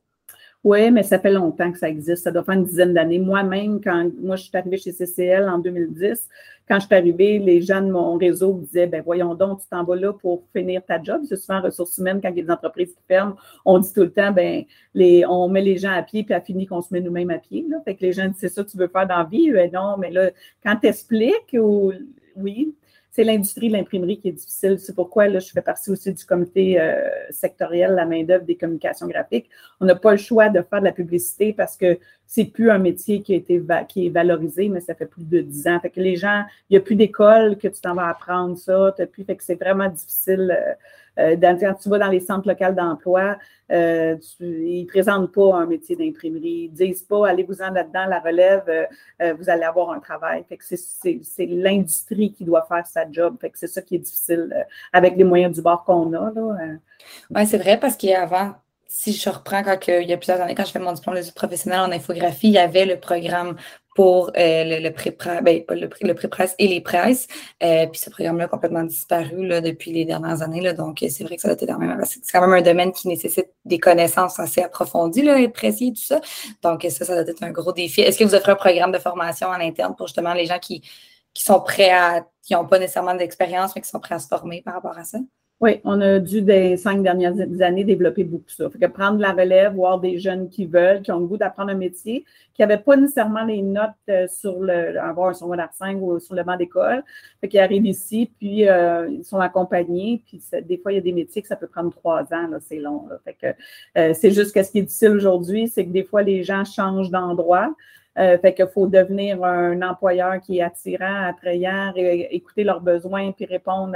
Oui, 0.63 0.91
mais 0.91 1.03
ça 1.03 1.19
fait 1.19 1.31
longtemps 1.31 1.71
que 1.71 1.77
ça 1.77 1.87
existe. 1.87 2.23
Ça 2.23 2.31
doit 2.31 2.43
faire 2.43 2.55
une 2.55 2.65
dizaine 2.65 2.93
d'années. 2.93 3.19
Moi-même, 3.19 3.79
quand 3.81 4.09
moi 4.21 4.35
je 4.35 4.43
suis 4.43 4.57
arrivée 4.57 4.77
chez 4.77 4.91
CCL 4.91 5.47
en 5.47 5.57
2010, 5.57 6.27
quand 6.67 6.79
je 6.81 6.85
suis 6.85 6.95
arrivée, 6.95 7.39
les 7.39 7.61
gens 7.61 7.81
de 7.81 7.89
mon 7.89 8.17
réseau 8.17 8.55
me 8.55 8.65
disaient 8.65 8.85
ben 8.85 9.01
voyons 9.01 9.35
donc, 9.35 9.61
tu 9.61 9.69
t'en 9.69 9.85
vas 9.85 9.95
là 9.95 10.11
pour 10.11 10.43
finir 10.53 10.83
ta 10.85 11.01
job. 11.01 11.21
C'est 11.27 11.37
souvent 11.37 11.59
en 11.59 11.61
ressources 11.61 11.97
humaines, 11.97 12.19
quand 12.21 12.29
il 12.29 12.37
y 12.37 12.41
a 12.41 12.43
des 12.43 12.51
entreprises 12.51 12.93
qui 12.93 13.01
ferment, 13.07 13.35
on 13.63 13.79
dit 13.79 13.91
tout 13.93 14.01
le 14.01 14.11
temps 14.11 14.33
ben 14.33 14.65
les, 14.93 15.25
on 15.25 15.47
met 15.47 15.61
les 15.61 15.77
gens 15.77 15.91
à 15.91 16.03
pied, 16.03 16.23
puis 16.23 16.33
à 16.33 16.41
fini 16.41 16.67
qu'on 16.67 16.81
se 16.81 16.93
met 16.93 16.99
nous-mêmes 16.99 17.31
à 17.31 17.37
pied. 17.37 17.65
Là. 17.69 17.77
Fait 17.85 17.95
que 17.95 18.01
les 18.01 18.11
gens 18.11 18.27
disent 18.27 18.37
c'est 18.39 18.49
ça 18.49 18.61
que 18.63 18.69
tu 18.69 18.77
veux 18.77 18.89
faire 18.89 19.07
dans 19.07 19.17
la 19.17 19.23
vie? 19.23 19.51
Ben 19.51 19.71
non, 19.71 19.95
mais 19.97 20.11
là, 20.11 20.31
quand 20.61 20.75
tu 20.75 20.87
expliques, 20.87 21.55
ou 21.57 21.93
oui, 22.35 22.75
c'est 23.19 23.25
l'industrie 23.25 23.67
de 23.67 23.73
l'imprimerie 23.73 24.17
qui 24.17 24.29
est 24.29 24.31
difficile. 24.31 24.79
C'est 24.79 24.95
pourquoi 24.95 25.27
là, 25.27 25.39
je 25.39 25.49
fais 25.49 25.61
partie 25.61 25.91
aussi 25.91 26.13
du 26.13 26.23
comité 26.23 26.79
euh, 26.79 27.01
sectoriel, 27.31 27.91
la 27.91 28.05
main-d'œuvre 28.05 28.45
des 28.45 28.55
communications 28.55 29.07
graphiques. 29.07 29.49
On 29.81 29.85
n'a 29.85 29.95
pas 29.95 30.11
le 30.11 30.17
choix 30.17 30.47
de 30.47 30.61
faire 30.61 30.79
de 30.79 30.85
la 30.85 30.93
publicité 30.93 31.51
parce 31.51 31.75
que 31.75 31.99
c'est 32.25 32.45
plus 32.45 32.71
un 32.71 32.77
métier 32.77 33.21
qui 33.21 33.33
a 33.33 33.35
été 33.35 33.61
qui 33.89 34.05
est 34.05 34.09
valorisé, 34.09 34.69
mais 34.69 34.79
ça 34.79 34.95
fait 34.95 35.05
plus 35.05 35.27
de 35.27 35.41
dix 35.41 35.67
ans. 35.67 35.81
Fait 35.81 35.89
que 35.89 35.99
les 35.99 36.15
gens, 36.15 36.45
il 36.69 36.75
n'y 36.75 36.77
a 36.77 36.79
plus 36.79 36.95
d'école 36.95 37.57
que 37.57 37.67
tu 37.67 37.81
t'en 37.81 37.93
vas 37.93 38.07
apprendre 38.07 38.57
ça. 38.57 38.95
Fait 38.95 39.35
que 39.35 39.43
c'est 39.43 39.59
vraiment 39.61 39.89
difficile. 39.89 40.57
Euh, 40.57 40.73
euh, 41.19 41.35
quand 41.39 41.73
tu 41.75 41.89
vas 41.89 41.99
dans 41.99 42.07
les 42.07 42.19
centres 42.19 42.47
locaux 42.47 42.73
d'emploi, 42.73 43.37
euh, 43.71 44.15
ils 44.39 44.83
ne 44.83 44.87
présentent 44.87 45.31
pas 45.31 45.55
un 45.55 45.65
métier 45.65 45.95
d'imprimerie. 45.95 46.69
Ils 46.69 46.71
ne 46.71 46.91
disent 46.91 47.03
pas 47.03 47.27
allez-vous-en 47.27 47.71
là-dedans, 47.71 48.05
la 48.05 48.19
relève, 48.19 48.63
euh, 49.21 49.33
vous 49.33 49.49
allez 49.49 49.63
avoir 49.63 49.91
un 49.91 49.99
travail. 49.99 50.43
Fait 50.47 50.57
que 50.57 50.63
c'est 50.65 51.45
l'industrie 51.45 52.31
qui 52.31 52.45
doit 52.45 52.65
faire 52.67 52.85
sa 52.87 53.09
job. 53.11 53.37
Fait 53.39 53.49
que 53.49 53.59
c'est 53.59 53.67
ça 53.67 53.81
qui 53.81 53.95
est 53.95 53.99
difficile 53.99 54.65
avec 54.93 55.15
les 55.17 55.23
moyens 55.23 55.53
du 55.53 55.61
bord 55.61 55.83
qu'on 55.83 56.13
a. 56.13 56.31
Oui, 57.29 57.45
c'est 57.45 57.57
vrai 57.57 57.79
parce 57.79 57.97
qu'avant, 57.97 58.53
si 58.87 59.13
je 59.13 59.29
reprends 59.29 59.63
quand 59.63 59.77
il 59.87 60.09
y 60.09 60.13
a 60.13 60.17
plusieurs 60.17 60.41
années, 60.41 60.55
quand 60.55 60.65
je 60.65 60.71
fais 60.71 60.79
mon 60.79 60.93
diplôme 60.93 61.15
d'études 61.15 61.35
professionnelles 61.35 61.81
en 61.81 61.91
infographie, 61.91 62.47
il 62.47 62.53
y 62.53 62.57
avait 62.57 62.85
le 62.85 62.99
programme 62.99 63.55
pour 63.99 64.31
euh, 64.37 64.79
le, 64.79 64.89
pré-presse 64.91 65.43
ben, 65.43 65.61
le, 65.71 65.89
le 66.01 66.15
et 66.57 66.67
les 66.69 66.79
presses. 66.79 67.27
Euh, 67.61 67.85
puis 67.87 67.99
ce 67.99 68.09
programme-là 68.09 68.45
a 68.45 68.47
complètement 68.47 68.85
disparu 68.85 69.45
là, 69.45 69.59
depuis 69.59 69.91
les 69.91 70.05
dernières 70.05 70.41
années. 70.41 70.61
Là, 70.61 70.71
donc, 70.71 70.99
c'est 71.09 71.25
vrai 71.25 71.35
que 71.35 71.41
ça 71.41 71.49
a 71.49 71.51
été 71.51 71.67
quand 71.67 71.77
même, 71.77 72.01
c'est 72.05 72.21
quand 72.31 72.39
même 72.39 72.53
un 72.53 72.61
domaine 72.61 72.93
qui 72.93 73.09
nécessite 73.09 73.49
des 73.65 73.77
connaissances 73.77 74.39
assez 74.39 74.61
approfondies, 74.61 75.23
là, 75.23 75.37
et 75.37 75.51
tout 75.51 75.95
ça. 75.95 76.21
Donc, 76.61 76.87
ça, 76.89 77.03
ça 77.03 77.13
doit 77.13 77.29
être 77.29 77.43
un 77.43 77.51
gros 77.51 77.73
défi. 77.73 77.99
Est-ce 77.99 78.17
que 78.17 78.23
vous 78.23 78.35
offrez 78.35 78.53
un 78.53 78.55
programme 78.55 78.93
de 78.93 78.99
formation 78.99 79.47
en 79.47 79.59
interne 79.59 79.93
pour 79.97 80.07
justement 80.07 80.33
les 80.33 80.45
gens 80.45 80.59
qui, 80.59 80.79
qui 81.33 81.43
sont 81.43 81.59
prêts 81.59 81.91
à, 81.91 82.25
qui 82.41 82.53
n'ont 82.53 82.65
pas 82.65 82.79
nécessairement 82.79 83.15
d'expérience, 83.15 83.75
mais 83.75 83.81
qui 83.81 83.89
sont 83.89 83.99
prêts 83.99 84.15
à 84.15 84.19
se 84.19 84.29
former 84.29 84.61
par 84.61 84.75
rapport 84.75 84.97
à 84.97 85.03
ça? 85.03 85.17
Oui, 85.61 85.81
on 85.83 85.99
a 85.99 86.19
dû, 86.19 86.41
des 86.41 86.77
cinq 86.77 87.03
dernières 87.03 87.33
années, 87.61 87.83
développer 87.83 88.23
beaucoup 88.23 88.47
ça. 88.47 88.69
Fait 88.69 88.79
que 88.79 88.85
prendre 88.85 89.19
la 89.19 89.33
relève, 89.33 89.73
voir 89.73 89.99
des 89.99 90.17
jeunes 90.17 90.47
qui 90.47 90.65
veulent, 90.65 91.01
qui 91.01 91.11
ont 91.11 91.19
le 91.19 91.25
goût 91.25 91.35
d'apprendre 91.35 91.71
un 91.71 91.75
métier, 91.75 92.23
qui 92.53 92.61
n'avaient 92.61 92.77
pas 92.77 92.95
nécessairement 92.95 93.43
les 93.43 93.61
notes 93.61 93.89
euh, 94.09 94.25
sur 94.29 94.61
le, 94.61 94.97
avoir 94.97 95.29
un 95.29 95.33
secondaire 95.33 95.69
5 95.73 95.97
ou 96.01 96.17
sur 96.19 96.33
le 96.33 96.43
banc 96.43 96.55
d'école. 96.55 97.03
Fait 97.41 97.49
qu'ils 97.49 97.59
arrivent 97.59 97.85
ici, 97.85 98.31
puis 98.39 98.69
euh, 98.69 99.09
ils 99.09 99.25
sont 99.25 99.39
accompagnés, 99.39 100.23
puis 100.25 100.41
des 100.63 100.77
fois, 100.77 100.93
il 100.93 100.95
y 100.95 100.99
a 100.99 101.01
des 101.01 101.11
métiers 101.11 101.41
que 101.41 101.47
ça 101.49 101.57
peut 101.57 101.67
prendre 101.67 101.91
trois 101.91 102.21
ans, 102.33 102.47
là, 102.47 102.59
c'est 102.61 102.79
long. 102.79 103.09
Fait 103.25 103.33
que 103.33 103.47
euh, 103.99 104.13
c'est 104.13 104.31
juste 104.31 104.55
que 104.55 104.63
ce 104.63 104.71
qui 104.71 104.79
est 104.79 104.83
difficile 104.83 105.09
aujourd'hui, 105.09 105.67
c'est 105.67 105.83
que 105.83 105.91
des 105.91 106.03
fois, 106.03 106.23
les 106.23 106.43
gens 106.43 106.63
changent 106.63 107.11
d'endroit. 107.11 107.75
Euh, 108.19 108.37
fait 108.37 108.53
qu'il 108.53 108.67
faut 108.67 108.87
devenir 108.87 109.43
un 109.43 109.81
employeur 109.81 110.41
qui 110.41 110.57
est 110.57 110.61
attirant, 110.61 111.23
attrayant, 111.23 111.93
écouter 111.95 112.63
leurs 112.63 112.81
besoins 112.81 113.31
puis 113.31 113.45
répondre 113.45 113.95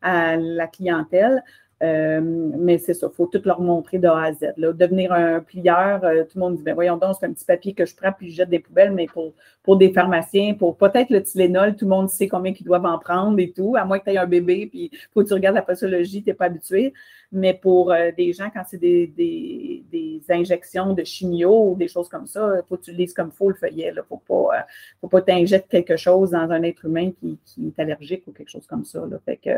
à, 0.00 0.36
la 0.36 0.66
clientèle. 0.66 1.42
Euh, 1.80 2.20
mais 2.22 2.78
c'est 2.78 2.94
ça, 2.94 3.08
il 3.12 3.14
faut 3.14 3.26
tout 3.26 3.40
leur 3.44 3.60
montrer 3.60 3.98
de 3.98 4.08
A 4.08 4.22
à 4.24 4.32
Z. 4.32 4.54
Devenir 4.56 5.12
un 5.12 5.38
plieur, 5.38 6.02
euh, 6.02 6.24
tout 6.24 6.36
le 6.36 6.40
monde 6.40 6.56
dit, 6.56 6.62
ben 6.64 6.74
voyons 6.74 6.96
donc, 6.96 7.14
c'est 7.20 7.26
un 7.26 7.32
petit 7.32 7.44
papier 7.44 7.72
que 7.72 7.86
je 7.86 7.94
prends 7.94 8.10
puis 8.10 8.30
je 8.30 8.36
jette 8.36 8.48
des 8.48 8.58
poubelles, 8.58 8.90
mais 8.90 9.06
pour, 9.06 9.32
pour 9.62 9.76
des 9.76 9.92
pharmaciens, 9.92 10.54
pour 10.54 10.76
peut-être 10.76 11.10
le 11.10 11.22
Tylenol, 11.22 11.76
tout 11.76 11.84
le 11.84 11.90
monde 11.90 12.08
sait 12.08 12.26
combien 12.26 12.52
ils 12.58 12.64
doivent 12.64 12.86
en 12.86 12.98
prendre 12.98 13.38
et 13.38 13.52
tout, 13.52 13.76
à 13.76 13.84
moins 13.84 14.00
que 14.00 14.04
tu 14.04 14.10
aies 14.10 14.18
un 14.18 14.26
bébé, 14.26 14.66
puis 14.66 14.90
faut 15.14 15.22
que 15.22 15.28
tu 15.28 15.34
regardes 15.34 15.54
la 15.54 15.62
pathologie, 15.62 16.22
tu 16.24 16.30
n'es 16.30 16.34
pas 16.34 16.46
habitué. 16.46 16.94
Mais 17.30 17.54
pour 17.54 17.92
euh, 17.92 18.10
des 18.16 18.32
gens, 18.32 18.48
quand 18.52 18.62
c'est 18.66 18.78
des, 18.78 19.06
des, 19.06 19.84
des, 19.90 20.22
injections 20.30 20.94
de 20.94 21.04
chimio 21.04 21.70
ou 21.70 21.76
des 21.76 21.88
choses 21.88 22.08
comme 22.08 22.26
ça, 22.26 22.54
il 22.56 22.62
faut 22.66 22.76
que 22.76 22.84
tu 22.84 22.92
lises 22.92 23.12
comme 23.12 23.30
il 23.32 23.36
faut 23.36 23.50
le 23.50 23.54
feuillet. 23.54 23.90
Il 23.92 23.96
ne 23.96 24.02
faut 24.02 24.22
pas, 24.26 24.66
pas 25.08 25.22
t'injecter 25.22 25.84
quelque 25.84 25.98
chose 25.98 26.30
dans 26.30 26.50
un 26.50 26.62
être 26.62 26.84
humain 26.84 27.10
qui, 27.12 27.38
qui, 27.44 27.68
est 27.68 27.80
allergique 27.80 28.24
ou 28.26 28.32
quelque 28.32 28.50
chose 28.50 28.66
comme 28.66 28.84
ça. 28.84 29.00
Là. 29.06 29.18
Fait 29.24 29.36
que, 29.36 29.50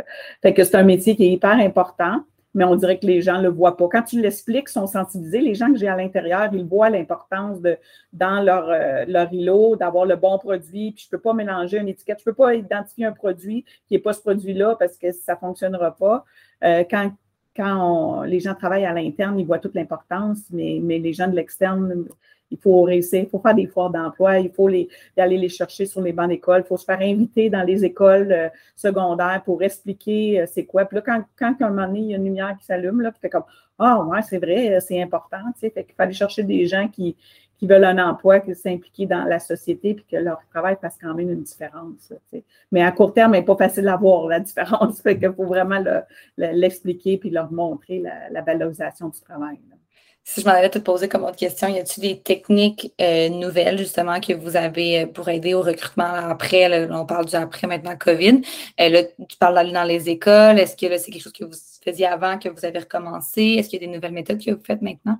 fait 0.43 0.53
que 0.53 0.64
c'est 0.64 0.77
un 0.77 0.83
métier 0.83 1.14
qui 1.14 1.25
est 1.25 1.33
hyper 1.33 1.59
important 1.59 2.25
mais 2.55 2.64
on 2.64 2.75
dirait 2.75 2.99
que 2.99 3.07
les 3.07 3.23
gens 3.23 3.39
ne 3.39 3.45
le 3.45 3.49
voient 3.49 3.77
pas. 3.77 3.89
Quand 3.91 4.03
tu 4.03 4.21
l'expliques, 4.21 4.68
ils 4.68 4.73
sont 4.73 4.87
sensibilisés. 4.87 5.41
Les 5.41 5.55
gens 5.55 5.73
que 5.73 5.79
j'ai 5.79 5.89
à 5.89 5.97
l'intérieur, 5.97 6.51
ils 6.53 6.64
voient 6.64 6.91
l'importance 6.91 7.61
de, 7.61 7.77
dans 8.12 8.43
leur, 8.43 8.68
euh, 8.68 9.05
leur 9.07 9.33
îlot, 9.33 9.77
d'avoir 9.77 10.05
le 10.05 10.16
bon 10.16 10.39
produit. 10.39 10.93
Puis 10.93 11.05
je 11.05 11.09
ne 11.09 11.18
peux 11.18 11.23
pas 11.23 11.33
mélanger 11.33 11.79
une 11.79 11.89
étiquette. 11.89 12.18
Je 12.25 12.29
ne 12.29 12.33
peux 12.33 12.43
pas 12.43 12.55
identifier 12.55 13.07
un 13.07 13.12
produit 13.12 13.64
qui 13.87 13.95
n'est 13.95 14.01
pas 14.01 14.12
ce 14.12 14.21
produit-là 14.21 14.77
parce 14.79 14.97
que 14.97 15.12
ça 15.12 15.35
ne 15.35 15.39
fonctionnera 15.39 15.95
pas. 15.95 16.25
Euh, 16.64 16.85
quand 16.91 17.12
quand 17.61 18.22
les 18.22 18.40
gens 18.40 18.54
travaillent 18.54 18.86
à 18.86 18.94
l'interne, 18.94 19.38
ils 19.38 19.46
voient 19.46 19.58
toute 19.58 19.74
l'importance, 19.74 20.38
mais, 20.50 20.80
les 20.80 21.12
gens 21.12 21.28
de 21.28 21.36
l'externe, 21.36 22.06
il 22.50 22.58
faut 22.58 22.82
réussir, 22.82 23.20
il 23.20 23.28
faut 23.28 23.38
faire 23.38 23.54
des 23.54 23.66
foires 23.66 23.90
d'emploi, 23.90 24.38
il 24.38 24.50
faut 24.50 24.68
aller 24.68 24.88
les 25.36 25.48
chercher 25.50 25.84
sur 25.84 26.00
les 26.00 26.12
bancs 26.12 26.30
d'école, 26.30 26.62
il 26.64 26.66
faut 26.66 26.78
se 26.78 26.86
faire 26.86 27.00
inviter 27.00 27.50
dans 27.50 27.62
les 27.62 27.84
écoles 27.84 28.32
euh, 28.32 28.48
secondaires 28.74 29.42
pour 29.44 29.62
expliquer 29.62 30.40
euh, 30.40 30.46
c'est 30.50 30.64
quoi. 30.64 30.86
Puis 30.86 30.96
là, 30.96 31.02
quand, 31.36 31.46
à 31.61 31.66
un 31.66 31.68
moment 31.68 31.86
donné, 31.86 32.00
il 32.00 32.06
y 32.06 32.14
a 32.14 32.16
une 32.16 32.24
lumière 32.24 32.56
qui 32.58 32.64
s'allume, 32.64 33.02
là, 33.02 33.12
puis 33.12 33.20
fait 33.20 33.28
comme 33.28 33.44
Ah, 33.78 34.02
ouais, 34.04 34.22
c'est 34.22 34.38
vrai, 34.38 34.78
c'est 34.80 35.00
important. 35.02 35.42
Tu 35.54 35.68
sais, 35.68 35.70
qu'il 35.70 35.94
aller 35.98 36.14
chercher 36.14 36.42
des 36.42 36.66
gens 36.66 36.88
qui, 36.88 37.14
qui 37.61 37.66
veulent 37.66 37.84
un 37.84 37.98
emploi, 38.08 38.40
qui 38.40 38.54
s'impliquent 38.54 39.06
dans 39.06 39.24
la 39.24 39.38
société, 39.38 39.92
puis 39.92 40.06
que 40.11 40.16
leur 40.16 40.40
travail 40.48 40.78
fasse 40.80 40.96
quand 40.98 41.12
même 41.12 41.28
une 41.28 41.42
différence. 41.42 42.11
Mais 42.72 42.82
à 42.82 42.90
court 42.90 43.12
terme, 43.12 43.34
il 43.34 43.40
n'est 43.40 43.44
pas 43.44 43.56
facile 43.56 43.86
à 43.88 43.96
voir 43.98 44.26
la 44.28 44.40
différence. 44.40 45.02
Fait 45.02 45.18
qu'il 45.18 45.30
faut 45.34 45.44
vraiment 45.44 45.84
l'expliquer 46.38 47.18
puis 47.18 47.28
leur 47.28 47.52
montrer 47.52 48.02
la, 48.30 48.40
valorisation 48.40 49.08
du 49.08 49.20
travail. 49.20 49.58
Si 50.24 50.40
je 50.40 50.46
m'en 50.46 50.52
allais 50.52 50.70
te 50.70 50.78
poser 50.78 51.06
comme 51.06 51.24
autre 51.24 51.36
question, 51.36 51.68
y 51.68 51.78
a-t-il 51.78 52.00
des 52.00 52.20
techniques 52.20 52.94
euh, 53.00 53.28
nouvelles 53.28 53.76
justement 53.76 54.20
que 54.20 54.32
vous 54.32 54.56
avez 54.56 55.02
euh, 55.02 55.06
pour 55.06 55.28
aider 55.28 55.52
au 55.52 55.61
recrutement 55.62 56.04
après? 56.04 56.88
on 56.90 57.04
parle 57.04 57.26
du 57.26 57.34
après 57.36 57.66
maintenant 57.66 57.96
COVID? 57.96 58.40
Euh, 58.80 59.02
tu 59.28 59.36
parles 59.38 59.54
d'aller 59.54 59.72
dans 59.72 59.84
les 59.84 60.08
écoles. 60.08 60.58
Est-ce 60.58 60.76
que 60.76 60.96
c'est 60.96 61.11
quelque 61.11 61.22
chose 61.22 61.32
que 61.32 61.44
vous 61.44 61.56
faisiez 61.84 62.06
avant, 62.06 62.38
que 62.38 62.48
vous 62.48 62.64
avez 62.64 62.78
recommencé? 62.78 63.56
Est-ce 63.58 63.68
qu'il 63.68 63.82
y 63.82 63.84
a 63.84 63.86
des 63.86 63.92
nouvelles 63.92 64.12
méthodes 64.12 64.42
que 64.42 64.50
vous 64.50 64.64
faites 64.64 64.80
maintenant? 64.80 65.18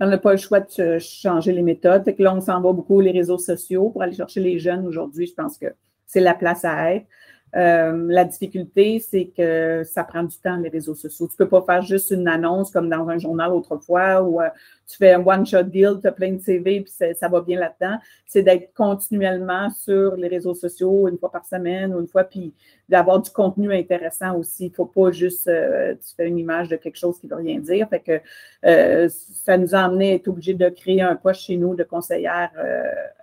On 0.00 0.06
n'a 0.06 0.18
pas 0.18 0.32
le 0.32 0.38
choix 0.38 0.60
de 0.60 0.98
changer 0.98 1.52
les 1.52 1.62
méthodes. 1.62 2.04
Fait 2.04 2.14
que 2.14 2.22
là, 2.22 2.34
on 2.34 2.40
s'en 2.40 2.60
va 2.60 2.72
beaucoup 2.72 3.00
les 3.00 3.12
réseaux 3.12 3.38
sociaux 3.38 3.90
pour 3.90 4.02
aller 4.02 4.14
chercher 4.14 4.40
les 4.40 4.58
jeunes 4.58 4.86
aujourd'hui. 4.86 5.26
Je 5.26 5.34
pense 5.34 5.56
que 5.56 5.66
c'est 6.06 6.20
la 6.20 6.34
place 6.34 6.64
à 6.64 6.94
être. 6.94 7.06
Euh, 7.56 8.06
la 8.08 8.24
difficulté, 8.24 8.98
c'est 8.98 9.30
que 9.36 9.84
ça 9.84 10.02
prend 10.02 10.24
du 10.24 10.36
temps, 10.38 10.56
les 10.56 10.68
réseaux 10.68 10.94
sociaux. 10.94 11.28
Tu 11.28 11.34
ne 11.34 11.44
peux 11.44 11.48
pas 11.48 11.62
faire 11.62 11.82
juste 11.82 12.10
une 12.10 12.26
annonce 12.26 12.70
comme 12.70 12.88
dans 12.88 13.08
un 13.08 13.18
journal 13.18 13.52
autrefois 13.52 14.22
où 14.22 14.40
euh, 14.40 14.48
tu 14.88 14.96
fais 14.96 15.12
un 15.12 15.24
one-shot 15.24 15.62
deal, 15.64 15.98
tu 16.02 16.08
as 16.08 16.12
plein 16.12 16.32
de 16.32 16.40
CV, 16.40 16.80
puis 16.80 16.92
ça 16.92 17.28
va 17.28 17.40
bien 17.40 17.60
là-dedans. 17.60 17.98
C'est 18.26 18.42
d'être 18.42 18.74
continuellement 18.74 19.70
sur 19.70 20.16
les 20.16 20.26
réseaux 20.26 20.54
sociaux 20.54 21.06
une 21.08 21.16
fois 21.16 21.30
par 21.30 21.44
semaine 21.46 21.94
ou 21.94 22.00
une 22.00 22.08
fois, 22.08 22.24
puis 22.24 22.52
d'avoir 22.88 23.20
du 23.20 23.30
contenu 23.30 23.72
intéressant 23.72 24.36
aussi. 24.36 24.66
Il 24.66 24.70
ne 24.70 24.74
faut 24.74 24.86
pas 24.86 25.12
juste, 25.12 25.46
euh, 25.46 25.94
tu 25.94 26.14
fais 26.16 26.26
une 26.26 26.38
image 26.38 26.68
de 26.68 26.76
quelque 26.76 26.98
chose 26.98 27.20
qui 27.20 27.26
ne 27.26 27.30
veut 27.30 27.40
rien 27.40 27.60
dire. 27.60 27.88
Fait 27.88 28.00
que 28.00 29.08
ça 29.08 29.56
nous 29.56 29.74
a 29.76 29.78
amené 29.78 30.10
à 30.10 30.14
être 30.14 30.26
obligé 30.26 30.54
de 30.54 30.68
créer 30.70 31.02
un 31.02 31.14
poste 31.14 31.42
chez 31.42 31.56
nous 31.56 31.76
de 31.76 31.84
conseillère 31.84 32.50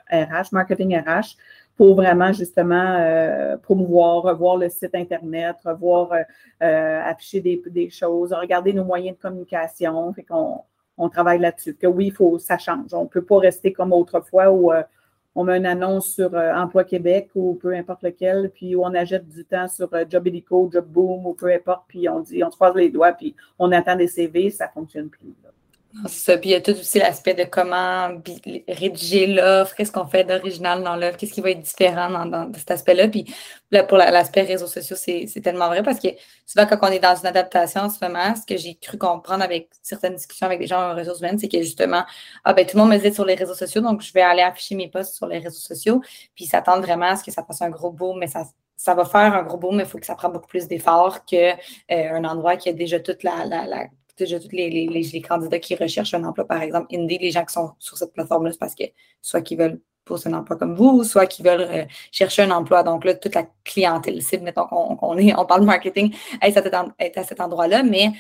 RH, 0.10 0.52
marketing 0.54 0.98
RH 0.98 1.36
pour 1.76 1.96
vraiment 1.96 2.32
justement 2.32 2.98
euh, 3.00 3.58
promouvoir, 3.58 4.24
revoir 4.24 4.58
le 4.58 4.70
site 4.70 4.94
Internet, 4.94 5.58
revoir, 5.66 6.12
euh, 6.12 6.22
euh, 6.62 7.02
afficher 7.04 7.42
des, 7.42 7.90
choses, 7.90 8.34
regarder 8.34 8.74
nos 8.74 8.84
moyens 8.84 9.18
de 9.18 9.22
communication. 9.22 10.14
Qu'on 10.28 10.62
on 10.98 11.10
travaille 11.10 11.40
là-dessus. 11.40 11.76
Que 11.76 11.88
oui, 11.88 12.12
faut, 12.12 12.38
ça 12.38 12.58
change. 12.58 12.94
On 12.94 13.04
ne 13.04 13.08
peut 13.08 13.24
pas 13.24 13.40
rester 13.40 13.74
comme 13.74 13.94
autrefois 13.94 14.52
où 14.52 14.72
on 15.34 15.44
met 15.44 15.58
une 15.58 15.66
annonce 15.66 16.14
sur 16.14 16.34
Emploi 16.36 16.84
Québec 16.84 17.30
ou 17.36 17.56
peu 17.56 17.74
importe 17.74 18.04
lequel, 18.04 18.52
puis 18.54 18.76
on 18.76 18.94
achète 18.94 19.28
du 19.28 19.46
temps 19.46 19.68
sur 19.68 19.90
Job 20.10 20.28
Edico, 20.28 20.70
Job 20.72 20.86
Boom 20.86 21.26
ou 21.26 21.34
peu 21.34 21.52
importe, 21.52 21.86
puis 21.88 22.08
on 22.10 22.20
dit, 22.20 22.44
on 22.44 22.52
se 22.52 22.58
croise 22.58 22.76
les 22.76 22.90
doigts, 22.90 23.14
puis 23.14 23.36
on 23.58 23.72
attend 23.72 23.96
des 23.96 24.08
CV, 24.08 24.50
ça 24.50 24.68
ne 24.68 24.72
fonctionne 24.72 25.10
plus. 25.10 25.34
Ça. 26.08 26.38
Puis 26.38 26.50
il 26.50 26.54
y 26.54 26.56
a 26.56 26.62
tout 26.62 26.72
aussi 26.72 27.00
l'aspect 27.00 27.34
de 27.34 27.44
comment 27.44 28.10
rédiger 28.68 29.28
l'offre, 29.28 29.76
qu'est-ce 29.76 29.92
qu'on 29.92 30.06
fait 30.06 30.24
d'original 30.24 30.84
dans 30.84 30.96
l'offre, 30.96 31.18
qu'est-ce 31.18 31.34
qui 31.34 31.42
va 31.42 31.52
être 31.52 31.62
différent 31.62 32.10
dans, 32.26 32.52
cet 32.54 32.72
aspect-là. 32.72 33.08
Puis 33.08 33.26
là, 33.72 33.84
pour 33.84 33.98
l'aspect 33.98 34.42
réseaux 34.42 34.68
sociaux, 34.68 34.96
c'est 34.96 35.42
tellement 35.42 35.68
vrai 35.68 35.84
parce 35.84 36.00
que 36.00 36.10
souvent, 36.46 36.66
quand 36.66 36.78
on 36.82 36.92
est 36.92 37.00
dans 37.00 37.16
une 37.16 37.28
adaptation 37.28 37.82
en 37.82 37.90
ce 37.90 38.04
moment, 38.06 38.36
ce 38.36 38.46
que 38.46 38.60
j'ai 38.60 38.76
cru 38.76 38.98
comprendre 38.98 39.44
avec 39.44 39.70
certaines 39.82 40.16
discussions 40.16 40.48
avec 40.48 40.60
des 40.60 40.68
gens 40.68 40.92
en 40.92 40.96
ressources 40.96 41.20
humaines, 41.20 41.40
c'est 41.40 41.50
que 41.50 41.62
justement, 41.62 42.04
ah 42.44 42.54
ben 42.54 42.66
tout 42.66 42.78
le 42.78 42.84
monde 42.84 42.92
me 42.92 42.98
dit 42.98 43.14
sur 43.14 43.26
les 43.26 43.36
réseaux 43.36 43.56
sociaux, 43.56 43.82
donc 43.82 44.02
je 44.02 44.14
vais 44.14 44.22
aller 44.22 44.42
afficher 44.42 44.76
mes 44.76 44.90
posts 44.90 45.16
sur 45.16 45.28
les 45.28 45.40
réseaux 45.40 45.60
sociaux. 45.60 46.02
Puis 46.36 46.46
ils 46.46 46.48
s'attendent 46.48 46.84
vraiment 46.84 47.08
à 47.08 47.16
ce 47.16 47.24
que 47.24 47.32
ça 47.32 47.44
fasse 47.44 47.62
un 47.62 47.70
gros 47.70 47.92
boom, 47.92 48.20
mais 48.20 48.28
ça 48.28 48.46
ça 48.78 48.96
va 48.96 49.06
faire 49.06 49.36
un 49.36 49.44
gros 49.44 49.58
boom, 49.58 49.76
mais 49.76 49.84
il 49.84 49.90
faut 49.90 50.00
que 50.00 50.08
ça 50.08 50.16
prenne 50.16 50.32
beaucoup 50.32 50.48
plus 50.48 50.68
d'efforts 50.68 51.24
qu'un 51.26 51.56
euh, 51.92 52.24
endroit 52.24 52.58
qui 52.58 52.68
a 52.68 52.74
déjà 52.74 53.00
toute 53.00 53.22
la, 53.22 53.46
la 53.46 53.88
déjà 54.26 54.40
tous 54.40 54.52
les, 54.52 55.22
candidats 55.28 55.60
qui 55.60 55.76
recherchent 55.76 56.14
un 56.14 56.24
emploi, 56.24 56.46
par 56.46 56.62
exemple, 56.62 56.88
Indeed, 56.94 57.22
les 57.22 57.32
gens 57.32 57.46
qui 57.46 57.54
sont 57.54 57.72
sur 57.80 57.98
cette 57.98 58.14
plateforme-là, 58.14 58.52
c'est 58.52 58.60
parce 58.60 58.76
que 58.76 58.84
soit 59.22 59.42
qu'ils 59.42 59.58
veulent 59.58 59.82
poser 60.06 60.30
un 60.30 60.34
emploi 60.34 60.58
comme 60.58 60.76
vous, 60.76 61.04
soit 61.04 61.26
qu'ils 61.26 61.46
veulent 61.46 61.62
euh, 61.62 61.86
chercher 62.12 62.44
un 62.44 62.52
emploi. 62.52 62.84
Donc 62.84 63.06
là, 63.06 63.14
toute 63.16 63.36
la 63.36 63.46
clientèle 63.64 64.22
cible, 64.22 64.44
mettons 64.44 64.66
qu'on 64.66 65.18
est, 65.18 65.34
on 65.38 65.46
parle 65.46 65.64
marketing, 65.64 66.14
est 66.42 67.18
à 67.18 67.24
cet 67.24 67.40
endroit-là, 67.40 67.84
mais 67.84 68.12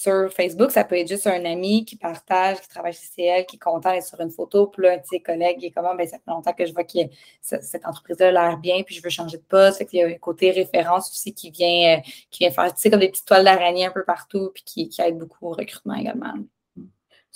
sur 0.00 0.32
Facebook, 0.32 0.70
ça 0.70 0.84
peut 0.84 0.96
être 0.96 1.08
juste 1.08 1.26
un 1.26 1.44
ami 1.44 1.84
qui 1.84 1.96
partage, 1.96 2.60
qui 2.60 2.68
travaille 2.68 2.92
chez 2.92 3.06
CL, 3.16 3.46
qui 3.46 3.56
est 3.56 3.58
content 3.58 3.92
d'être 3.92 4.06
sur 4.06 4.20
une 4.20 4.30
photo, 4.30 4.66
puis 4.66 4.82
là, 4.82 4.92
un 4.92 4.96
de 4.98 5.02
ses 5.04 5.20
collègues 5.20 5.64
est 5.64 5.70
comme, 5.70 5.86
ah, 5.86 5.94
ben, 5.96 6.06
ça 6.06 6.18
fait 6.18 6.30
longtemps 6.30 6.52
que 6.52 6.66
je 6.66 6.72
vois 6.72 6.84
que 6.84 6.98
cette 7.40 7.86
entreprise-là 7.86 8.28
a 8.28 8.32
l'air 8.32 8.58
bien, 8.58 8.82
puis 8.82 8.94
je 8.94 9.02
veux 9.02 9.10
changer 9.10 9.38
de 9.38 9.42
poste. 9.42 9.78
Fait 9.78 9.86
qu'il 9.86 10.00
y 10.00 10.02
a 10.02 10.06
un 10.08 10.14
côté 10.14 10.50
référence 10.50 11.10
aussi 11.10 11.32
qui 11.34 11.50
vient, 11.50 11.98
euh, 11.98 12.00
qui 12.30 12.40
vient 12.40 12.50
faire, 12.50 12.74
tu 12.74 12.80
sais, 12.80 12.90
comme 12.90 13.00
des 13.00 13.08
petites 13.08 13.26
toiles 13.26 13.44
d'araignée 13.44 13.86
un 13.86 13.90
peu 13.90 14.04
partout, 14.04 14.50
puis 14.54 14.64
qui 14.64 14.90
aide 15.00 15.18
beaucoup 15.18 15.46
au 15.46 15.52
recrutement 15.52 15.94
également 15.94 16.34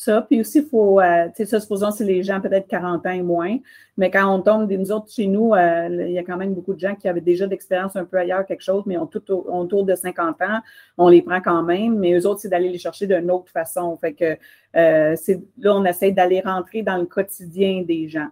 ça. 0.00 0.22
Puis 0.22 0.40
aussi, 0.40 0.58
il 0.60 0.66
faut, 0.66 0.98
euh, 1.00 1.26
tu 1.28 1.36
sais, 1.36 1.46
ça, 1.46 1.60
supposons 1.60 1.90
c'est 1.90 2.04
les 2.04 2.22
gens 2.22 2.40
peut-être 2.40 2.66
40 2.68 3.06
ans 3.06 3.10
et 3.10 3.22
moins, 3.22 3.58
mais 3.98 4.10
quand 4.10 4.34
on 4.34 4.40
tombe, 4.40 4.70
nous 4.70 4.92
autres, 4.92 5.12
chez 5.12 5.26
nous, 5.26 5.52
euh, 5.52 5.88
il 6.08 6.12
y 6.12 6.18
a 6.18 6.22
quand 6.22 6.38
même 6.38 6.54
beaucoup 6.54 6.74
de 6.74 6.80
gens 6.80 6.94
qui 6.94 7.06
avaient 7.08 7.20
déjà 7.20 7.46
d'expérience 7.46 7.96
un 7.96 8.04
peu 8.04 8.16
ailleurs, 8.16 8.46
quelque 8.46 8.62
chose, 8.62 8.82
mais 8.86 8.96
ont 8.96 9.06
tout 9.06 9.22
autour 9.30 9.84
de 9.84 9.94
50 9.94 10.40
ans, 10.42 10.60
on 10.96 11.08
les 11.08 11.20
prend 11.20 11.40
quand 11.40 11.62
même, 11.62 11.98
mais 11.98 12.14
eux 12.18 12.26
autres, 12.26 12.40
c'est 12.40 12.48
d'aller 12.48 12.70
les 12.70 12.78
chercher 12.78 13.06
d'une 13.06 13.30
autre 13.30 13.50
façon. 13.52 13.96
Fait 13.98 14.14
que 14.14 14.36
euh, 14.76 15.16
là, 15.58 15.74
on 15.76 15.84
essaie 15.84 16.12
d'aller 16.12 16.40
rentrer 16.40 16.82
dans 16.82 16.96
le 16.96 17.06
quotidien 17.06 17.82
des 17.82 18.08
gens. 18.08 18.28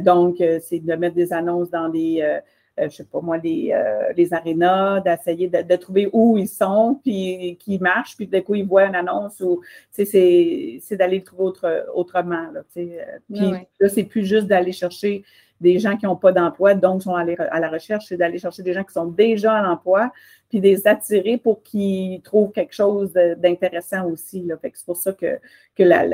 donc, 0.00 0.36
c'est 0.38 0.78
de 0.78 0.94
mettre 0.94 1.16
des 1.16 1.32
annonces 1.32 1.70
dans 1.70 1.88
des 1.88 2.20
euh, 2.22 2.40
je 2.78 2.88
sais 2.88 3.04
pas 3.04 3.20
moi, 3.20 3.38
les, 3.38 3.72
euh, 3.72 4.12
les 4.16 4.32
arénas, 4.32 5.00
d'essayer 5.00 5.48
de, 5.48 5.76
trouver 5.76 6.08
où 6.12 6.38
ils 6.38 6.48
sont, 6.48 7.00
puis 7.02 7.56
qui 7.60 7.78
marchent, 7.78 8.16
puis 8.16 8.26
d'un 8.26 8.40
coup, 8.40 8.54
ils 8.54 8.66
voient 8.66 8.86
une 8.86 8.94
annonce 8.94 9.40
ou, 9.40 9.60
c'est, 9.90 10.78
c'est 10.80 10.96
d'aller 10.96 11.18
le 11.18 11.24
trouver 11.24 11.42
autre, 11.42 11.86
autrement, 11.94 12.50
là, 12.52 12.62
euh, 12.76 13.18
Puis 13.32 13.50
là, 13.80 13.88
c'est 13.88 14.04
plus 14.04 14.24
juste 14.24 14.46
d'aller 14.46 14.72
chercher 14.72 15.24
des 15.60 15.78
gens 15.78 15.96
qui 15.96 16.06
n'ont 16.06 16.16
pas 16.16 16.32
d'emploi, 16.32 16.74
donc 16.74 17.02
sont 17.02 17.14
à 17.14 17.24
la 17.24 17.68
recherche, 17.68 18.06
c'est 18.08 18.16
d'aller 18.16 18.38
chercher 18.38 18.62
des 18.62 18.72
gens 18.72 18.82
qui 18.82 18.92
sont 18.92 19.06
déjà 19.06 19.54
à 19.54 19.62
l'emploi, 19.62 20.12
puis 20.48 20.60
les 20.60 20.86
attirer 20.88 21.38
pour 21.38 21.62
qu'ils 21.62 22.20
trouvent 22.22 22.50
quelque 22.50 22.74
chose 22.74 23.12
d'intéressant 23.12 24.06
aussi. 24.06 24.42
Là. 24.42 24.56
Fait 24.56 24.70
que 24.70 24.78
c'est 24.78 24.86
pour 24.86 24.96
ça 24.96 25.12
que, 25.12 25.38
que 25.76 25.84
la, 25.84 26.04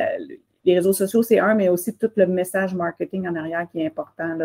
les 0.68 0.74
réseaux 0.74 0.92
sociaux, 0.92 1.22
c'est 1.22 1.38
un, 1.38 1.54
mais 1.54 1.70
aussi 1.70 1.96
tout 1.96 2.10
le 2.14 2.26
message 2.26 2.74
marketing 2.74 3.26
en 3.26 3.34
arrière 3.34 3.66
qui 3.72 3.80
est 3.80 3.86
important. 3.86 4.36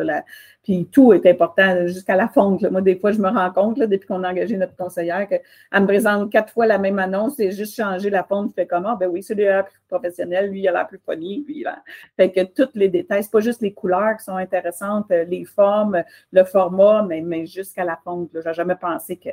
Puis 0.63 0.87
tout 0.89 1.11
est 1.11 1.25
important 1.25 1.85
jusqu'à 1.85 2.15
la 2.15 2.29
fonte. 2.29 2.63
Moi, 2.63 2.81
des 2.81 2.95
fois, 2.95 3.11
je 3.11 3.19
me 3.19 3.27
rends 3.27 3.51
compte, 3.51 3.77
depuis 3.77 4.07
qu'on 4.07 4.23
a 4.23 4.31
engagé 4.31 4.55
notre 4.55 4.75
conseillère, 4.75 5.27
qu'elle 5.27 5.41
me 5.73 5.85
présente 5.85 6.31
quatre 6.31 6.53
fois 6.53 6.65
la 6.65 6.77
même 6.77 6.97
annonce 6.97 7.39
et 7.41 7.51
juste 7.51 7.75
changer 7.75 8.09
la 8.09 8.23
fonte. 8.23 8.51
Je 8.51 8.53
fais 8.53 8.65
comment? 8.65 8.95
Ben 8.95 9.09
oui, 9.09 9.21
celui-là 9.21 9.63
plus 9.63 9.81
professionnel, 9.89 10.49
lui, 10.49 10.61
il 10.61 10.67
a 10.69 10.71
l'air 10.71 10.87
plus 10.87 11.01
funny. 11.05 11.43
Lui, 11.45 11.63
là. 11.63 11.83
Fait 12.15 12.31
que 12.31 12.43
tous 12.43 12.69
les 12.73 12.87
détails, 12.87 13.23
c'est 13.23 13.31
pas 13.31 13.41
juste 13.41 13.61
les 13.61 13.73
couleurs 13.73 14.15
qui 14.17 14.23
sont 14.23 14.37
intéressantes, 14.37 15.07
les 15.09 15.43
formes, 15.43 16.03
le 16.31 16.43
format, 16.45 17.03
mais, 17.03 17.19
mais 17.19 17.45
jusqu'à 17.45 17.83
la 17.83 17.99
fonte. 18.01 18.29
Je 18.33 18.47
n'ai 18.47 18.53
jamais 18.53 18.75
pensé 18.75 19.17
que 19.17 19.29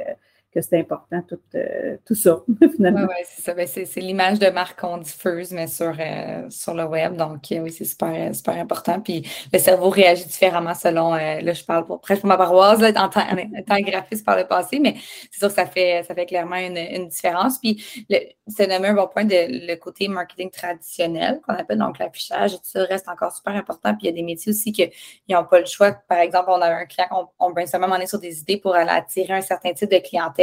que 0.52 0.60
c'est 0.60 0.80
important, 0.80 1.22
tout, 1.28 1.38
euh, 1.54 1.96
tout 2.04 2.14
ça, 2.14 2.42
finalement. 2.76 3.06
Oui, 3.08 3.24
c'est 3.24 3.42
ça. 3.42 3.54
Ben, 3.54 3.66
c'est 3.66 4.00
l'image 4.00 4.38
de 4.38 4.48
marque 4.48 4.80
qu'on 4.80 4.98
diffuse, 4.98 5.52
mais 5.52 5.68
sur, 5.68 5.94
euh, 5.98 6.50
sur 6.50 6.74
le 6.74 6.84
web. 6.84 7.16
Donc, 7.16 7.52
euh, 7.52 7.60
oui, 7.60 7.70
c'est 7.70 7.84
super, 7.84 8.34
super 8.34 8.54
important. 8.54 9.00
Puis 9.00 9.22
le 9.52 9.58
cerveau 9.58 9.90
réagit 9.90 10.26
différemment 10.26 10.74
selon, 10.74 11.14
là, 11.14 11.52
je 11.52 11.64
parle 11.64 11.86
pour, 11.86 12.00
presque 12.00 12.22
pour 12.22 12.28
ma 12.28 12.36
paroisse, 12.36 12.80
là, 12.80 12.88
en 12.96 13.08
tant, 13.08 13.80
graphiste 13.80 14.26
par 14.26 14.36
le 14.36 14.44
passé, 14.44 14.80
mais 14.80 14.96
c'est 15.30 15.38
sûr 15.38 15.48
que 15.48 15.54
ça 15.54 15.66
fait, 15.66 16.02
ça 16.06 16.14
fait 16.14 16.26
clairement 16.26 16.56
une, 16.56 16.76
une 16.76 17.08
différence. 17.08 17.58
Puis, 17.58 18.04
c'est 18.48 18.66
nommé 18.66 18.88
un 18.88 18.94
bon 18.94 19.06
point 19.06 19.24
de 19.24 19.66
le 19.68 19.76
côté 19.76 20.08
marketing 20.08 20.50
traditionnel, 20.50 21.40
qu'on 21.46 21.54
appelle 21.54 21.78
donc 21.78 21.98
l'affichage, 21.98 22.52
tout 22.52 22.60
ça 22.64 22.84
reste 22.84 23.08
encore 23.08 23.32
super 23.32 23.54
important. 23.54 23.94
Puis, 23.94 24.06
il 24.08 24.10
y 24.10 24.12
a 24.12 24.12
des 24.12 24.22
métiers 24.22 24.50
aussi 24.50 24.72
qui 24.72 24.90
n'ont 25.28 25.44
pas 25.44 25.60
le 25.60 25.66
choix. 25.66 25.92
Par 25.92 26.18
exemple, 26.18 26.50
on 26.50 26.60
a 26.60 26.68
un 26.68 26.86
client, 26.86 27.08
on, 27.12 27.46
on 27.46 27.50
brainstorm, 27.50 27.86
on 27.88 27.94
est 27.96 28.06
sur 28.06 28.18
des 28.18 28.40
idées 28.40 28.56
pour 28.56 28.74
aller 28.74 28.90
attirer 28.90 29.34
un 29.34 29.40
certain 29.42 29.72
type 29.72 29.90
de 29.90 29.98
clientèle 29.98 30.39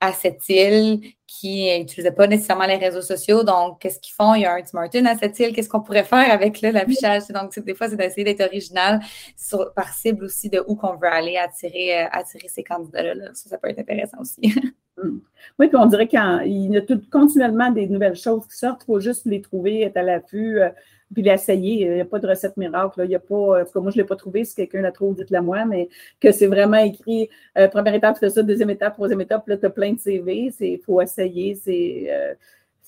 à 0.00 0.12
cette 0.12 0.48
île 0.48 1.00
qui 1.26 1.78
n'utilisait 1.78 2.12
pas 2.12 2.26
nécessairement 2.26 2.66
les 2.66 2.76
réseaux 2.76 3.02
sociaux. 3.02 3.42
Donc, 3.42 3.80
qu'est-ce 3.80 3.98
qu'ils 4.00 4.14
font? 4.14 4.34
Il 4.34 4.42
y 4.42 4.44
a 4.44 4.54
un 4.54 4.62
Tim 4.62 4.80
Martin 4.80 5.06
à 5.06 5.16
cette 5.16 5.38
île. 5.38 5.52
Qu'est-ce 5.52 5.68
qu'on 5.68 5.80
pourrait 5.80 6.04
faire 6.04 6.30
avec 6.30 6.60
l'affichage? 6.60 7.28
Donc, 7.28 7.58
des 7.58 7.74
fois, 7.74 7.88
c'est 7.88 7.96
d'essayer 7.96 8.24
d'être 8.24 8.42
original 8.42 9.00
par 9.74 9.92
cible 9.92 10.24
aussi 10.24 10.48
de 10.48 10.62
où 10.66 10.76
qu'on 10.76 10.96
veut 10.96 11.08
aller 11.08 11.36
attirer, 11.36 12.04
euh, 12.04 12.08
attirer 12.10 12.48
ces 12.48 12.62
candidats-là. 12.62 13.34
Ça, 13.34 13.50
ça 13.50 13.58
peut 13.58 13.68
être 13.68 13.78
intéressant 13.78 14.18
aussi. 14.20 14.40
Oui, 15.58 15.68
puis 15.68 15.76
on 15.76 15.86
dirait 15.86 16.08
qu'il 16.08 16.72
y 16.72 16.76
a 16.76 16.80
tout, 16.82 17.00
continuellement 17.10 17.70
des 17.70 17.86
nouvelles 17.86 18.16
choses 18.16 18.46
qui 18.46 18.56
sortent. 18.56 18.82
Il 18.84 18.86
faut 18.86 19.00
juste 19.00 19.26
les 19.26 19.40
trouver, 19.40 19.82
être 19.82 19.96
à 19.96 20.02
l'affût. 20.02 20.60
Euh, 20.60 20.70
puis 21.12 21.22
l'essayer. 21.22 21.86
Il 21.86 21.94
n'y 21.94 22.00
a 22.00 22.04
pas 22.04 22.18
de 22.18 22.26
recette 22.26 22.56
miracle. 22.56 23.00
Il 23.04 23.10
y 23.10 23.14
a 23.14 23.20
pas, 23.20 23.60
en 23.60 23.64
tout 23.64 23.72
cas, 23.72 23.80
moi, 23.80 23.90
je 23.90 23.96
ne 23.96 24.02
l'ai 24.02 24.06
pas 24.06 24.16
trouvé. 24.16 24.44
Si 24.44 24.54
quelqu'un 24.54 24.80
l'a 24.80 24.92
trouvé, 24.92 25.14
dites-le 25.16 25.40
moi, 25.40 25.64
mais 25.64 25.88
que 26.20 26.32
c'est 26.32 26.46
vraiment 26.46 26.78
écrit 26.78 27.28
euh, 27.56 27.68
première 27.68 27.94
étape, 27.94 28.18
fais 28.18 28.30
ça, 28.30 28.42
deuxième 28.42 28.70
étape, 28.70 28.94
troisième 28.94 29.20
étape, 29.20 29.46
là, 29.46 29.56
tu 29.56 29.66
as 29.66 29.70
plein 29.70 29.92
de 29.92 29.98
CV. 29.98 30.52
Il 30.60 30.78
faut 30.80 31.00
essayer. 31.00 31.54
C'est. 31.54 32.06
Euh, 32.10 32.34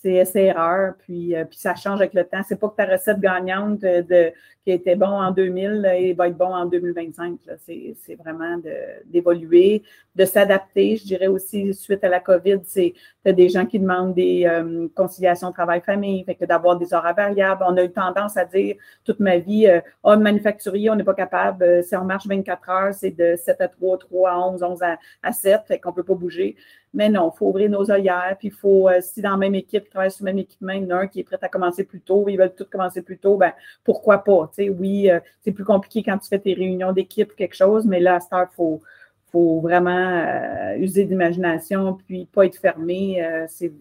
c'est 0.00 0.12
essai-erreur, 0.12 0.94
puis, 1.00 1.34
euh, 1.34 1.44
puis 1.44 1.58
ça 1.58 1.74
change 1.74 2.00
avec 2.00 2.14
le 2.14 2.24
temps. 2.24 2.40
C'est 2.46 2.58
pas 2.58 2.68
que 2.68 2.76
ta 2.76 2.86
recette 2.86 3.18
gagnante 3.18 3.80
de, 3.80 4.32
qui 4.64 4.70
était 4.70 4.94
bon 4.94 5.08
en 5.08 5.32
2000 5.32 5.90
et 5.96 6.12
va 6.12 6.28
être 6.28 6.36
bon 6.36 6.54
en 6.54 6.66
2025. 6.66 7.40
C'est 7.66 8.14
vraiment 8.14 8.58
d'évoluer, 9.06 9.82
de, 10.14 10.24
s'adapter. 10.24 10.96
Je 10.96 11.04
dirais 11.04 11.26
aussi, 11.26 11.74
suite 11.74 12.04
à 12.04 12.08
la 12.08 12.20
COVID, 12.20 12.60
c'est 12.64 12.94
des 13.24 13.48
gens 13.48 13.66
qui 13.66 13.80
demandent 13.80 14.14
des 14.14 14.44
euh, 14.46 14.86
conciliations 14.94 15.50
travail-famille, 15.50 16.22
fait 16.24 16.36
que 16.36 16.44
d'avoir 16.44 16.78
des 16.78 16.94
horaires 16.94 17.16
variables. 17.16 17.64
On 17.66 17.76
a 17.76 17.82
eu 17.82 17.90
tendance 17.90 18.36
à 18.36 18.44
dire 18.44 18.76
toute 19.04 19.18
ma 19.18 19.38
vie, 19.38 19.66
euh, 19.66 19.80
oh, 20.04 20.16
manufacturier, 20.16 20.90
on 20.90 20.96
n'est 20.96 21.04
pas 21.04 21.14
capable, 21.14 21.82
si 21.82 21.96
on 21.96 22.04
marche 22.04 22.26
24 22.26 22.70
heures, 22.70 22.94
c'est 22.94 23.10
de 23.10 23.34
7 23.36 23.60
à 23.60 23.68
3, 23.68 23.98
3 23.98 24.30
à 24.30 24.38
11, 24.38 24.62
11 24.62 24.82
à, 24.82 24.98
à 25.24 25.32
7, 25.32 25.62
fait 25.66 25.80
qu'on 25.80 25.92
peut 25.92 26.04
pas 26.04 26.14
bouger. 26.14 26.56
Mais 26.94 27.08
non, 27.08 27.30
il 27.34 27.38
faut 27.38 27.48
ouvrir 27.48 27.68
nos 27.70 27.90
œillères, 27.90 28.36
puis 28.38 28.48
il 28.48 28.54
faut, 28.54 28.88
euh, 28.88 29.00
si 29.00 29.20
dans 29.20 29.32
la 29.32 29.36
même 29.36 29.54
équipe, 29.54 29.84
ils 29.86 29.90
travaillent 29.90 30.10
sur 30.10 30.24
le 30.24 30.32
même 30.32 30.38
équipement, 30.38 30.72
il 30.72 30.84
y 30.84 30.86
en 30.86 30.96
a 30.96 31.00
un 31.00 31.06
qui 31.06 31.20
est 31.20 31.24
prêt 31.24 31.38
à 31.40 31.48
commencer 31.48 31.84
plus 31.84 32.00
tôt, 32.00 32.26
ils 32.28 32.36
veulent 32.36 32.54
tous 32.54 32.64
commencer 32.64 33.02
plus 33.02 33.18
tôt, 33.18 33.36
ben 33.36 33.52
pourquoi 33.84 34.24
pas? 34.24 34.50
Tu 34.54 34.64
sais, 34.64 34.70
oui, 34.70 35.10
euh, 35.10 35.20
c'est 35.42 35.52
plus 35.52 35.64
compliqué 35.64 36.02
quand 36.02 36.18
tu 36.18 36.28
fais 36.28 36.38
tes 36.38 36.54
réunions 36.54 36.92
d'équipe, 36.92 37.34
quelque 37.36 37.54
chose, 37.54 37.86
mais 37.86 38.00
là, 38.00 38.16
à 38.16 38.20
ce 38.20 38.26
il 38.32 38.54
faut, 38.54 38.80
faut 39.30 39.60
vraiment 39.60 39.90
euh, 39.90 40.76
user 40.78 41.04
d'imagination, 41.04 41.98
puis 42.06 42.26
pas 42.26 42.46
être 42.46 42.58
fermé. 42.58 43.22
c'est 43.48 43.72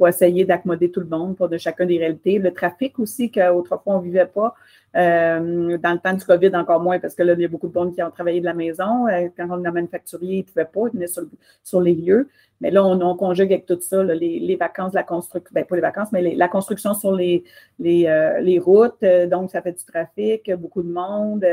faut 0.00 0.06
essayer 0.06 0.46
d'accommoder 0.46 0.90
tout 0.90 1.00
le 1.00 1.06
monde 1.06 1.36
pour 1.36 1.50
de 1.50 1.58
chacun 1.58 1.84
des 1.84 1.98
réalités. 1.98 2.38
Le 2.38 2.54
trafic 2.54 2.98
aussi, 2.98 3.30
qu'autrefois 3.30 3.96
on 3.96 3.98
ne 3.98 4.04
vivait 4.04 4.26
pas. 4.26 4.54
Euh, 4.96 5.76
dans 5.76 5.92
le 5.92 5.98
temps 5.98 6.14
du 6.14 6.24
COVID, 6.24 6.56
encore 6.56 6.80
moins, 6.80 6.98
parce 6.98 7.14
que 7.14 7.22
là, 7.22 7.34
il 7.34 7.40
y 7.40 7.44
a 7.44 7.48
beaucoup 7.48 7.68
de 7.68 7.78
monde 7.78 7.94
qui 7.94 8.02
ont 8.02 8.10
travaillé 8.10 8.40
de 8.40 8.46
la 8.46 8.54
maison. 8.54 9.06
Euh, 9.08 9.28
quand 9.36 9.46
on 9.50 9.62
est 9.62 9.70
manufacturier, 9.70 10.36
ils 10.36 10.40
ne 10.40 10.44
pouvaient 10.44 10.64
pas, 10.64 10.88
ils 10.88 10.94
venaient 10.94 11.28
sur, 11.62 11.80
les 11.82 11.94
lieux. 11.94 12.28
Mais 12.62 12.70
là, 12.70 12.84
on, 12.84 13.16
conjugue 13.16 13.52
avec 13.52 13.66
tout 13.66 13.78
ça, 13.80 14.02
les, 14.02 14.56
vacances, 14.56 14.94
la 14.94 15.02
construction, 15.02 15.50
ben, 15.52 15.64
pas 15.66 15.76
les 15.76 15.82
vacances, 15.82 16.08
mais 16.12 16.34
la 16.34 16.48
construction 16.48 16.94
sur 16.94 17.14
les, 17.14 17.44
les, 17.78 18.06
euh, 18.06 18.60
routes. 18.60 19.04
donc, 19.30 19.50
ça 19.50 19.60
fait 19.60 19.72
du 19.72 19.84
trafic, 19.84 20.50
beaucoup 20.54 20.82
de 20.82 20.90
monde. 20.90 21.44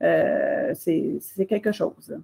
c'est 0.00 1.46
quelque 1.46 1.72
chose. 1.72 2.14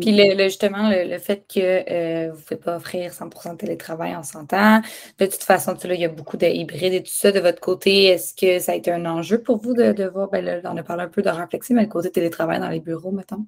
Puis 0.00 0.10
le, 0.10 0.42
justement, 0.44 0.90
le, 0.90 1.18
fait 1.18 1.44
que 1.46 1.60
euh, 1.60 2.32
vous 2.32 2.38
ne 2.38 2.42
pouvez 2.42 2.56
pas 2.60 2.76
offrir 2.76 3.12
100% 3.12 3.52
de 3.52 3.56
télétravail, 3.58 4.16
en 4.16 4.24
s'entend. 4.24 4.80
De 5.18 5.26
toute 5.26 5.42
façon, 5.44 5.74
il 5.84 6.00
y 6.00 6.04
a 6.04 6.08
beaucoup 6.08 6.36
de 6.36 6.46
hybrides 6.46 6.94
et 6.94 7.02
tout 7.02 7.12
ça. 7.12 7.30
De 7.30 7.38
votre 7.38 7.60
côté, 7.60 8.06
est-ce 8.06 8.34
que 8.34 8.58
ça 8.58 8.72
a 8.72 8.74
été 8.74 8.90
un 8.90 9.06
enjeu 9.06 9.40
pour 9.40 9.58
vous 9.58 9.72
de, 9.72 10.08
voir, 10.08 10.30
ben, 10.30 10.60
on 10.64 10.76
a 10.76 10.82
parlé 10.82 11.04
un 11.04 11.08
peu 11.08 11.22
de 11.22 11.28
réflexion, 11.28 11.76
mais 11.76 11.82
le 11.82 11.88
côté 11.88 12.10
télétravail 12.10 12.58
dans 12.58 12.70
les 12.70 12.80
bureaux, 12.80 13.12
mettons? 13.12 13.46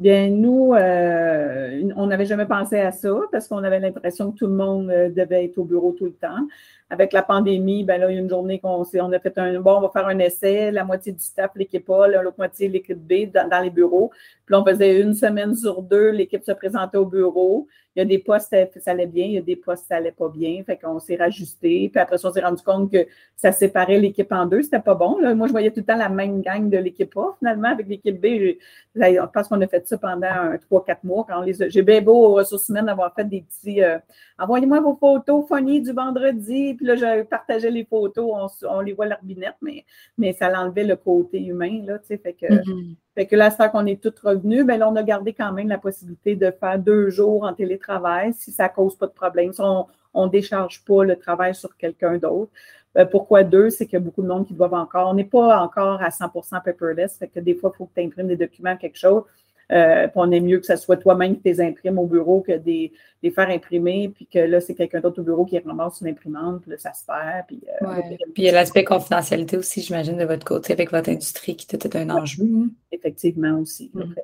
Bien, 0.00 0.28
nous, 0.28 0.74
euh, 0.74 1.92
on 1.94 2.06
n'avait 2.08 2.26
jamais 2.26 2.46
pensé 2.46 2.80
à 2.80 2.90
ça 2.90 3.14
parce 3.30 3.46
qu'on 3.46 3.62
avait 3.62 3.78
l'impression 3.78 4.32
que 4.32 4.38
tout 4.38 4.48
le 4.48 4.54
monde 4.54 4.90
euh, 4.90 5.08
devait 5.08 5.44
être 5.44 5.58
au 5.58 5.64
bureau 5.64 5.92
tout 5.92 6.06
le 6.06 6.14
temps. 6.14 6.48
Avec 6.90 7.14
la 7.14 7.22
pandémie, 7.22 7.82
ben 7.82 7.98
là, 7.98 8.10
il 8.10 8.14
y 8.14 8.18
a 8.18 8.20
une 8.20 8.28
journée 8.28 8.60
qu'on 8.60 8.84
on 8.94 9.12
a 9.12 9.18
fait 9.18 9.38
un 9.38 9.58
bon, 9.58 9.78
on 9.78 9.80
va 9.80 9.88
faire 9.88 10.06
un 10.06 10.18
essai, 10.18 10.70
la 10.70 10.84
moitié 10.84 11.12
du 11.12 11.22
staff, 11.22 11.50
l'équipe 11.56 11.88
A, 11.88 12.06
l'autre 12.08 12.36
moitié, 12.36 12.68
l'équipe 12.68 12.98
B 12.98 13.32
dans, 13.32 13.62
les 13.62 13.70
bureaux. 13.70 14.10
Puis 14.44 14.52
là, 14.52 14.60
on 14.60 14.64
faisait 14.64 15.00
une 15.00 15.14
semaine 15.14 15.54
sur 15.54 15.82
deux, 15.82 16.10
l'équipe 16.10 16.44
se 16.44 16.52
présentait 16.52 16.98
au 16.98 17.06
bureau. 17.06 17.66
Il 17.96 18.00
y 18.00 18.02
a 18.02 18.04
des 18.04 18.18
postes, 18.18 18.54
ça 18.80 18.90
allait 18.90 19.06
bien, 19.06 19.24
il 19.24 19.32
y 19.32 19.38
a 19.38 19.40
des 19.40 19.54
postes, 19.56 19.86
ça 19.88 19.96
allait 19.96 20.12
pas 20.12 20.28
bien. 20.28 20.62
Fait 20.64 20.76
qu'on 20.76 20.98
s'est 20.98 21.14
rajusté. 21.16 21.88
Puis 21.88 22.00
après 22.00 22.16
on 22.24 22.32
s'est 22.32 22.40
rendu 22.40 22.62
compte 22.62 22.90
que 22.90 23.06
ça 23.36 23.52
séparait 23.52 23.98
l'équipe 23.98 24.30
en 24.32 24.46
deux. 24.46 24.62
C'était 24.62 24.80
pas 24.80 24.94
bon. 24.94 25.16
Moi, 25.34 25.46
je 25.46 25.52
voyais 25.52 25.70
tout 25.70 25.80
le 25.80 25.86
temps 25.86 25.96
la 25.96 26.08
même 26.08 26.42
gang 26.42 26.68
de 26.68 26.76
l'équipe 26.76 27.16
A, 27.16 27.34
finalement, 27.38 27.68
avec 27.68 27.86
l'équipe 27.86 28.20
B. 28.20 28.56
Je, 28.96 29.26
pense 29.32 29.48
qu'on 29.48 29.60
a 29.60 29.66
fait 29.68 29.86
ça 29.86 29.96
pendant 29.96 30.58
trois, 30.66 30.84
quatre 30.84 31.04
mois. 31.04 31.24
J'ai 31.68 31.82
bien 31.82 32.02
beau 32.02 32.26
aux 32.26 32.34
ressources 32.34 32.68
humaines 32.68 32.88
avoir 32.88 33.14
fait 33.14 33.24
des 33.24 33.42
petits 33.42 33.82
euh, 33.82 33.98
envoyez-moi 34.38 34.80
vos 34.80 34.96
photos 34.96 35.46
funny 35.46 35.80
du 35.80 35.92
vendredi. 35.92 36.73
Puis 36.74 36.86
là, 36.86 36.96
je 36.96 37.22
partageais 37.22 37.70
les 37.70 37.84
photos, 37.84 38.62
on, 38.68 38.80
les 38.80 38.92
voit 38.92 39.06
l'arbinette, 39.06 39.56
mais, 39.62 39.84
mais 40.18 40.32
ça 40.32 40.48
l'enlevait 40.48 40.84
le 40.84 40.96
côté 40.96 41.42
humain, 41.42 41.82
là, 41.84 41.98
tu 41.98 42.06
sais. 42.06 42.18
Fait 42.18 42.32
que, 42.32 42.46
mm-hmm. 42.46 42.94
fait 43.14 43.26
que 43.26 43.36
là, 43.36 43.50
c'est 43.50 43.70
qu'on 43.70 43.86
est 43.86 44.00
tous 44.02 44.14
revenus, 44.22 44.64
mais 44.64 44.78
là, 44.78 44.88
on 44.88 44.96
a 44.96 45.02
gardé 45.02 45.32
quand 45.32 45.52
même 45.52 45.68
la 45.68 45.78
possibilité 45.78 46.36
de 46.36 46.50
faire 46.50 46.78
deux 46.78 47.10
jours 47.10 47.44
en 47.44 47.52
télétravail 47.52 48.32
si 48.34 48.52
ça 48.52 48.64
ne 48.64 48.74
cause 48.74 48.96
pas 48.96 49.06
de 49.06 49.12
problème. 49.12 49.52
Si 49.52 49.60
on 49.62 50.26
ne 50.26 50.30
décharge 50.30 50.84
pas 50.84 51.04
le 51.04 51.16
travail 51.16 51.54
sur 51.54 51.76
quelqu'un 51.76 52.18
d'autre. 52.18 52.50
Euh, 52.96 53.04
pourquoi 53.04 53.42
deux? 53.42 53.70
C'est 53.70 53.86
qu'il 53.86 53.94
y 53.94 53.96
a 53.96 54.00
beaucoup 54.00 54.22
de 54.22 54.28
monde 54.28 54.46
qui 54.46 54.54
doivent 54.54 54.74
encore. 54.74 55.10
On 55.10 55.14
n'est 55.14 55.24
pas 55.24 55.58
encore 55.60 56.00
à 56.00 56.10
100% 56.10 56.62
paperless, 56.62 57.18
fait 57.18 57.28
que 57.28 57.40
des 57.40 57.54
fois, 57.54 57.72
il 57.74 57.76
faut 57.76 57.86
que 57.86 57.94
tu 57.94 58.06
imprimes 58.06 58.28
des 58.28 58.36
documents, 58.36 58.76
quelque 58.76 58.98
chose 58.98 59.24
Euh, 59.72 60.08
on 60.14 60.30
est 60.30 60.40
mieux 60.40 60.58
que 60.58 60.66
ce 60.66 60.76
soit 60.76 60.96
toi-même 60.96 61.36
qui 61.36 61.42
les 61.44 61.60
imprimes 61.60 61.98
au 61.98 62.06
bureau 62.06 62.40
que 62.40 62.52
des, 62.52 62.92
les 63.22 63.30
faire 63.30 63.48
imprimer, 63.48 64.10
puis 64.14 64.26
que 64.26 64.38
là, 64.38 64.60
c'est 64.60 64.74
quelqu'un 64.74 65.00
d'autre 65.00 65.20
au 65.20 65.24
bureau 65.24 65.44
qui 65.44 65.58
ramasse 65.58 66.00
une 66.00 66.08
imprimante, 66.08 66.62
puis 66.62 66.70
là, 66.70 66.78
ça 66.78 66.92
se 66.92 67.04
perd. 67.06 67.46
Puis, 67.46 67.62
euh, 67.82 68.00
puis 68.34 68.42
il 68.42 68.44
y 68.44 68.48
a 68.48 68.52
l'aspect 68.52 68.84
confidentialité 68.84 69.56
aussi, 69.56 69.80
j'imagine, 69.80 70.16
de 70.16 70.24
votre 70.24 70.44
côté 70.44 70.72
avec 70.72 70.90
votre 70.90 71.08
industrie 71.10 71.56
qui 71.56 71.74
était 71.74 71.96
un 71.96 72.10
enjeu. 72.10 72.44
Hein. 72.44 72.68
Effectivement 72.92 73.58
aussi. 73.58 73.90
Mm. 73.94 74.14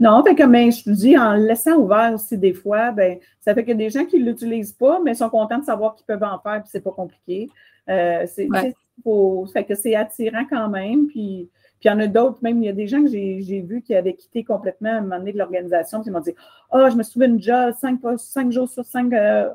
non, 0.00 0.22
fait 0.24 0.34
que, 0.34 0.44
mais 0.44 0.70
je 0.70 0.84
te 0.84 0.90
dis, 0.90 1.18
en 1.18 1.34
laissant 1.34 1.76
ouvert 1.76 2.12
aussi 2.14 2.38
des 2.38 2.54
fois, 2.54 2.92
ben, 2.92 3.18
ça 3.40 3.54
fait 3.54 3.64
que 3.64 3.72
des 3.72 3.90
gens 3.90 4.04
qui 4.04 4.20
ne 4.20 4.30
l'utilisent 4.30 4.72
pas, 4.72 5.00
mais 5.04 5.14
sont 5.14 5.30
contents 5.30 5.58
de 5.58 5.64
savoir 5.64 5.94
qu'ils 5.96 6.06
peuvent 6.06 6.22
en 6.22 6.38
faire, 6.38 6.62
puis 6.62 6.70
c'est 6.70 6.84
pas 6.84 6.92
compliqué. 6.92 7.48
Euh, 7.88 8.26
c'est, 8.26 8.48
fait 9.52 9.64
que 9.64 9.74
c'est 9.74 9.94
attirant 9.94 10.44
quand 10.48 10.68
même, 10.68 11.06
puis 11.08 11.50
puis 11.82 11.88
il 11.88 11.94
y 11.94 11.96
en 11.96 11.98
a 11.98 12.06
d'autres, 12.06 12.38
même 12.42 12.62
il 12.62 12.66
y 12.66 12.68
a 12.68 12.72
des 12.72 12.86
gens 12.86 13.02
que 13.02 13.08
j'ai 13.10 13.64
vus 13.68 13.82
qui 13.82 13.96
avaient 13.96 14.14
quitté 14.14 14.44
complètement 14.44 14.90
à 14.90 14.98
un 14.98 15.00
moment 15.00 15.18
donné 15.18 15.32
de 15.32 15.38
l'organisation, 15.38 16.00
puis 16.00 16.10
ils 16.10 16.12
m'ont 16.12 16.20
dit 16.20 16.32
Ah, 16.70 16.84
oh, 16.84 16.88
je 16.88 16.94
me 16.94 17.02
trouvé 17.02 17.26
une 17.26 17.42
job 17.42 17.74
cinq, 17.80 17.98
cinq 18.18 18.52
jours 18.52 18.68
sur 18.68 18.84
cinq 18.84 19.12
euh, 19.12 19.50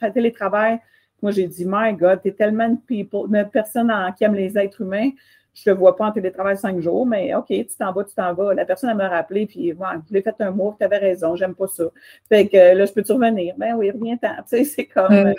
euh, 0.00 0.10
télétravail. 0.14 0.78
Moi, 1.22 1.32
j'ai 1.32 1.48
dit 1.48 1.64
My 1.66 1.92
God, 1.92 2.20
tu 2.22 2.28
es 2.28 2.32
tellement 2.32 2.66
une, 2.66 2.78
people, 2.78 3.26
une 3.26 3.48
personne 3.50 3.92
qui 4.16 4.22
aime 4.22 4.36
les 4.36 4.56
êtres 4.56 4.80
humains. 4.80 5.10
Je 5.54 5.68
ne 5.68 5.74
te 5.74 5.80
vois 5.80 5.96
pas 5.96 6.06
en 6.06 6.12
télétravail 6.12 6.56
cinq 6.56 6.78
jours, 6.78 7.04
mais 7.04 7.34
OK, 7.34 7.46
tu 7.48 7.66
t'en 7.76 7.90
vas, 7.90 8.04
tu 8.04 8.14
t'en 8.14 8.32
vas. 8.32 8.54
La 8.54 8.64
personne, 8.64 8.90
elle 8.90 8.96
m'a 8.96 9.08
rappelé, 9.08 9.46
puis 9.46 9.72
voilà, 9.72 10.00
je 10.08 10.14
l'ai 10.14 10.22
fait 10.22 10.36
un 10.38 10.52
mot, 10.52 10.76
tu 10.78 10.84
avais 10.84 10.98
raison, 10.98 11.34
j'aime 11.34 11.56
pas 11.56 11.66
ça. 11.66 11.84
Fait 12.28 12.46
que 12.46 12.76
là, 12.76 12.84
je 12.84 12.92
peux-tu 12.92 13.10
revenir? 13.10 13.56
Ben 13.58 13.74
oui, 13.74 13.90
reviens-t'en. 13.90 14.36
Tu 14.48 14.58
sais, 14.58 14.64
c'est 14.64 14.84
comme. 14.84 15.12
Euh, 15.12 15.34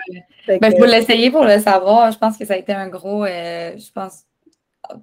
ben, 0.46 0.60
je 0.76 0.82
vais 0.82 0.88
l'essayer 0.88 1.32
pour 1.32 1.46
le 1.46 1.58
savoir. 1.60 2.12
Je 2.12 2.18
pense 2.18 2.38
que 2.38 2.44
ça 2.44 2.56
a 2.56 2.58
été 2.58 2.74
un 2.74 2.90
gros. 2.90 3.26
je 3.26 3.92
pense 3.94 4.26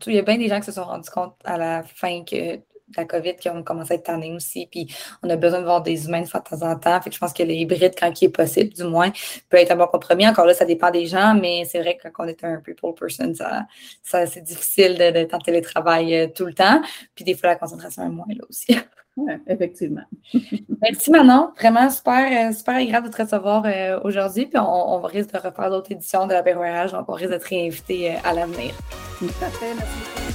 il 0.06 0.14
y 0.14 0.18
a 0.18 0.22
bien 0.22 0.38
des 0.38 0.48
gens 0.48 0.60
qui 0.60 0.66
se 0.66 0.72
sont 0.72 0.84
rendus 0.84 1.10
compte 1.10 1.34
à 1.44 1.58
la 1.58 1.82
fin 1.82 2.24
que 2.24 2.60
la 2.96 3.04
COVID 3.04 3.36
qui 3.36 3.48
ont 3.48 3.62
commencé 3.62 3.92
à 3.92 3.96
être 3.96 4.04
tannés 4.04 4.32
aussi. 4.32 4.68
Puis 4.70 4.86
on 5.22 5.30
a 5.30 5.36
besoin 5.36 5.60
de 5.60 5.64
voir 5.64 5.82
des 5.82 6.06
humains 6.06 6.22
de 6.22 6.28
temps 6.28 6.62
en 6.62 6.78
temps. 6.78 7.00
Fait 7.00 7.10
que 7.10 7.14
je 7.14 7.20
pense 7.20 7.32
que 7.32 7.42
l'hybride, 7.42 7.94
quand 7.98 8.20
il 8.20 8.26
est 8.26 8.28
possible, 8.28 8.72
du 8.72 8.84
moins, 8.84 9.10
peut 9.48 9.56
être 9.56 9.72
un 9.72 9.76
bon 9.76 9.86
compromis. 9.86 10.26
Encore 10.28 10.46
là, 10.46 10.54
ça 10.54 10.64
dépend 10.64 10.90
des 10.90 11.06
gens, 11.06 11.34
mais 11.34 11.64
c'est 11.64 11.80
vrai 11.80 11.96
que 11.96 12.08
quand 12.08 12.24
on 12.24 12.28
est 12.28 12.44
un 12.44 12.60
people 12.60 12.94
person, 12.94 13.34
ça, 13.34 13.66
ça 14.02 14.26
c'est 14.26 14.42
difficile 14.42 14.96
d'être 14.96 15.34
en 15.34 15.38
télétravail 15.38 16.14
euh, 16.14 16.28
tout 16.28 16.46
le 16.46 16.54
temps. 16.54 16.80
Puis 17.14 17.24
des 17.24 17.34
fois, 17.34 17.50
la 17.50 17.56
concentration 17.56 18.04
est 18.04 18.10
moins 18.10 18.26
là 18.28 18.44
aussi. 18.48 18.76
Oui, 19.16 19.32
effectivement. 19.46 20.02
Merci 20.82 21.10
Manon. 21.10 21.50
Vraiment 21.58 21.88
super, 21.88 22.48
euh, 22.48 22.52
super 22.52 22.74
agréable 22.76 23.08
de 23.08 23.12
te 23.12 23.22
recevoir 23.22 23.62
euh, 23.66 24.00
aujourd'hui. 24.02 24.46
Puis 24.46 24.58
on, 24.58 24.94
on, 24.94 25.02
risque 25.02 25.32
de 25.32 25.38
refaire 25.38 25.70
d'autres 25.70 25.92
éditions 25.92 26.26
de 26.26 26.32
la 26.32 26.42
Voyage, 26.42 26.92
donc 26.92 27.04
on 27.08 27.12
risque 27.12 27.30
d'être 27.30 27.44
réinvité 27.44 28.12
euh, 28.12 28.18
à 28.24 28.32
l'avenir. 28.32 28.74
Tout 29.18 29.26
à 29.40 29.50
fait, 29.50 29.74
merci 29.74 30.34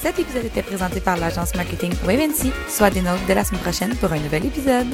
Cet 0.00 0.18
épisode 0.18 0.44
était 0.44 0.62
présenté 0.62 1.00
par 1.00 1.16
l'agence 1.16 1.54
marketing 1.54 1.92
WebNC. 2.04 2.52
Soit 2.68 2.90
des 2.90 3.02
notes 3.02 3.26
de 3.28 3.32
la 3.32 3.44
semaine 3.44 3.62
prochaine 3.62 3.94
pour 3.96 4.12
un 4.12 4.20
nouvel 4.20 4.46
épisode. 4.46 4.86